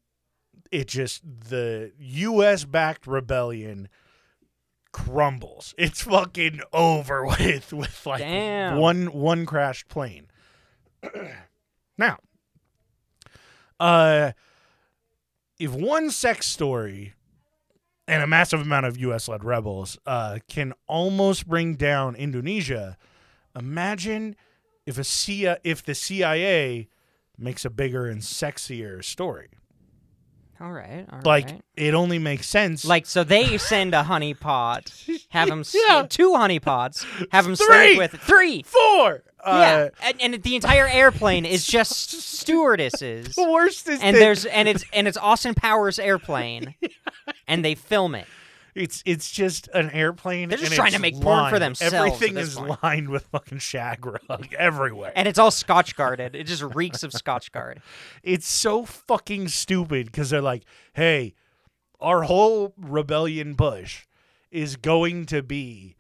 it 0.71 0.89
just 0.89 1.23
the 1.25 1.93
U.S. 1.99 2.65
backed 2.65 3.07
rebellion 3.07 3.89
crumbles. 4.93 5.75
It's 5.79 6.03
fucking 6.03 6.61
over 6.73 7.25
with 7.39 7.73
with 7.73 8.07
like 8.07 8.21
Damn. 8.21 8.79
one 8.79 9.07
one 9.13 9.47
crashed 9.47 9.89
plane. 9.89 10.29
now, 11.99 12.19
uh, 13.79 14.33
if 15.59 15.73
one 15.73 16.11
sex 16.11 16.47
story 16.47 17.15
and 18.07 18.23
a 18.23 18.27
massive 18.27 18.61
amount 18.61 18.87
of 18.87 18.99
U.S. 18.99 19.29
led 19.29 19.45
rebels 19.45 19.99
uh, 20.07 20.39
can 20.49 20.73
almost 20.87 21.47
bring 21.47 21.75
down 21.75 22.17
Indonesia, 22.17 22.99
imagine 23.57 24.37
if 24.87 24.99
a 24.99 25.05
CIA, 25.05 25.59
if 25.65 25.85
the 25.85 25.95
CIA 25.95 26.89
makes 27.39 27.65
a 27.65 27.71
bigger 27.71 28.07
and 28.07 28.21
sexier 28.21 29.03
story. 29.05 29.49
All 30.61 30.73
right. 30.73 31.07
All 31.11 31.21
Like 31.25 31.47
right. 31.47 31.63
it 31.77 31.95
only 31.95 32.19
makes 32.19 32.47
sense. 32.47 32.85
Like 32.85 33.07
so, 33.07 33.25
they 33.25 33.57
send 33.57 33.95
a 33.95 34.03
honeypot, 34.03 35.21
have 35.31 35.49
them 35.49 35.65
Yeah. 35.75 36.05
two 36.07 36.33
honeypots, 36.33 37.07
have 37.33 37.45
them 37.47 37.57
Three! 37.57 37.95
sleep 37.95 37.99
with 37.99 38.13
three. 38.21 38.63
four. 38.65 39.23
yeah, 39.47 39.89
Uh, 39.89 39.89
and, 40.03 40.21
and 40.35 40.43
the 40.43 40.55
entire 40.57 40.87
airplane 40.87 41.47
is 41.47 41.67
just 41.67 42.11
stewardesses, 42.23 43.35
the 43.37 43.51
worst 43.51 43.89
is 43.89 44.03
and 44.03 44.15
that 44.15 44.21
there's 44.21 44.45
and 44.45 44.69
it's 44.69 44.85
and 44.93 45.09
it's 45.09 45.17
Austin 45.17 45.55
Powers 45.55 45.99
airplane, 45.99 46.75
and 47.49 47.65
they 47.65 47.75
film 47.75 48.15
it. 48.15 48.27
It's 48.81 49.03
it's 49.05 49.31
just 49.31 49.69
an 49.69 49.91
airplane. 49.91 50.49
They're 50.49 50.59
just 50.59 50.73
and 50.73 50.77
trying 50.77 50.93
to 50.93 50.99
make 50.99 51.21
porn 51.21 51.51
for 51.51 51.59
themselves 51.59 51.95
Everything 51.95 52.37
is 52.37 52.55
point. 52.57 52.83
lined 52.83 53.09
with 53.11 53.25
fucking 53.27 53.59
shag 53.59 54.05
rug 54.07 54.55
everywhere. 54.59 55.13
And 55.15 55.29
it's 55.29 55.39
all 55.39 55.51
Scotch 55.51 55.97
guarded. 55.97 56.35
It 56.35 56.45
just 56.45 56.63
reeks 56.63 57.03
of 57.03 57.13
Scotch 57.13 57.53
guard. 57.53 57.83
it's 58.23 58.49
so 58.49 58.85
fucking 58.85 59.49
stupid 59.49 60.07
because 60.07 60.31
they're 60.31 60.41
like, 60.41 60.65
hey, 60.95 61.35
our 62.01 62.23
whole 62.23 62.75
rebellion 62.79 63.55
push 63.55 64.07
is 64.51 64.77
going 64.77 65.27
to 65.27 65.43
be 65.43 65.97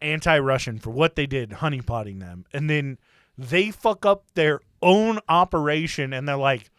anti-Russian 0.00 0.78
for 0.78 0.90
what 0.90 1.16
they 1.16 1.26
did, 1.26 1.50
honeypotting 1.50 2.20
them, 2.20 2.44
and 2.52 2.70
then 2.70 2.98
they 3.36 3.70
fuck 3.70 4.04
up 4.04 4.24
their 4.34 4.60
own 4.82 5.18
operation, 5.28 6.12
and 6.12 6.28
they're 6.28 6.36
like, 6.36 6.70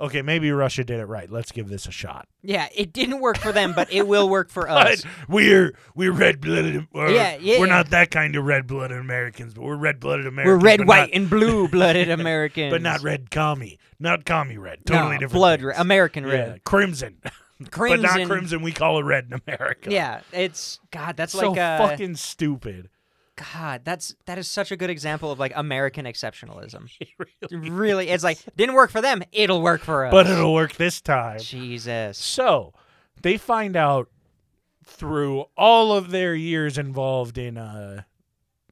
okay, 0.00 0.22
maybe 0.22 0.50
Russia 0.52 0.84
did 0.84 1.00
it 1.00 1.06
right. 1.06 1.30
Let's 1.30 1.52
give 1.52 1.68
this 1.68 1.86
a 1.86 1.90
shot. 1.90 2.26
Yeah, 2.42 2.68
it 2.74 2.92
didn't 2.92 3.20
work 3.20 3.38
for 3.38 3.52
them, 3.52 3.72
but 3.74 3.92
it 3.92 4.06
will 4.06 4.28
work 4.28 4.50
for 4.50 4.68
us. 4.70 5.02
we're 5.28 5.74
we're 5.94 6.12
red 6.12 6.40
blooded. 6.40 6.86
Yeah, 6.94 7.36
yeah. 7.40 7.58
We're 7.60 7.66
not 7.66 7.90
that 7.90 8.10
kind 8.10 8.36
of 8.36 8.44
red 8.44 8.66
blooded 8.66 8.98
Americans, 8.98 9.54
but 9.54 9.62
we're 9.62 9.76
red 9.76 10.00
blooded 10.00 10.26
Americans. 10.26 10.62
We're 10.62 10.66
red, 10.68 10.86
white, 10.86 11.00
not- 11.00 11.10
and 11.12 11.30
blue 11.30 11.68
blooded 11.68 12.10
Americans. 12.20 12.70
but 12.72 12.82
not 12.82 13.02
red 13.02 13.30
commie, 13.30 13.78
not 13.98 14.24
commie 14.24 14.58
red. 14.58 14.80
No, 14.88 14.96
Totally 14.96 15.14
different. 15.18 15.32
blood 15.32 15.62
red, 15.62 15.78
American 15.80 16.24
Yeah, 16.24 16.30
red. 16.30 16.64
crimson. 16.64 17.16
Crimson. 17.22 17.30
But 17.70 18.00
not 18.00 18.26
crimson. 18.28 18.62
We 18.62 18.72
call 18.72 18.98
it 18.98 19.02
red 19.04 19.26
in 19.30 19.40
America. 19.46 19.90
Yeah, 19.90 20.20
it's 20.32 20.80
God. 20.90 21.16
That's 21.16 21.32
so 21.32 21.52
like 21.52 21.58
uh, 21.60 21.78
fucking 21.88 22.16
stupid. 22.16 22.90
God. 23.52 23.82
That's 23.84 24.14
that 24.26 24.38
is 24.38 24.48
such 24.48 24.70
a 24.70 24.76
good 24.76 24.90
example 24.90 25.30
of 25.32 25.38
like 25.38 25.52
American 25.54 26.04
exceptionalism. 26.06 26.90
Really. 27.50 27.70
really, 27.70 28.08
it's 28.08 28.24
like 28.24 28.38
didn't 28.56 28.74
work 28.74 28.90
for 28.90 29.00
them. 29.00 29.22
It'll 29.32 29.62
work 29.62 29.82
for 29.82 30.06
us. 30.06 30.12
But 30.12 30.26
it'll 30.26 30.54
work 30.54 30.74
this 30.76 31.00
time. 31.00 31.38
Jesus. 31.40 32.18
So 32.18 32.72
they 33.22 33.36
find 33.36 33.76
out 33.76 34.08
through 34.84 35.44
all 35.56 35.92
of 35.92 36.10
their 36.10 36.34
years 36.34 36.76
involved 36.78 37.38
in 37.38 37.56
uh, 37.56 38.02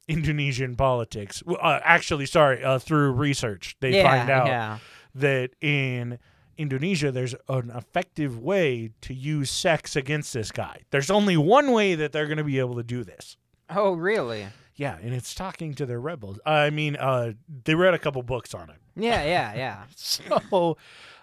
Indonesian 0.09 0.77
politics. 0.77 1.43
Uh, 1.49 1.81
actually, 1.85 2.27
sorry, 2.27 2.63
uh, 2.63 2.79
through 2.79 3.13
research, 3.13 3.77
they 3.81 3.97
yeah, 3.97 4.03
find 4.03 4.31
out 4.31 4.47
Yeah. 4.47 4.79
that 5.15 5.51
in 5.61 6.19
Indonesia, 6.59 7.11
there's 7.11 7.35
an 7.49 7.71
effective 7.71 8.39
way 8.39 8.91
to 9.03 9.15
use 9.15 9.51
sex 9.51 9.97
against 9.97 10.35
this 10.35 10.51
guy. 10.53 10.81
There's 10.91 11.11
only 11.11 11.37
one 11.37 11.73
way 11.73 11.95
that 11.95 12.13
they're 12.13 12.27
going 12.27 12.39
to 12.39 12.45
be 12.45 12.59
able 12.59 12.75
to 12.77 12.83
do 12.83 13.05
this. 13.05 13.37
Oh, 13.75 13.93
really? 13.93 14.47
Yeah, 14.77 14.97
and 15.03 15.15
it's 15.15 15.35
talking 15.35 15.75
to 15.75 15.87
their 15.87 16.01
rebels. 16.01 16.39
I 16.47 16.71
mean, 16.71 16.97
uh, 16.97 17.33
they 17.65 17.75
read 17.75 17.95
a 17.95 17.99
couple 17.99 18.23
books 18.23 18.55
on 18.55 18.71
it. 18.71 18.77
Yeah, 18.97 19.23
yeah, 19.25 19.55
yeah. 19.57 19.83
So, 19.97 20.77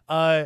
uh, 0.08 0.46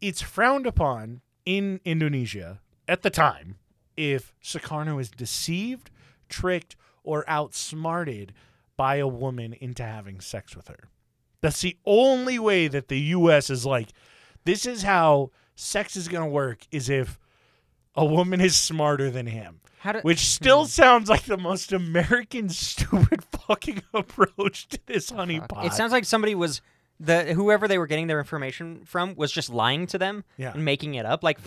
it's 0.00 0.22
frowned 0.22 0.66
upon 0.66 1.20
in 1.44 1.80
Indonesia 1.84 2.60
at 2.88 3.02
the 3.02 3.10
time 3.10 3.56
if 3.96 4.34
Sukarno 4.42 5.00
is 5.00 5.10
deceived, 5.10 5.90
tricked, 6.28 6.76
or 7.02 7.24
outsmarted 7.28 8.32
by 8.76 8.96
a 8.96 9.08
woman 9.08 9.54
into 9.54 9.82
having 9.82 10.20
sex 10.20 10.54
with 10.54 10.68
her. 10.68 10.88
That's 11.40 11.60
the 11.60 11.76
only 11.86 12.38
way 12.38 12.68
that 12.68 12.88
the 12.88 12.98
U.S. 13.00 13.48
is 13.50 13.64
like, 13.64 13.88
this 14.44 14.66
is 14.66 14.82
how 14.82 15.30
sex 15.54 15.96
is 15.96 16.08
going 16.08 16.24
to 16.24 16.30
work, 16.30 16.66
is 16.70 16.90
if 16.90 17.18
a 17.96 18.04
woman 18.04 18.40
is 18.40 18.56
smarter 18.56 19.10
than 19.10 19.26
him. 19.26 19.60
How 19.80 19.92
do, 19.92 20.00
Which 20.00 20.20
still 20.26 20.66
sounds 20.66 21.08
like 21.08 21.22
the 21.24 21.36
most 21.36 21.72
American 21.72 22.48
stupid 22.50 23.22
fucking 23.24 23.82
approach 23.94 24.68
to 24.68 24.78
this 24.86 25.10
honeypot. 25.10 25.64
It 25.66 25.72
sounds 25.72 25.92
like 25.92 26.04
somebody 26.04 26.34
was 26.34 26.60
the 26.98 27.34
whoever 27.34 27.68
they 27.68 27.78
were 27.78 27.86
getting 27.86 28.06
their 28.06 28.18
information 28.18 28.82
from 28.84 29.14
was 29.16 29.30
just 29.30 29.50
lying 29.50 29.86
to 29.88 29.98
them 29.98 30.24
Yeah. 30.38 30.52
and 30.54 30.64
making 30.64 30.94
it 30.94 31.04
up. 31.06 31.22
Like, 31.22 31.38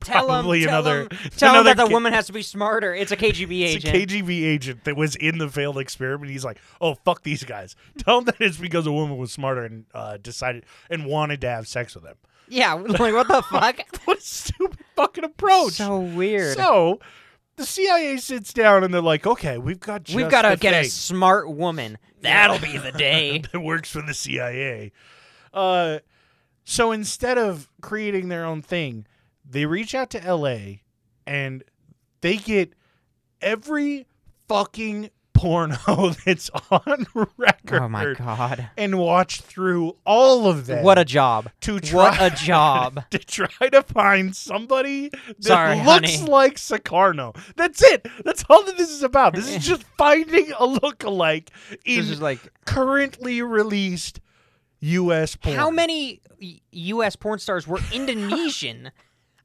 tell 0.00 0.26
Probably 0.26 0.60
them, 0.60 0.68
tell 0.68 0.80
another- 0.86 1.08
them, 1.08 1.18
tell 1.36 1.50
another 1.54 1.74
that 1.74 1.86
the 1.88 1.92
woman 1.92 2.12
has 2.12 2.26
to 2.28 2.32
be 2.32 2.42
smarter. 2.42 2.94
It's 2.94 3.10
a 3.12 3.16
KGB 3.16 3.60
It's 3.62 3.84
agent. 3.84 3.96
a 3.96 4.06
KGB 4.22 4.44
agent 4.44 4.84
that 4.84 4.96
was 4.96 5.16
in 5.16 5.38
the 5.38 5.48
failed 5.48 5.78
experiment. 5.78 6.30
He's 6.30 6.44
like, 6.44 6.58
"Oh 6.80 6.94
fuck 6.94 7.22
these 7.24 7.42
guys! 7.44 7.74
Tell 7.98 8.20
them 8.20 8.26
that 8.26 8.36
it's 8.44 8.56
because 8.58 8.86
a 8.86 8.92
woman 8.92 9.16
was 9.18 9.32
smarter 9.32 9.64
and 9.64 9.86
uh, 9.92 10.18
decided 10.18 10.64
and 10.88 11.04
wanted 11.06 11.40
to 11.42 11.48
have 11.48 11.66
sex 11.66 11.94
with 11.94 12.04
them." 12.04 12.16
Yeah, 12.48 12.72
like 12.74 13.14
what 13.14 13.28
the 13.28 13.42
fuck? 13.42 13.80
What 14.04 14.18
a 14.18 14.22
stupid 14.22 14.78
fucking 14.94 15.24
approach! 15.24 15.74
so 15.74 15.98
weird. 15.98 16.56
So, 16.56 17.00
the 17.56 17.66
CIA 17.66 18.18
sits 18.18 18.52
down 18.52 18.84
and 18.84 18.94
they're 18.94 19.00
like, 19.00 19.26
"Okay, 19.26 19.58
we've 19.58 19.80
got 19.80 20.04
just 20.04 20.16
We've 20.16 20.30
got 20.30 20.42
to 20.42 20.56
get 20.56 20.84
a 20.84 20.88
smart 20.88 21.50
woman. 21.50 21.98
That'll 22.20 22.58
be 22.58 22.78
the 22.78 22.92
day. 22.92 23.38
that 23.52 23.60
works 23.60 23.90
for 23.90 24.02
the 24.02 24.14
CIA." 24.14 24.92
Uh, 25.52 26.00
so 26.64 26.92
instead 26.92 27.38
of 27.38 27.68
creating 27.80 28.28
their 28.28 28.44
own 28.44 28.60
thing, 28.60 29.06
they 29.48 29.66
reach 29.66 29.94
out 29.94 30.10
to 30.10 30.34
LA 30.34 30.80
and 31.26 31.62
they 32.20 32.36
get 32.36 32.72
every 33.40 34.06
fucking 34.48 35.10
porno 35.36 35.76
that's 36.24 36.50
on 36.70 37.06
record 37.36 37.82
oh 37.82 37.88
my 37.88 38.14
god. 38.14 38.70
and 38.76 38.98
watch 38.98 39.40
through 39.42 39.96
all 40.04 40.46
of 40.48 40.66
them 40.66 40.82
What 40.84 40.98
a 40.98 41.04
job. 41.04 41.50
to 41.62 41.78
try 41.80 42.10
What 42.18 42.32
a 42.32 42.34
job. 42.34 43.04
to 43.10 43.18
try 43.18 43.68
to 43.68 43.82
find 43.82 44.34
somebody 44.34 45.08
that 45.10 45.42
Sorry, 45.44 45.76
looks 45.76 46.16
honey. 46.16 46.30
like 46.30 46.54
Sukarno. 46.56 47.36
That's 47.56 47.82
it. 47.82 48.06
That's 48.24 48.44
all 48.48 48.64
that 48.64 48.76
this 48.76 48.90
is 48.90 49.02
about. 49.02 49.34
This 49.34 49.48
is 49.54 49.64
just 49.66 49.82
finding 49.98 50.50
a 50.52 50.66
lookalike 50.66 51.48
in 51.84 52.00
This 52.00 52.10
is 52.10 52.20
like 52.20 52.40
currently 52.64 53.42
released 53.42 54.20
U.S. 54.80 55.36
porn. 55.36 55.56
how 55.56 55.70
many 55.70 56.20
U.S. 56.72 57.16
porn 57.16 57.38
stars 57.38 57.66
were 57.66 57.80
Indonesian? 57.92 58.90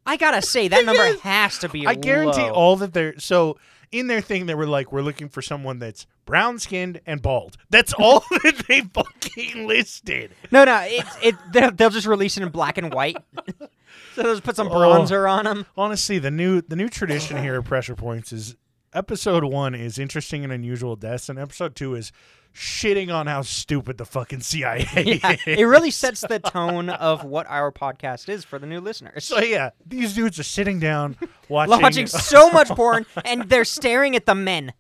I 0.06 0.18
gotta 0.18 0.42
say 0.42 0.68
that 0.68 0.84
number 0.86 1.18
has 1.20 1.60
to 1.60 1.70
be. 1.70 1.86
I 1.86 1.96
guarantee 1.96 2.42
low. 2.42 2.50
all 2.54 2.76
that 2.78 2.94
they're 2.94 3.18
so 3.20 3.58
in 3.92 4.08
their 4.08 4.22
thing 4.22 4.46
they 4.46 4.56
were 4.56 4.66
like 4.68 4.92
we're 4.92 5.02
looking 5.02 5.28
for 5.30 5.42
someone 5.42 5.80
that's 5.80 6.06
brown 6.26 6.60
skinned 6.60 7.02
and 7.06 7.22
bald. 7.22 7.58
That's 7.70 7.94
all 7.94 8.20
that 8.44 8.64
they 8.68 8.82
fucking 8.82 9.68
listed. 9.68 10.32
No, 10.52 10.64
no, 10.64 10.80
it, 10.84 11.06
it 11.22 11.36
they'll, 11.52 11.72
they'll 11.72 11.90
just 11.90 12.08
release 12.08 12.38
it 12.38 12.44
in 12.44 12.50
black 12.50 12.78
and 12.78 12.94
white. 12.94 13.18
so 13.60 14.24
they'll 14.24 14.34
just 14.34 14.44
put 14.44 14.56
some 14.56 14.68
Oh. 14.70 14.72
bronzer 14.72 15.30
on 15.30 15.46
them. 15.46 15.66
Honestly, 15.76 16.20
the 16.20 16.32
new 16.32 16.62
the 16.62 16.76
new 16.76 16.88
tradition 16.90 17.38
here 17.42 17.56
at 17.56 17.66
Pressure 17.66 17.96
Points 17.96 18.32
is 18.32 18.56
episode 18.94 19.44
one 19.44 19.76
is 19.76 19.98
interesting 20.00 20.44
and 20.44 20.52
unusual 20.54 20.96
deaths, 20.96 21.30
and 21.30 21.38
episode 21.40 21.76
two 21.76 21.96
is 21.96 22.12
shitting 22.54 23.14
on 23.14 23.28
how 23.28 23.42
stupid 23.42 23.98
the 23.98 24.06
fucking 24.06 24.42
CIA 24.42 24.86
Yeah, 25.24 25.32
is. 25.32 25.40
it 25.46 25.64
really 25.64 25.92
sets 25.92 26.22
the 26.22 26.40
tone 26.40 26.90
of 26.90 27.24
what 27.24 27.48
our 27.48 27.72
podcast 27.72 28.28
is 28.28 28.44
for 28.44 28.60
the 28.60 28.68
new 28.68 28.82
listeners. 28.82 29.24
So 29.24 29.40
yeah, 29.40 29.70
these 29.86 30.14
dudes 30.16 30.38
are 30.40 30.44
sitting 30.44 30.80
down 30.80 31.16
watching, 31.50 31.82
Watching 31.82 32.08
so 32.08 32.52
much 32.52 32.68
porn, 32.70 33.06
and 33.24 33.44
they're 33.50 33.64
staring 33.66 34.16
at 34.16 34.26
the 34.26 34.36
men. 34.36 34.74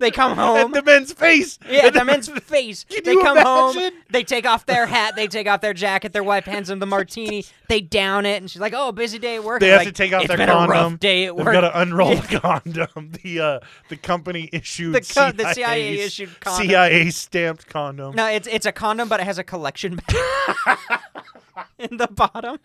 They 0.00 0.10
come 0.10 0.32
at 0.38 0.38
home. 0.38 0.72
the 0.72 0.82
men's 0.82 1.12
face. 1.12 1.58
Yeah, 1.68 1.86
at 1.86 1.94
the 1.94 2.04
men's 2.04 2.28
face. 2.28 2.84
Can 2.88 3.04
they 3.04 3.14
come 3.16 3.38
home. 3.38 3.76
They 4.10 4.24
take 4.24 4.46
off 4.46 4.66
their 4.66 4.86
hat. 4.86 5.14
They 5.14 5.28
take 5.28 5.46
off 5.46 5.60
their 5.60 5.72
jacket. 5.74 6.12
Their 6.12 6.24
wife 6.24 6.44
hands 6.46 6.68
them 6.68 6.80
the 6.80 6.86
martini. 6.86 7.44
They 7.68 7.80
down 7.80 8.26
it, 8.26 8.40
and 8.42 8.50
she's 8.50 8.60
like, 8.60 8.72
"Oh, 8.74 8.90
busy 8.90 9.18
day 9.18 9.36
at 9.36 9.44
work." 9.44 9.60
They 9.60 9.68
I'm 9.72 9.78
have 9.78 9.86
like, 9.86 9.94
to 9.94 10.02
take 10.02 10.12
"It's 10.12 10.26
their 10.26 10.44
condom. 10.46 10.96
Day 10.96 11.26
at 11.26 11.36
work. 11.36 11.46
They've 11.46 11.54
got 11.54 11.60
to 11.70 11.80
unroll 11.80 12.14
the 12.16 12.38
condom. 12.40 13.12
The 13.22 13.40
uh, 13.40 13.60
the 13.88 13.96
company 13.96 14.48
issued 14.52 14.94
The 14.94 15.00
co- 15.02 15.30
the 15.32 15.52
CIA 15.54 15.94
CIA 15.94 16.00
issued 16.00 16.40
condom. 16.40 16.66
CIA 16.68 17.10
stamped 17.10 17.66
condom. 17.68 18.16
No, 18.16 18.26
it's 18.26 18.48
it's 18.48 18.66
a 18.66 18.72
condom, 18.72 19.08
but 19.08 19.20
it 19.20 19.24
has 19.24 19.38
a 19.38 19.44
collection 19.44 20.00
bag 20.08 20.76
in 21.78 21.96
the 21.98 22.08
bottom. 22.08 22.58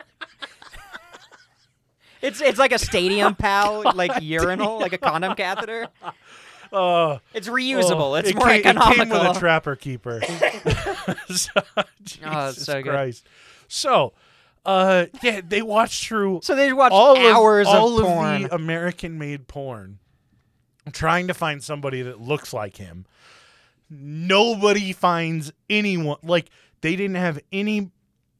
It's 2.22 2.42
it's 2.42 2.58
like 2.58 2.72
a 2.72 2.80
stadium 2.80 3.36
pal, 3.36 3.84
like 3.94 4.12
urinal, 4.22 4.80
like 4.80 4.94
a 4.94 4.98
condom 4.98 5.36
catheter. 5.36 5.88
Uh, 6.72 7.20
It's 7.34 7.48
reusable. 7.48 8.12
oh, 8.12 8.16
it's 8.16 8.30
it 8.30 8.36
more 8.36 8.48
came, 8.48 8.60
economical. 8.62 9.02
It 9.04 9.10
came 9.10 9.28
with 9.28 9.38
a 9.38 9.40
trapper 9.40 9.76
keeper. 9.76 10.22
so, 11.30 11.52
Jesus 12.04 12.24
Oh, 12.26 12.52
so 12.52 12.82
good. 12.82 12.92
Christ. 12.92 13.28
So, 13.68 14.14
uh, 14.66 15.06
yeah, 15.22 15.42
they 15.48 15.62
watched 15.62 16.08
through 16.08 16.42
so 16.44 16.56
they 16.56 16.72
watch 16.74 16.92
all 16.92 17.18
hours 17.18 17.68
of, 17.68 17.74
all 17.76 18.00
of 18.00 18.06
porn. 18.06 18.44
the 18.44 18.56
American-made 18.56 19.48
porn, 19.48 20.00
trying 20.92 21.28
to 21.28 21.34
find 21.34 21.64
somebody 21.64 22.02
that 22.02 22.20
looks 22.22 22.52
like 22.54 22.78
him. 22.78 23.06
Nobody 23.90 24.94
finds 24.94 25.52
anyone 25.70 26.18
like 26.24 26.50
they 26.82 26.96
didn't 26.96 27.18
have 27.18 27.40
any 27.52 27.92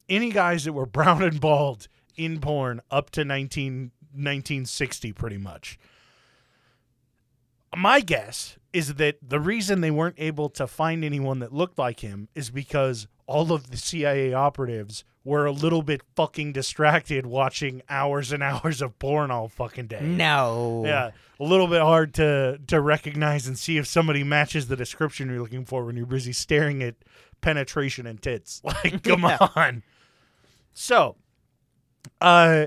any 0.08 0.30
guys 0.30 0.64
that 0.64 0.72
were 0.72 0.86
brown 0.86 1.22
and 1.22 1.40
bald 1.40 1.88
in 2.16 2.40
porn 2.40 2.80
up 2.90 3.10
to 3.10 3.24
19, 3.24 3.90
1960 4.12 5.12
pretty 5.12 5.36
much. 5.38 5.78
My 7.76 8.00
guess 8.00 8.56
is 8.72 8.94
that 8.94 9.16
the 9.22 9.38
reason 9.38 9.80
they 9.82 9.90
weren't 9.90 10.16
able 10.18 10.48
to 10.50 10.66
find 10.66 11.04
anyone 11.04 11.38
that 11.40 11.52
looked 11.52 11.78
like 11.78 12.00
him 12.00 12.28
is 12.34 12.50
because 12.50 13.06
all 13.26 13.52
of 13.52 13.70
the 13.70 13.76
CIA 13.76 14.32
operatives 14.32 15.04
were 15.24 15.44
a 15.44 15.50
little 15.52 15.82
bit 15.82 16.00
fucking 16.14 16.52
distracted 16.52 17.26
watching 17.26 17.82
hours 17.88 18.32
and 18.32 18.42
hours 18.50 18.80
of 18.80 18.98
porn 18.98 19.30
all 19.30 19.48
fucking 19.48 19.88
day. 19.88 20.00
no. 20.00 20.82
Yeah, 20.86 21.10
a 21.38 21.44
little 21.44 21.66
bit 21.66 21.82
hard 21.82 22.14
to 22.14 22.58
to 22.68 22.80
recognize 22.80 23.46
and 23.46 23.58
see 23.58 23.76
if 23.76 23.86
somebody 23.86 24.24
matches 24.24 24.68
the 24.68 24.76
description 24.76 25.28
you're 25.28 25.40
looking 25.40 25.64
for 25.66 25.84
when 25.84 25.96
you're 25.96 26.06
busy 26.06 26.32
staring 26.32 26.82
at 26.82 26.94
penetration 27.42 28.06
and 28.06 28.22
tits. 28.22 28.62
Like, 28.64 29.02
come 29.02 29.20
Yeah. 29.24 29.48
on. 29.54 29.82
So, 30.72 31.16
uh, 32.20 32.66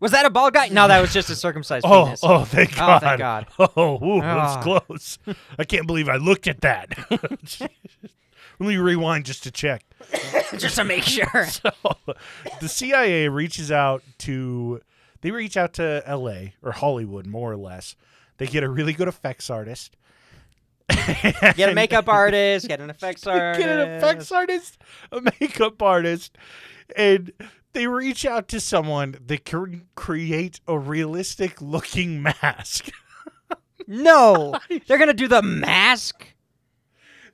Was 0.00 0.12
that 0.12 0.26
a 0.26 0.30
bald 0.30 0.52
guy? 0.52 0.68
No, 0.68 0.88
that 0.88 1.00
was 1.00 1.12
just 1.12 1.30
a 1.30 1.36
circumcised 1.36 1.86
oh, 1.86 2.04
penis. 2.04 2.20
oh, 2.22 2.44
thank 2.44 2.76
God. 2.76 2.82
Oh, 2.82 2.86
God. 2.86 3.00
thank 3.00 3.18
God. 3.18 3.46
Oh, 3.76 4.04
ooh, 4.04 4.20
that's 4.20 4.56
ah. 4.56 4.62
close. 4.62 5.18
I 5.58 5.64
can't 5.64 5.86
believe 5.86 6.08
I 6.08 6.16
looked 6.16 6.46
at 6.46 6.60
that. 6.60 6.94
Let 8.58 8.68
me 8.68 8.76
rewind 8.76 9.26
just 9.26 9.42
to 9.44 9.50
check. 9.50 9.84
just 10.58 10.76
to 10.76 10.84
make 10.84 11.02
sure. 11.04 11.46
So, 11.46 11.70
the 12.60 12.68
CIA 12.68 13.28
reaches 13.28 13.70
out 13.70 14.02
to 14.18 14.80
they 15.20 15.30
reach 15.30 15.56
out 15.56 15.74
to 15.74 16.02
LA 16.06 16.52
or 16.62 16.72
Hollywood 16.72 17.26
more 17.26 17.52
or 17.52 17.56
less. 17.56 17.96
They 18.38 18.46
get 18.46 18.62
a 18.62 18.68
really 18.68 18.92
good 18.92 19.08
effects 19.08 19.50
artist. 19.50 19.96
Get 20.88 21.68
a 21.68 21.74
makeup 21.74 22.08
artist. 22.08 22.68
Get 22.68 22.80
an 22.80 22.90
effects 22.90 23.26
artist. 23.26 23.60
Get 23.60 23.68
an 23.68 23.90
effects 23.96 24.30
artist, 24.30 24.78
a 25.10 25.20
makeup 25.40 25.82
artist, 25.82 26.36
and 26.94 27.32
they 27.76 27.86
reach 27.86 28.24
out 28.24 28.48
to 28.48 28.58
someone 28.58 29.18
that 29.26 29.44
can 29.44 29.82
create 29.94 30.60
a 30.66 30.78
realistic 30.78 31.60
looking 31.60 32.22
mask. 32.42 32.90
No, 33.86 34.58
they're 34.86 34.98
gonna 34.98 35.12
do 35.14 35.28
the 35.28 35.42
mask. 35.42 36.26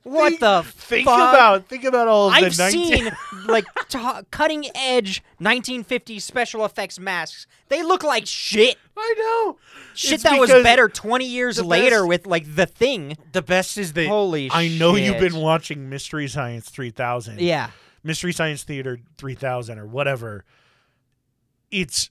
What 0.03 0.31
think, 0.31 0.39
the 0.41 0.63
think 0.65 1.05
fuck? 1.05 1.29
about 1.33 1.69
think 1.69 1.85
about 1.85 2.09
all 2.09 2.27
of 2.27 2.33
I've 2.33 2.55
the 2.57 2.63
19 2.63 2.93
seen 2.93 3.11
like 3.47 3.63
ta 3.87 4.23
cutting 4.31 4.65
edge 4.75 5.23
1950s 5.39 6.21
special 6.23 6.65
effects 6.65 6.99
masks. 6.99 7.47
They 7.69 7.81
look 7.83 8.03
like 8.03 8.25
shit. 8.27 8.75
I 8.97 9.13
know. 9.17 9.57
Shit 9.93 10.15
It's 10.15 10.23
that 10.23 10.37
was 10.37 10.49
better 10.49 10.89
20 10.89 11.25
years 11.25 11.63
later 11.63 12.01
best- 12.01 12.07
with 12.09 12.27
like 12.27 12.53
the 12.55 12.65
thing. 12.65 13.17
The 13.31 13.41
best 13.41 13.77
is 13.77 13.93
that 13.93 14.07
Holy 14.07 14.49
I 14.51 14.67
know 14.67 14.95
you've 14.97 15.19
been 15.19 15.37
watching 15.37 15.89
Mystery 15.89 16.27
Science 16.27 16.69
3000. 16.69 17.39
Yeah. 17.39 17.69
Mystery 18.03 18.33
Science 18.33 18.63
Theater 18.63 18.99
3000 19.17 19.79
or 19.79 19.85
whatever. 19.87 20.43
It's 21.71 22.09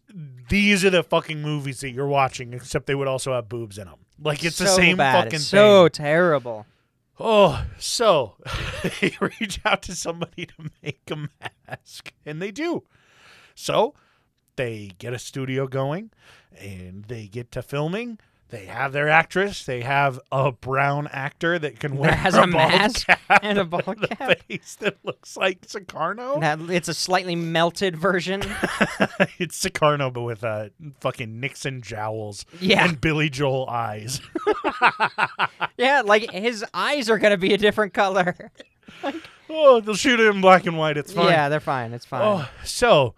these 0.49 0.85
are 0.85 0.91
the 0.91 1.03
fucking 1.05 1.41
movies 1.41 1.81
that 1.81 1.91
you're 1.91 2.07
watching, 2.09 2.53
except 2.53 2.87
they 2.87 2.95
would 2.95 3.09
also 3.09 3.33
have 3.33 3.49
boobs 3.49 3.79
in 3.79 3.87
them. 3.87 4.01
Like 4.21 4.45
it's 4.45 4.57
so 4.57 4.65
the 4.65 4.71
same 4.71 4.97
bad. 4.97 5.25
fucking 5.25 5.37
it's 5.37 5.47
so 5.47 5.85
thing. 5.85 5.91
terrible. 6.05 6.67
Oh, 7.21 7.65
so 7.79 8.35
they 9.01 9.13
reach 9.21 9.61
out 9.65 9.83
to 9.83 9.95
somebody 9.95 10.47
to 10.47 10.71
make 10.83 11.03
a 11.11 11.29
mask, 11.69 12.13
and 12.27 12.43
they 12.43 12.51
do. 12.51 12.83
So 13.55 13.95
they 14.57 14.93
get 14.99 15.13
a 15.13 15.19
studio 15.19 15.69
going, 15.69 16.11
and 16.59 17.05
they 17.05 17.29
get 17.29 17.53
to 17.53 17.63
filming. 17.63 18.19
They 18.53 18.67
have 18.67 18.93
their 18.93 19.09
actress. 19.09 19.65
They 19.65 19.81
have 19.81 20.21
a 20.31 20.53
brown 20.53 21.09
actor 21.11 21.59
that 21.59 21.81
can 21.81 21.97
wear 21.97 22.11
That 22.11 22.19
has 22.19 22.35
a, 22.35 22.43
a 22.43 22.47
mask 22.47 23.07
cap 23.07 23.21
and 23.43 23.57
a 23.59 23.65
bald 23.65 23.87
with 23.87 24.11
cap. 24.11 24.39
face 24.47 24.77
that 24.81 24.99
looks 25.03 25.39
like 25.39 25.63
Sukarno. 25.67 26.39
That 26.39 26.61
it's 26.71 26.87
a 26.89 26.93
slightly 26.95 27.35
melted 27.35 27.97
version. 27.97 28.43
it's 29.39 29.59
Sukarno, 29.65 30.13
but 30.13 30.21
with 30.21 30.45
uh, 30.45 30.69
fucking 31.01 31.41
Nixon 31.41 31.81
jowls 31.81 32.45
Yeah. 32.61 32.85
and 32.85 33.01
Billy 33.01 33.31
Joel 33.31 33.67
eyes. 33.71 34.21
yeah, 35.79 36.03
like 36.05 36.31
his 36.31 36.63
eyes 36.75 37.09
are 37.09 37.19
gonna 37.19 37.39
be 37.39 37.55
a 37.55 37.59
different 37.59 37.95
color. 37.95 38.51
oh, 39.49 39.81
they'll 39.81 39.95
shoot 39.95 40.21
it 40.21 40.27
in 40.27 40.43
black 40.43 40.67
and 40.67 40.77
white. 40.77 40.97
It's 40.99 41.13
fine. 41.13 41.29
Yeah, 41.29 41.49
they're 41.49 41.59
fine. 41.61 41.93
It's 41.95 42.05
fine. 42.05 42.21
Oh, 42.23 42.49
so 42.65 43.15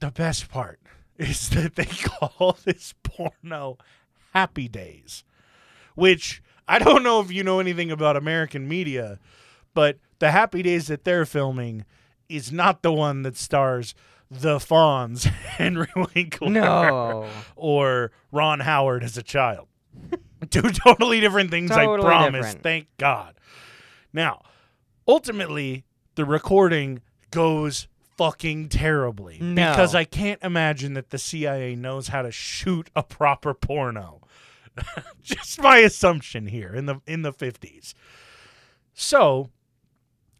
the 0.00 0.10
best 0.12 0.48
part 0.48 0.78
is 1.18 1.50
that 1.50 1.74
they 1.74 1.84
call 1.86 2.56
this 2.64 2.94
porno 3.02 3.78
Happy 4.32 4.68
Days, 4.68 5.24
which 5.94 6.42
I 6.68 6.78
don't 6.78 7.02
know 7.02 7.20
if 7.20 7.30
you 7.32 7.42
know 7.44 7.60
anything 7.60 7.90
about 7.90 8.16
American 8.16 8.66
media, 8.68 9.18
but 9.74 9.98
the 10.18 10.30
Happy 10.30 10.62
Days 10.62 10.86
that 10.88 11.04
they're 11.04 11.26
filming 11.26 11.84
is 12.28 12.50
not 12.52 12.82
the 12.82 12.92
one 12.92 13.22
that 13.22 13.36
stars 13.36 13.94
the 14.30 14.56
Fonz, 14.58 15.24
Henry 15.58 15.88
Winkler, 16.14 16.48
No. 16.50 17.28
or 17.56 18.10
Ron 18.30 18.60
Howard 18.60 19.04
as 19.04 19.16
a 19.18 19.22
child. 19.22 19.68
Two 20.50 20.62
totally 20.70 21.20
different 21.20 21.50
things, 21.50 21.70
I 21.70 21.84
promise. 21.84 22.32
different. 22.46 22.62
Thank 22.62 22.86
God. 22.96 23.34
Now, 24.12 24.42
ultimately, 25.06 25.84
the 26.14 26.24
recording 26.24 27.02
goes 27.30 27.88
fucking 28.16 28.68
terribly 28.68 29.38
No. 29.40 29.70
because 29.72 29.94
I 29.94 30.04
can't 30.04 30.42
imagine 30.42 30.94
that 30.94 31.10
the 31.10 31.18
CIA 31.18 31.74
knows 31.74 32.08
how 32.08 32.22
to 32.22 32.30
shoot 32.30 32.88
a 32.96 33.02
proper 33.02 33.52
porno. 33.54 34.20
Just 35.22 35.60
my 35.60 35.78
assumption 35.78 36.46
here 36.46 36.74
in 36.74 36.86
the 36.86 37.00
in 37.06 37.22
the 37.22 37.32
50s. 37.32 37.94
So, 38.94 39.50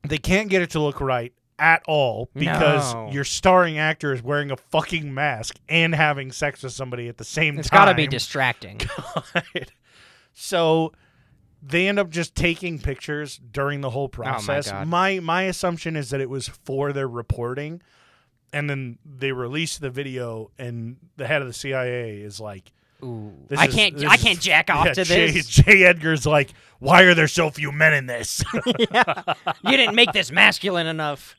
they 0.06 0.18
can't 0.18 0.48
get 0.48 0.62
it 0.62 0.70
to 0.70 0.80
look 0.80 1.00
right 1.00 1.32
at 1.58 1.82
all 1.86 2.28
because 2.34 2.92
No. 2.92 3.10
your 3.10 3.24
starring 3.24 3.78
actor 3.78 4.12
is 4.12 4.22
wearing 4.22 4.50
a 4.50 4.56
fucking 4.56 5.12
mask 5.14 5.56
and 5.68 5.94
having 5.94 6.32
sex 6.32 6.62
with 6.62 6.72
somebody 6.72 7.08
at 7.08 7.18
the 7.18 7.24
same 7.24 7.58
It's 7.58 7.68
time. 7.70 7.76
It's 7.78 7.84
got 7.84 7.84
to 7.90 7.94
be 7.94 8.06
distracting. 8.06 8.80
God. 8.96 9.72
So 10.32 10.92
they 11.62 11.86
end 11.86 11.98
up 11.98 12.10
just 12.10 12.34
taking 12.34 12.78
pictures 12.80 13.38
during 13.52 13.80
the 13.80 13.90
whole 13.90 14.04
oh 14.04 14.08
process. 14.08 14.68
Oh 14.68 14.72
God. 14.72 14.88
my 14.88 15.20
my 15.20 15.42
assumption 15.42 15.94
is 15.96 16.10
that 16.10 16.20
it 16.20 16.28
was 16.28 16.48
for 16.48 16.92
their 16.92 17.08
reporting, 17.08 17.80
and 18.52 18.68
then 18.68 18.98
they 19.04 19.30
released 19.32 19.80
the 19.80 19.90
video, 19.90 20.50
and 20.58 20.96
the 21.16 21.26
head 21.26 21.42
of 21.42 21.48
the 21.48 21.54
CIA 21.54 22.20
is 22.20 22.40
like, 22.40 22.72
Ooh. 23.04 23.32
This 23.48 23.58
I 23.58 23.66
is- 23.66 23.74
can't. 23.74 23.96
this 23.96 24.04
I 24.10 24.14
is- 24.14 24.22
can't 24.22 24.40
jack 24.40 24.70
off 24.70 24.86
yeah, 24.86 24.94
to 24.94 25.04
J, 25.04 25.30
this. 25.30 25.46
J. 25.48 25.84
Edgar's 25.84 26.24
like, 26.26 26.50
why 26.78 27.02
are 27.02 27.14
there 27.14 27.28
so 27.28 27.50
few 27.50 27.72
men 27.72 27.94
in 27.94 28.06
this? 28.06 28.42
You 29.64 29.76
didn't 29.76 29.94
make 29.94 30.12
this 30.12 30.30
masculine 30.32 30.86
enough. 30.86 31.36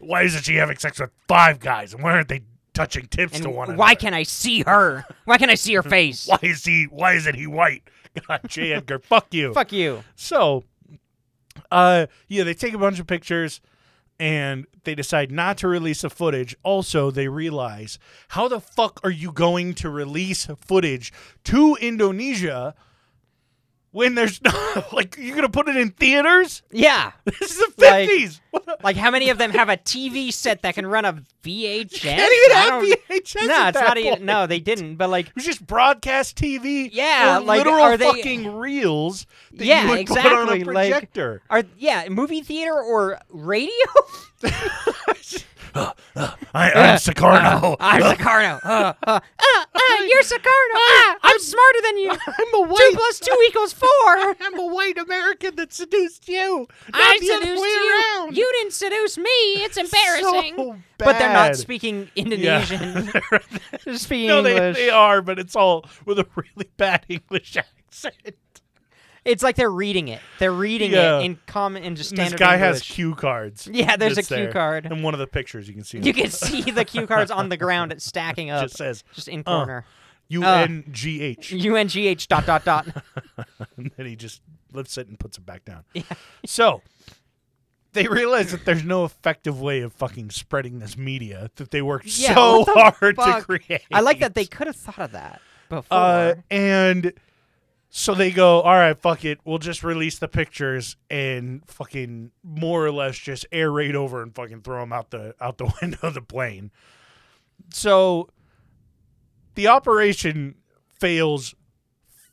why 0.00 0.22
isn't 0.22 0.44
she 0.44 0.54
having 0.56 0.76
sex 0.76 0.98
with 1.00 1.10
five 1.28 1.58
guys, 1.60 1.94
and 1.94 2.02
why 2.02 2.12
aren't 2.12 2.28
they 2.28 2.42
touching 2.74 3.06
tips 3.06 3.34
And 3.34 3.44
to 3.44 3.50
one 3.50 3.76
why 3.76 3.90
another? 3.92 4.00
can 4.00 4.14
I 4.14 4.22
see 4.22 4.62
her? 4.62 5.04
Why 5.24 5.38
can't 5.38 5.50
I 5.50 5.54
see 5.54 5.74
her 5.74 5.82
face? 5.98 6.26
Why 6.26 6.38
is 6.42 6.64
he? 6.64 6.84
Why 6.90 7.14
isn't 7.14 7.34
he 7.34 7.46
white? 7.46 7.82
God, 8.28 8.40
J. 8.48 8.72
Edgar, 8.74 8.98
fuck 8.98 9.32
you. 9.32 9.52
Fuck 9.54 9.72
you. 9.72 10.02
So, 10.14 10.64
uh, 11.70 12.06
yeah, 12.28 12.44
they 12.44 12.54
take 12.54 12.74
a 12.74 12.78
bunch 12.78 12.98
of 12.98 13.06
pictures 13.06 13.60
and 14.18 14.66
they 14.84 14.94
decide 14.94 15.30
not 15.30 15.58
to 15.58 15.68
release 15.68 16.02
the 16.02 16.10
footage. 16.10 16.56
Also, 16.62 17.10
they 17.10 17.28
realize 17.28 17.98
how 18.28 18.48
the 18.48 18.60
fuck 18.60 19.00
are 19.04 19.10
you 19.10 19.32
going 19.32 19.74
to 19.74 19.90
release 19.90 20.46
footage 20.60 21.12
to 21.44 21.76
Indonesia 21.80 22.74
when 23.96 24.14
there's 24.14 24.42
not 24.42 24.92
like 24.92 25.16
you're 25.18 25.34
gonna 25.34 25.48
put 25.48 25.68
it 25.68 25.76
in 25.76 25.90
theaters? 25.90 26.60
Yeah. 26.70 27.12
This 27.24 27.40
is 27.40 27.56
the 27.56 27.72
Like- 27.78 28.08
fifties. 28.08 28.40
The- 28.52 28.76
Like 28.82 28.96
how 28.96 29.10
many 29.10 29.30
of 29.30 29.38
them 29.38 29.50
have 29.52 29.68
a 29.70 29.76
TV 29.78 30.30
set 30.32 30.62
that 30.62 30.74
can 30.74 30.86
run 30.86 31.04
a 31.06 31.14
VHS? 31.42 31.92
can't 32.00 32.32
even 32.32 32.56
have 32.56 32.82
VHS. 32.82 33.46
No, 33.46 33.68
it's 33.68 33.80
not 33.80 33.96
even. 33.98 34.24
No, 34.26 34.46
they 34.46 34.60
didn't. 34.60 34.96
But 34.96 35.08
like, 35.10 35.28
It 35.28 35.34
was 35.34 35.44
just 35.44 35.66
broadcast 35.66 36.36
TV. 36.36 36.88
Yeah, 36.92 37.38
like, 37.42 37.58
literal 37.64 37.82
are 37.82 37.96
they- 37.96 38.04
fucking 38.04 38.54
reels 38.56 39.26
that 39.52 39.64
Yeah, 39.64 39.84
you 39.84 39.88
would 39.90 39.98
exactly, 40.00 40.30
put 40.30 40.38
on 40.38 40.48
a 40.62 40.64
like- 40.72 41.18
are 41.50 41.62
yeah, 41.78 42.08
movie 42.10 42.42
theater 42.42 42.74
or 42.74 43.18
radio? 43.30 43.70
I, 45.76 46.72
I'm 46.72 46.96
Sukarno. 46.98 47.76
I'm 47.80 48.02
Sukarno. 48.02 48.60
Uh, 48.64 48.92
uh, 49.06 49.20
uh, 49.20 49.20
uh, 49.74 50.02
you're 50.08 50.22
Sukarno. 50.22 50.74
Ah, 50.74 51.16
I'm 51.22 51.38
smarter 51.38 51.80
than 51.82 51.98
you. 51.98 52.10
I'm 52.10 52.16
a 52.16 52.66
Two 52.66 52.72
white. 52.72 52.92
plus 52.94 53.20
two 53.20 53.36
equals 53.48 53.72
four. 53.72 53.88
I'm 54.40 54.58
a 54.58 54.66
white 54.66 54.98
American 54.98 55.56
that 55.56 55.72
seduced 55.72 56.28
you. 56.28 56.66
Not 56.92 56.94
I 56.94 57.18
the 57.20 57.30
other 57.32 57.42
seduced 57.44 57.62
way 57.62 57.68
you. 57.68 58.02
around. 58.16 58.36
You 58.36 58.50
didn't 58.60 58.72
seduce 58.72 59.18
me. 59.18 59.24
It's 59.64 59.76
embarrassing. 59.86 60.54
So 60.56 60.76
but 60.98 61.18
they're 61.18 61.32
not 61.32 61.48
bad. 61.48 61.56
speaking 61.56 62.08
Yeah. 62.14 62.22
Indonesian. 62.24 63.10
they're 63.84 63.98
speaking 63.98 64.28
no, 64.28 64.42
they, 64.42 64.72
they 64.72 64.90
are, 64.90 65.20
but 65.20 65.38
it's 65.38 65.54
all 65.54 65.84
with 66.06 66.18
a 66.18 66.26
really 66.34 66.70
bad 66.78 67.04
English 67.08 67.56
accent. 67.56 68.14
It's 69.26 69.42
like 69.42 69.56
they're 69.56 69.70
reading 69.70 70.08
it. 70.08 70.20
They're 70.38 70.52
reading 70.52 70.92
Yeah. 70.92 71.18
it 71.18 71.24
in 71.24 71.38
common 71.46 71.82
in 71.84 71.96
just 71.96 72.12
And 72.12 72.18
this 72.18 72.26
standard 72.28 72.38
guy 72.38 72.56
has 72.56 72.76
English. 72.76 72.90
cue 72.92 73.14
cards. 73.14 73.68
Yeah, 73.72 73.96
there's 73.96 74.12
a 74.12 74.14
that's 74.16 74.28
cue 74.28 74.36
there. 74.36 74.52
card. 74.52 74.86
In 74.86 75.02
one 75.02 75.14
of 75.14 75.20
the 75.20 75.26
pictures, 75.26 75.68
you 75.68 75.74
can 75.74 75.84
see. 75.84 75.98
You 75.98 76.12
can 76.14 76.30
see 76.30 76.62
the 76.70 76.84
cue 76.84 77.06
cards 77.08 77.30
on 77.30 77.48
the 77.48 77.56
ground 77.56 77.92
It's 77.92 78.04
stacking 78.04 78.50
up, 78.50 78.62
just 78.62 78.76
says 78.76 79.04
just 79.12 79.28
in 79.28 79.40
uh, 79.46 79.56
corner. 79.56 79.84
U 80.28 80.42
N 80.44 80.84
G 80.90 81.22
H, 81.22 81.52
UNGH 81.52 82.26
dot 82.28 82.46
dot 82.46 82.64
dot. 82.64 82.86
and 83.76 83.90
then 83.96 84.06
he 84.06 84.16
just 84.16 84.42
lifts 84.72 84.98
it 84.98 85.06
and 85.08 85.18
puts 85.18 85.38
it 85.38 85.46
back 85.46 85.64
down. 85.64 85.84
So 86.44 86.82
they 87.92 88.08
realize 88.08 88.50
that 88.50 88.64
there's 88.64 88.84
no 88.84 89.04
effective 89.04 89.60
way 89.60 89.80
of 89.80 89.92
fucking 89.92 90.30
spreading 90.30 90.80
this 90.80 90.96
media 90.96 91.50
that 91.56 91.70
they 91.70 91.80
worked 91.80 92.06
Yeah, 92.18 92.34
so 92.34 92.58
what 92.60 92.66
the 92.66 92.72
hard 93.00 93.16
to 93.16 93.42
create. 93.42 93.82
I 93.92 94.00
like 94.00 94.18
that 94.20 94.34
they 94.34 94.44
could 94.46 94.66
have 94.66 94.76
thought 94.76 94.98
of 94.98 95.12
that 95.12 95.40
before. 95.68 95.96
Uh, 95.96 96.34
and 96.50 97.12
so 97.98 98.14
they 98.14 98.30
go, 98.30 98.60
all 98.60 98.74
right, 98.74 99.00
fuck 99.00 99.24
it. 99.24 99.38
We'll 99.46 99.56
just 99.56 99.82
release 99.82 100.18
the 100.18 100.28
pictures 100.28 100.98
and 101.08 101.62
fucking 101.66 102.30
more 102.42 102.84
or 102.84 102.90
less 102.92 103.16
just 103.16 103.46
air 103.50 103.72
raid 103.72 103.96
over 103.96 104.22
and 104.22 104.34
fucking 104.34 104.60
throw 104.60 104.80
them 104.80 104.92
out 104.92 105.10
the 105.10 105.34
out 105.40 105.56
the 105.56 105.72
window 105.80 105.98
of 106.02 106.12
the 106.12 106.20
plane. 106.20 106.70
So 107.72 108.28
the 109.54 109.68
operation 109.68 110.56
fails 111.00 111.54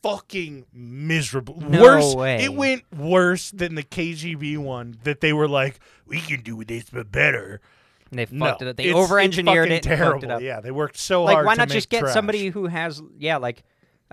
fucking 0.01 0.65
miserable. 0.73 1.61
No 1.61 1.81
worse, 1.81 2.13
way. 2.13 2.43
it 2.43 2.53
went 2.53 2.83
worse 2.93 3.49
than 3.51 3.75
the 3.75 3.83
KGB 3.83 4.57
one 4.57 4.97
that 5.05 5.21
they 5.21 5.31
were 5.31 5.47
like, 5.47 5.79
we 6.05 6.19
can 6.19 6.41
do 6.41 6.61
this 6.65 6.89
but 6.91 7.09
better. 7.09 7.61
And 8.11 8.19
they 8.19 8.27
No, 8.29 8.47
fucked 8.47 8.63
it 8.63 8.67
up. 8.67 8.75
They 8.75 8.91
over-engineered 8.91 9.71
it. 9.71 9.85
fucking 9.85 9.91
and 9.93 9.99
fucked 10.01 10.21
Terrible. 10.21 10.23
it 10.25 10.31
up. 10.31 10.41
Yeah, 10.41 10.59
they 10.59 10.71
worked 10.71 10.97
so 10.97 11.23
Like, 11.23 11.35
hard. 11.35 11.45
why 11.45 11.53
to 11.55 11.59
not 11.59 11.69
just 11.69 11.89
get 11.89 12.01
trash. 12.01 12.13
somebody 12.13 12.49
who 12.49 12.67
has, 12.67 13.01
yeah, 13.17 13.37
like 13.37 13.63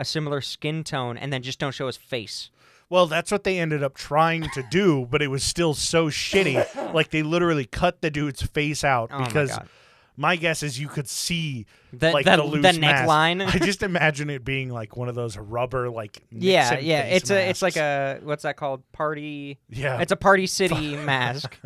a 0.01 0.05
similar 0.05 0.40
skin 0.40 0.82
tone, 0.82 1.16
and 1.16 1.32
then 1.32 1.42
just 1.42 1.59
don't 1.61 1.72
show 1.74 1.86
his 1.86 1.96
face? 1.96 2.51
Well, 2.88 3.07
that's 3.07 3.30
what 3.30 3.44
they 3.44 3.61
ended 3.61 3.84
up 3.84 3.94
trying 3.94 4.48
to 4.55 4.64
do, 4.68 5.07
but 5.11 5.22
it 5.22 5.28
was 5.28 5.44
still 5.44 5.74
so 5.74 6.07
shitty. 6.09 6.92
Like 6.92 7.11
they 7.11 7.22
literally 7.22 7.66
cut 7.66 8.01
the 8.03 8.11
dude's 8.11 8.42
face 8.42 8.82
out 8.82 9.11
Oh 9.12 9.20
my 9.20 9.26
because 9.26 9.51
God. 9.51 9.68
my 10.16 10.34
guess 10.34 10.64
is 10.64 10.80
you 10.80 10.88
could 10.88 11.09
see 11.09 11.66
The 11.92 12.11
like 12.11 12.24
the, 12.24 12.34
the, 12.36 12.42
loose 12.42 12.74
the 12.74 12.80
mask. 12.80 13.05
neckline. 13.09 13.46
I 13.55 13.59
just 13.64 13.84
imagine 13.84 14.28
it 14.28 14.44
being 14.44 14.70
like 14.70 14.96
one 14.96 15.09
of 15.09 15.14
those 15.14 15.36
rubber 15.36 15.88
like 15.88 16.18
yeah, 16.32 16.70
Nixon 16.70 16.84
yeah. 16.86 17.03
face 17.05 17.16
It's 17.16 17.30
a 17.30 17.48
it's 17.51 17.62
like 17.62 17.76
masks. 17.76 18.22
a 18.24 18.26
what's 18.26 18.42
that 18.42 18.57
called? 18.57 18.82
Party. 18.90 19.61
yeah 19.68 20.01
It's 20.01 20.11
a 20.11 20.16
party 20.16 20.48
city 20.48 20.96
mask. 20.96 21.57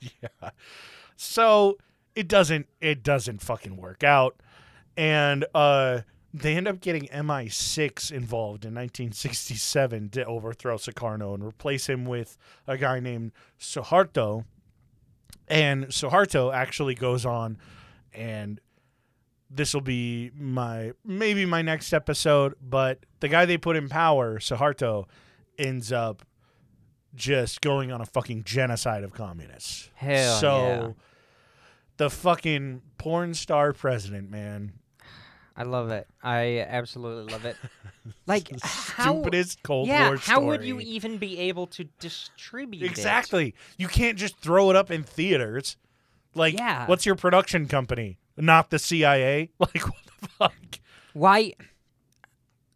yeah. 0.00 0.50
So 1.16 1.78
it 2.14 2.28
doesn't 2.28 2.66
it 2.80 3.02
doesn't 3.02 3.40
fucking 3.40 3.76
work 3.78 4.04
out, 4.04 4.36
and 4.98 5.44
uh, 5.54 6.00
they 6.34 6.56
end 6.56 6.66
up 6.66 6.80
getting 6.80 7.06
MI6 7.06 8.10
involved 8.10 8.64
in 8.64 8.74
1967 8.74 10.08
to 10.10 10.24
overthrow 10.26 10.76
Sukarno 10.76 11.32
and 11.32 11.44
replace 11.44 11.88
him 11.88 12.04
with 12.04 12.36
a 12.66 12.76
guy 12.76 12.98
named 12.98 13.30
Suharto. 13.58 14.44
And 15.46 15.86
Suharto 15.86 16.52
actually 16.52 16.96
goes 16.96 17.24
on, 17.24 17.58
and 18.12 18.60
this 19.48 19.74
will 19.74 19.80
be 19.80 20.32
my 20.36 20.92
maybe 21.04 21.46
my 21.46 21.62
next 21.62 21.92
episode. 21.92 22.54
But 22.60 23.06
the 23.20 23.28
guy 23.28 23.46
they 23.46 23.58
put 23.58 23.76
in 23.76 23.88
power, 23.88 24.40
Suharto, 24.40 25.04
ends 25.56 25.92
up 25.92 26.26
just 27.14 27.60
going 27.60 27.92
on 27.92 28.00
a 28.00 28.06
fucking 28.06 28.42
genocide 28.42 29.04
of 29.04 29.12
communists. 29.12 29.88
Hell 29.94 30.40
so 30.40 30.56
yeah. 30.56 30.88
the 31.98 32.10
fucking 32.10 32.82
porn 32.98 33.34
star 33.34 33.72
president, 33.72 34.30
man. 34.30 34.72
I 35.56 35.62
love 35.62 35.90
it. 35.90 36.06
I 36.22 36.66
absolutely 36.68 37.32
love 37.32 37.44
it. 37.44 37.56
Like 38.26 38.50
how? 38.60 39.14
stupidest 39.14 39.62
Cold 39.62 39.88
yeah, 39.88 40.08
War 40.08 40.16
how 40.18 40.42
would 40.42 40.62
you 40.62 40.78
even 40.78 41.16
be 41.16 41.38
able 41.38 41.66
to 41.68 41.84
distribute 42.00 42.82
it? 42.82 42.90
Exactly. 42.90 43.54
You 43.78 43.88
can't 43.88 44.18
just 44.18 44.36
throw 44.40 44.68
it 44.68 44.76
up 44.76 44.90
in 44.90 45.04
theaters. 45.04 45.78
Like, 46.34 46.58
Yeah. 46.58 46.86
what's 46.86 47.06
your 47.06 47.14
production 47.14 47.66
company? 47.66 48.18
Not 48.36 48.68
the 48.68 48.78
CIA? 48.78 49.50
Like, 49.58 49.84
what 49.86 50.04
the 50.20 50.28
fuck? 50.28 50.80
Why? 51.14 51.52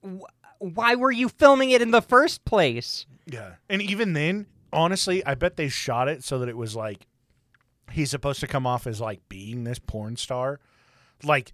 wh- 0.02 0.24
Why 0.58 0.94
were 0.94 1.12
you 1.12 1.28
filming 1.28 1.70
it 1.72 1.82
in 1.82 1.90
the 1.90 2.02
first 2.02 2.44
place? 2.46 3.04
Yeah. 3.26 3.54
And 3.68 3.82
even 3.82 4.14
then, 4.14 4.46
honestly, 4.72 5.24
I 5.26 5.34
bet 5.34 5.56
they 5.56 5.68
shot 5.68 6.08
it 6.08 6.24
so 6.24 6.38
that 6.38 6.48
it 6.48 6.56
was 6.56 6.74
like 6.74 7.06
he's 7.92 8.10
supposed 8.10 8.40
to 8.40 8.46
come 8.46 8.66
off 8.66 8.86
as 8.86 9.00
like 9.00 9.28
being 9.28 9.64
this 9.64 9.78
porn 9.78 10.16
star. 10.16 10.58
Like 11.22 11.52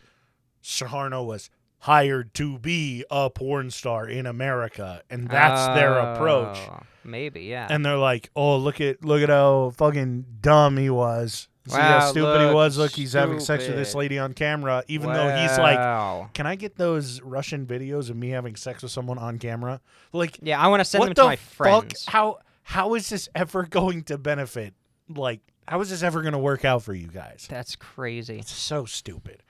Suharno 0.64 1.24
was 1.24 1.50
hired 1.80 2.32
to 2.34 2.58
be 2.58 3.04
a 3.10 3.28
porn 3.28 3.70
star 3.70 4.08
in 4.08 4.24
America, 4.26 5.02
and 5.10 5.28
that's 5.28 5.66
their 5.78 6.00
oh, 6.00 6.14
approach. 6.14 6.58
Oh, 6.70 6.80
Maybe, 7.04 7.42
yeah. 7.42 7.66
And 7.68 7.84
they're 7.84 7.98
like, 7.98 8.30
"Oh, 8.34 8.56
look 8.56 8.80
at 8.80 9.04
look 9.04 9.22
at 9.22 9.28
how 9.28 9.70
fucking 9.76 10.24
dumb 10.40 10.78
he 10.78 10.88
was. 10.88 11.48
See 11.68 11.76
how 11.76 12.10
stupid 12.10 12.48
he 12.48 12.54
was. 12.54 12.78
Look, 12.78 12.92
he's 12.92 13.12
having 13.12 13.40
sex 13.40 13.66
with 13.66 13.76
this 13.76 13.94
lady 13.94 14.18
on 14.18 14.32
camera, 14.32 14.82
even 14.88 15.12
though 15.12 15.36
he's 15.36 15.58
like." 15.58 15.78
Wow. 15.78 16.30
Can 16.32 16.46
I 16.46 16.54
get 16.56 16.76
those 16.76 17.20
Russian 17.20 17.66
videos 17.66 18.08
of 18.08 18.16
me 18.16 18.30
having 18.30 18.56
sex 18.56 18.82
with 18.82 18.92
someone 18.92 19.18
on 19.18 19.38
camera? 19.38 19.80
Like, 20.12 20.38
Yeah, 20.42 20.58
I 20.58 20.68
want 20.68 20.80
to 20.80 20.84
send 20.84 21.02
them 21.02 21.10
the 21.10 21.14
to 21.14 21.24
my 21.24 21.36
fuck? 21.36 21.56
friends. 21.56 22.06
How 22.06 22.38
how 22.62 22.94
is 22.94 23.10
this 23.10 23.28
ever 23.34 23.62
going 23.70 24.04
to 24.04 24.16
benefit? 24.16 24.72
Like, 25.14 25.40
how 25.68 25.80
is 25.82 25.90
this 25.90 26.02
ever 26.02 26.22
going 26.22 26.32
to 26.32 26.38
work 26.38 26.64
out 26.64 26.82
for 26.82 26.94
you 26.94 27.08
guys? 27.08 27.46
That's 27.50 27.76
crazy. 27.76 28.38
It's 28.38 28.52
so 28.52 28.86
stupid. 28.86 29.42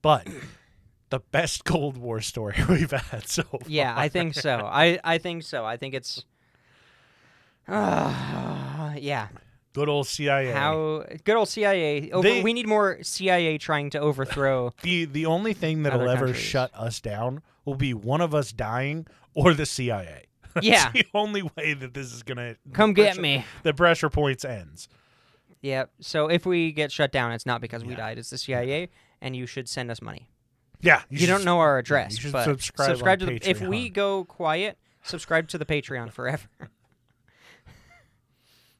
But 0.00 0.26
the 1.12 1.20
best 1.30 1.64
Cold 1.72 1.96
War 1.96 2.20
story 2.20 2.56
we've 2.68 2.90
had 2.90 3.28
so 3.28 3.44
far. 3.44 3.60
Yeah, 3.68 3.94
I 3.96 4.08
think 4.08 4.34
so. 4.34 4.68
I 4.70 4.98
I 5.04 5.18
think 5.18 5.44
so. 5.44 5.64
I 5.64 5.76
think 5.76 5.94
it's. 5.94 6.24
Uh, 7.68 8.94
yeah. 8.98 9.28
Good 9.74 9.88
old 9.88 10.06
CIA. 10.06 10.50
How 10.52 11.04
good 11.24 11.36
old 11.36 11.48
CIA. 11.48 12.10
Over, 12.10 12.28
They- 12.28 12.42
we 12.42 12.52
need 12.52 12.66
more 12.66 12.98
CIA 13.02 13.56
trying 13.58 13.90
to 13.90 13.98
overthrow. 14.00 14.72
the 14.82 15.06
the 15.06 15.26
only 15.26 15.54
thing 15.54 15.82
that'll 15.84 16.08
ever 16.08 16.26
countries. 16.26 16.42
shut 16.44 16.70
us 16.74 17.00
down 17.00 17.42
will 17.64 17.76
be 17.76 17.94
one 17.94 18.20
of 18.20 18.34
us 18.34 18.52
dying 18.52 19.06
or 19.34 19.54
the 19.54 19.64
CIA. 19.66 20.24
Yeah. 20.60 20.90
the 20.92 21.06
only 21.14 21.42
way 21.42 21.72
that 21.72 21.94
this 21.94 22.12
is 22.12 22.22
gonna 22.22 22.56
Come 22.74 22.90
the 22.90 22.94
get 22.94 23.04
pressure- 23.14 23.20
me. 23.22 23.44
The 23.62 23.72
pressure 23.72 24.10
points 24.10 24.44
ends. 24.44 24.88
Yeah. 25.62 25.84
So 26.00 26.26
if 26.28 26.44
we 26.44 26.72
get 26.72 26.92
shut 26.92 27.12
down, 27.12 27.32
it's 27.32 27.46
not 27.46 27.60
because 27.62 27.84
we 27.84 27.92
Yeah. 27.92 27.96
died. 27.98 28.18
It's 28.18 28.28
the 28.30 28.36
CIA, 28.38 28.90
and 29.22 29.34
you 29.34 29.46
should 29.46 29.68
send 29.68 29.90
us 29.90 30.02
money. 30.02 30.28
Yeah, 30.82 31.02
You, 31.08 31.18
should 31.18 31.26
don't 31.28 31.44
know 31.44 31.60
our 31.60 31.78
address, 31.78 32.18
but 32.30 32.44
subscribe 32.44 33.02
on 33.02 33.18
to 33.20 33.26
the. 33.26 33.48
If 33.48 33.60
we 33.60 33.88
go 33.88 34.24
quiet, 34.24 34.76
subscribe 35.02 35.48
to 35.48 35.58
the 35.58 35.64
Patreon 35.64 36.12
forever. 36.12 36.48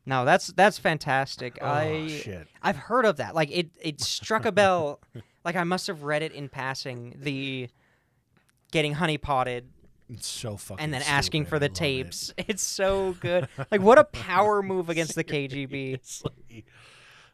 no, 0.07 0.25
that's 0.25 0.49
that's 0.49 0.79
fantastic. 0.79 1.59
Oh, 1.61 1.67
I 1.67 2.09
shit. 2.09 2.49
I've 2.61 2.77
heard 2.77 3.05
of 3.05 3.19
that. 3.19 3.35
Like 3.37 3.51
it 3.53 3.71
it 3.81 4.01
struck 4.01 4.45
a 4.45 4.53
bell. 4.53 5.01
like 5.45 5.55
I 5.55 5.63
must 5.65 5.87
have 5.87 6.03
read 6.03 6.23
it 6.23 6.33
in 6.33 6.49
passing. 6.49 7.15
The 7.21 7.69
getting 8.73 8.95
honey 8.95 9.19
potted 9.19 9.69
It's 10.11 10.27
so 10.27 10.57
fucking. 10.57 10.83
and 10.83 10.93
then 10.93 11.03
asking 11.03 11.43
stupid. 11.45 11.51
for 11.51 11.57
I 11.57 11.59
the 11.61 11.67
love 11.69 11.73
it. 11.73 11.77
tapes. 11.77 12.35
It's 12.49 12.63
so 12.65 13.15
good. 13.21 13.47
Like 13.71 13.81
what 13.81 13.99
a 13.99 14.05
power 14.05 14.61
move 14.63 14.89
against 14.91 15.15
the 15.15 15.23
KGB. 15.25 16.01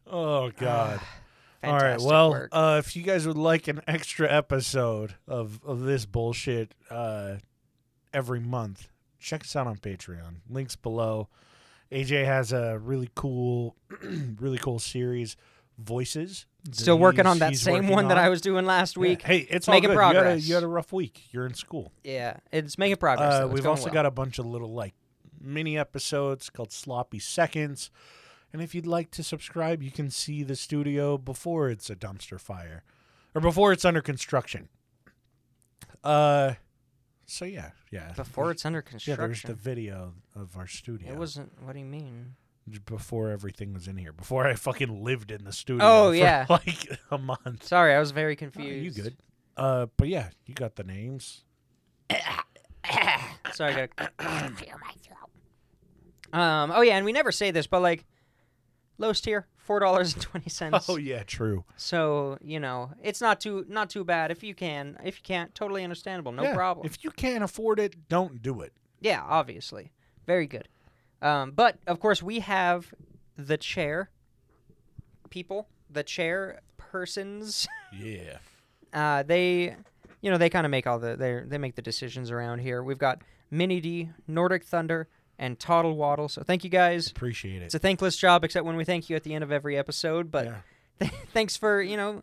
Oh 0.07 0.51
god. 0.51 1.01
Ah. 1.03 1.09
All 1.64 1.76
right. 1.78 2.00
Well, 2.00 2.30
work. 2.30 2.50
uh, 2.52 2.80
if 2.84 2.94
you 2.94 3.02
guys 3.02 3.26
would 3.26 3.36
like 3.36 3.66
an 3.68 3.80
extra 3.88 4.30
episode 4.32 5.14
of 5.26 5.61
of 5.64 5.80
this 5.80 6.06
bullshit 6.06 6.74
uh, 6.90 7.36
every 8.12 8.40
month, 8.40 8.88
check 9.18 9.42
us 9.42 9.56
out 9.56 9.66
on 9.66 9.76
Patreon. 9.76 10.36
Links 10.48 10.76
below. 10.76 11.28
AJ 11.90 12.24
has 12.26 12.52
a 12.52 12.78
really 12.78 13.09
cool, 13.14 13.74
really 14.38 14.59
cool 14.59 14.78
series, 14.78 15.36
Voices. 15.78 16.44
Still 16.72 16.98
working 16.98 17.24
on 17.24 17.38
that 17.38 17.56
same 17.56 17.88
one 17.88 18.09
that. 18.09 18.18
I 18.18 18.28
was 18.28 18.40
doing 18.42 18.66
last 18.66 18.96
Yeah. 18.96 19.00
week. 19.00 19.22
Hey, 19.22 19.38
it's 19.38 19.66
Making 19.68 19.90
all 19.90 19.96
good. 19.96 20.00
You 20.02 20.04
had, 20.06 20.16
a, 20.16 20.20
progress. 20.24 20.48
you 20.48 20.54
had 20.54 20.64
a 20.64 20.68
rough 20.68 20.92
week. 20.92 21.22
You're 21.30 21.46
in 21.46 21.54
school. 21.54 21.92
Yeah, 22.04 22.36
it's 22.52 22.76
making 22.76 22.96
progress. 22.96 23.32
Uh. 23.34 23.46
It's 23.46 23.54
we've 23.54 23.66
also 23.66 23.84
well. 23.84 23.94
got 23.94 24.06
a 24.06 24.11
bunch 24.11 24.38
of 24.38 24.44
little 24.46 24.72
like 24.74 24.94
mini 25.40 25.78
episodes 25.78 26.50
called 26.50 26.72
Sloppy 26.72 27.18
Seconds. 27.20 27.90
And 28.53 28.62
if 28.62 28.74
you'd 28.74 28.86
like 28.86 29.11
to 29.12 29.22
subscribe, 29.22 29.82
you 29.82 29.90
can 29.90 30.11
see 30.11 30.42
the 30.42 30.57
studio 30.57 31.18
before 31.18 31.68
it's 31.68 31.90
a 31.90 31.96
dumpster 31.96 32.40
fire 32.40 32.82
or 33.34 33.40
before 33.40 33.72
it's 33.72 33.84
under 33.84 34.01
construction. 34.01 34.68
Uh, 36.03 36.55
so 37.26 37.44
yeah, 37.44 37.72
yeah. 37.90 38.12
before 38.16 38.51
it's 38.51 38.64
under 38.64 38.80
construction. 38.80 39.20
yeah, 39.20 39.26
there's 39.26 39.42
the 39.42 39.55
video 39.55 40.14
of 40.34 40.57
our 40.57 40.66
studio. 40.66 41.12
It 41.12 41.18
wasn't. 41.18 41.53
What 41.62 41.74
do 41.74 41.78
you 41.80 41.84
mean? 41.84 42.36
before 42.84 43.30
everything 43.30 43.72
was 43.72 43.88
in 43.88 43.96
here. 43.96 44.12
Before 44.12 44.46
I 44.46 44.53
fucking 44.53 45.03
lived 45.03 45.30
in 45.30 45.44
the 45.44 45.53
studio. 45.53 45.86
Oh, 45.86 46.11
yeah. 46.11 46.44
like 46.51 46.86
a 47.11 47.16
month. 47.16 47.64
Sorry, 47.64 47.94
I 47.94 47.99
was 47.99 48.11
very 48.11 48.34
Oh, 48.34 48.36
confused. 48.36 48.84
you 48.96 49.03
good? 49.03 49.16
Uh, 49.57 49.86
but 49.96 50.09
yeah, 50.09 50.28
you 50.44 50.53
got 50.53 50.76
the 50.76 50.84
names. 50.84 51.44
Sorry, 53.53 53.72
I 53.74 53.88
gotta 53.96 54.11
clear 54.55 54.76
my 54.80 54.92
throat. 55.03 56.38
Um. 56.40 56.70
Oh 56.74 56.82
yeah, 56.82 56.96
and 56.96 57.05
we 57.05 57.12
never 57.12 57.32
say 57.32 57.51
this, 57.51 57.66
but 57.66 57.80
like, 57.80 58.05
lowest 58.99 59.24
tier, 59.24 59.46
four 59.57 59.80
dollars 59.80 60.12
and 60.14 60.22
twenty 60.22 60.51
cents. 60.51 60.88
Oh 60.88 60.96
yeah, 60.96 61.22
true. 61.22 61.64
So 61.76 62.36
you 62.42 62.61
know, 62.61 62.90
it's 63.03 63.20
not 63.20 63.40
too 63.40 63.64
not 63.68 63.88
too 63.90 64.05
bad 64.05 64.30
if 64.30 64.42
you 64.42 64.55
can. 64.55 64.99
If 65.03 65.16
you 65.18 65.22
can't, 65.22 65.55
totally 65.55 65.82
understandable. 65.84 66.32
No 66.32 66.42
Yeah, 66.42 66.55
problem. 66.55 66.86
If 66.86 67.03
you 67.05 67.11
can't 67.11 67.42
afford 67.44 67.78
it, 67.80 68.09
don't 68.09 68.42
do 68.42 68.61
it. 68.61 68.72
Yeah, 69.01 69.22
obviously. 69.26 69.92
Very 70.26 70.46
good. 70.46 70.68
Um, 71.22 71.53
but 71.53 71.78
of 71.86 72.01
course, 72.01 72.22
we 72.22 72.40
have 72.40 72.92
the 73.36 73.57
chair 73.57 74.11
people, 75.30 75.68
the 75.90 76.03
chair 76.03 76.61
persons. 76.76 77.66
Yeah. 77.92 78.38
Uh, 78.90 79.22
they, 79.22 79.76
you 80.22 80.30
know, 80.30 80.38
they 80.38 80.49
kind 80.49 80.64
of 80.64 80.70
make 80.70 80.86
all 80.86 80.99
the 80.99 81.14
they 81.14 81.42
they 81.44 81.59
make 81.59 81.74
the 81.74 81.82
decisions 81.82 82.30
around 82.30 82.61
here. 82.61 82.82
We've 82.82 82.96
got 82.96 83.20
Mini 83.51 83.82
D, 83.82 84.09
Nordic 84.26 84.64
Thunder, 84.64 85.09
and 85.39 85.59
Toddle 85.59 85.97
Waddle. 85.97 86.28
So 86.28 86.43
thank 86.43 86.64
you 86.64 86.70
guys. 86.70 87.11
Appreciate 87.11 87.62
it. 87.62 87.66
It's 87.66 87.74
a 87.74 87.78
thankless 87.78 88.16
job, 88.16 88.45
except 88.45 88.66
when 88.66 88.76
we 88.76 88.84
thank 88.84 89.09
you 89.09 89.16
at 89.16 89.22
the 89.22 89.34
end 89.34 89.45
of 89.45 89.53
every 89.53 89.76
episode. 89.78 90.30
But 90.30 90.47
yeah. 91.01 91.09
thanks 91.32 91.57
for 91.57 91.80
you 91.80 91.97
know 91.97 92.22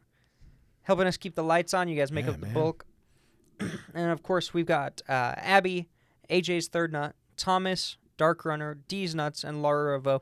helping 0.83 1.07
us 1.07 1.17
keep 1.17 1.35
the 1.35 1.43
lights 1.43 1.73
on. 1.73 1.87
You 1.87 1.95
guys 1.95 2.11
make 2.11 2.25
Yeah, 2.25 2.31
up 2.31 2.39
the 2.39 2.45
man. 2.47 2.53
bulk. 2.53 2.85
and 3.93 4.11
of 4.11 4.21
course, 4.21 4.53
we've 4.53 4.65
got 4.65 5.01
uh, 5.07 5.33
Abby, 5.37 5.87
AJ's 6.29 6.67
third 6.67 6.91
nut, 6.91 7.15
Thomas, 7.37 7.97
Dark 8.17 8.43
Runner, 8.45 8.77
D's 8.87 9.15
nuts, 9.15 9.43
and 9.43 9.61
Laura 9.61 9.99
Revo. 9.99 10.19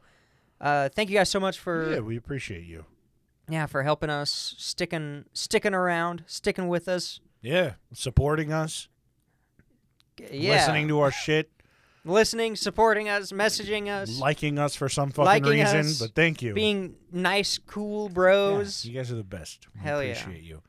Uh, 0.62 0.88
thank 0.90 1.10
you 1.10 1.18
guys 1.18 1.30
so 1.30 1.40
much 1.40 1.60
for 1.60 1.94
yeah, 1.94 2.00
we 2.00 2.16
appreciate 2.16 2.64
you. 2.66 2.86
yeah 3.50 3.66
for 3.66 3.84
helping 3.84 4.10
us 4.10 4.56
sticking 4.58 5.26
sticking 5.34 5.74
around, 5.74 6.24
sticking 6.28 6.68
with 6.68 6.88
us. 6.88 7.20
Yeah, 7.42 7.74
supporting 7.92 8.54
us, 8.54 8.88
Yeah, 10.32 10.52
listening 10.54 10.88
to 10.88 11.00
our 11.02 11.12
shit, 11.12 11.52
listening, 12.06 12.56
supporting 12.56 13.08
us, 13.10 13.32
messaging 13.32 13.88
us, 13.90 14.20
liking 14.20 14.60
us 14.60 14.76
for 14.76 14.90
some 14.90 15.10
fucking 15.12 15.26
Liking 15.26 15.50
reason. 15.62 15.80
us, 15.80 16.00
but 16.00 16.14
thank 16.16 16.42
you. 16.42 16.54
being 16.54 16.96
nice, 17.12 17.58
cool 17.58 18.08
Yeah, 18.08 18.14
bros. 18.14 18.86
you 18.86 18.94
guys 18.94 19.12
are 19.12 19.16
the 19.16 19.24
best. 19.24 19.68
We 19.76 19.82
Hell 19.82 20.04
yeah. 20.04 20.12
appreciate 20.12 20.44
you. 20.44 20.62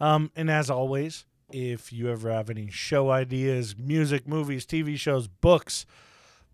Um, 0.00 0.30
and 0.36 0.50
as 0.50 0.68
always, 0.70 1.24
if 1.52 1.92
you 1.92 2.10
ever 2.10 2.30
have 2.30 2.50
any 2.50 2.70
show 2.70 3.10
ideas, 3.10 3.76
music, 3.78 4.26
movies, 4.28 4.66
TV 4.66 4.96
shows, 4.98 5.28
books, 5.28 5.86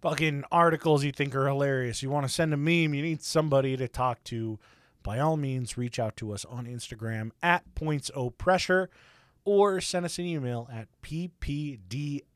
fucking 0.01 0.45
articles 0.53 1.03
you 1.05 1.13
think 1.13 1.35
are 1.35 1.47
hilarious, 1.49 2.03
you 2.03 2.11
want 2.11 2.27
to 2.27 2.33
send 2.33 2.53
a 2.53 2.57
meme, 2.57 2.93
you 2.95 3.03
need 3.03 3.23
somebody 3.23 3.77
to 3.77 3.89
talk 3.89 4.23
to, 4.25 4.59
by 5.03 5.19
all 5.19 5.37
means, 5.37 5.77
reach 5.79 5.99
out 5.99 6.17
to 6.19 6.33
us 6.33 6.45
on 6.45 6.67
Instagram 6.67 7.31
at 7.43 7.75
points 7.75 8.11
o 8.15 8.31
pressure 8.31 8.91
or 9.45 9.81
send 9.81 10.05
us 10.05 10.19
an 10.19 10.25
email 10.25 10.69
at 10.73 10.87
ppdnaj 11.03 12.31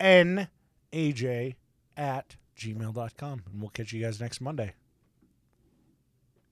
at 1.96 2.36
gmail.com. 2.56 3.42
And 3.50 3.60
we'll 3.60 3.70
catch 3.70 3.92
you 3.92 4.02
guys 4.02 4.20
next 4.20 4.40
Monday. 4.40 4.74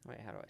Wait, 0.06 0.18
how 0.24 0.32
do 0.32 0.38
I? 0.38 0.44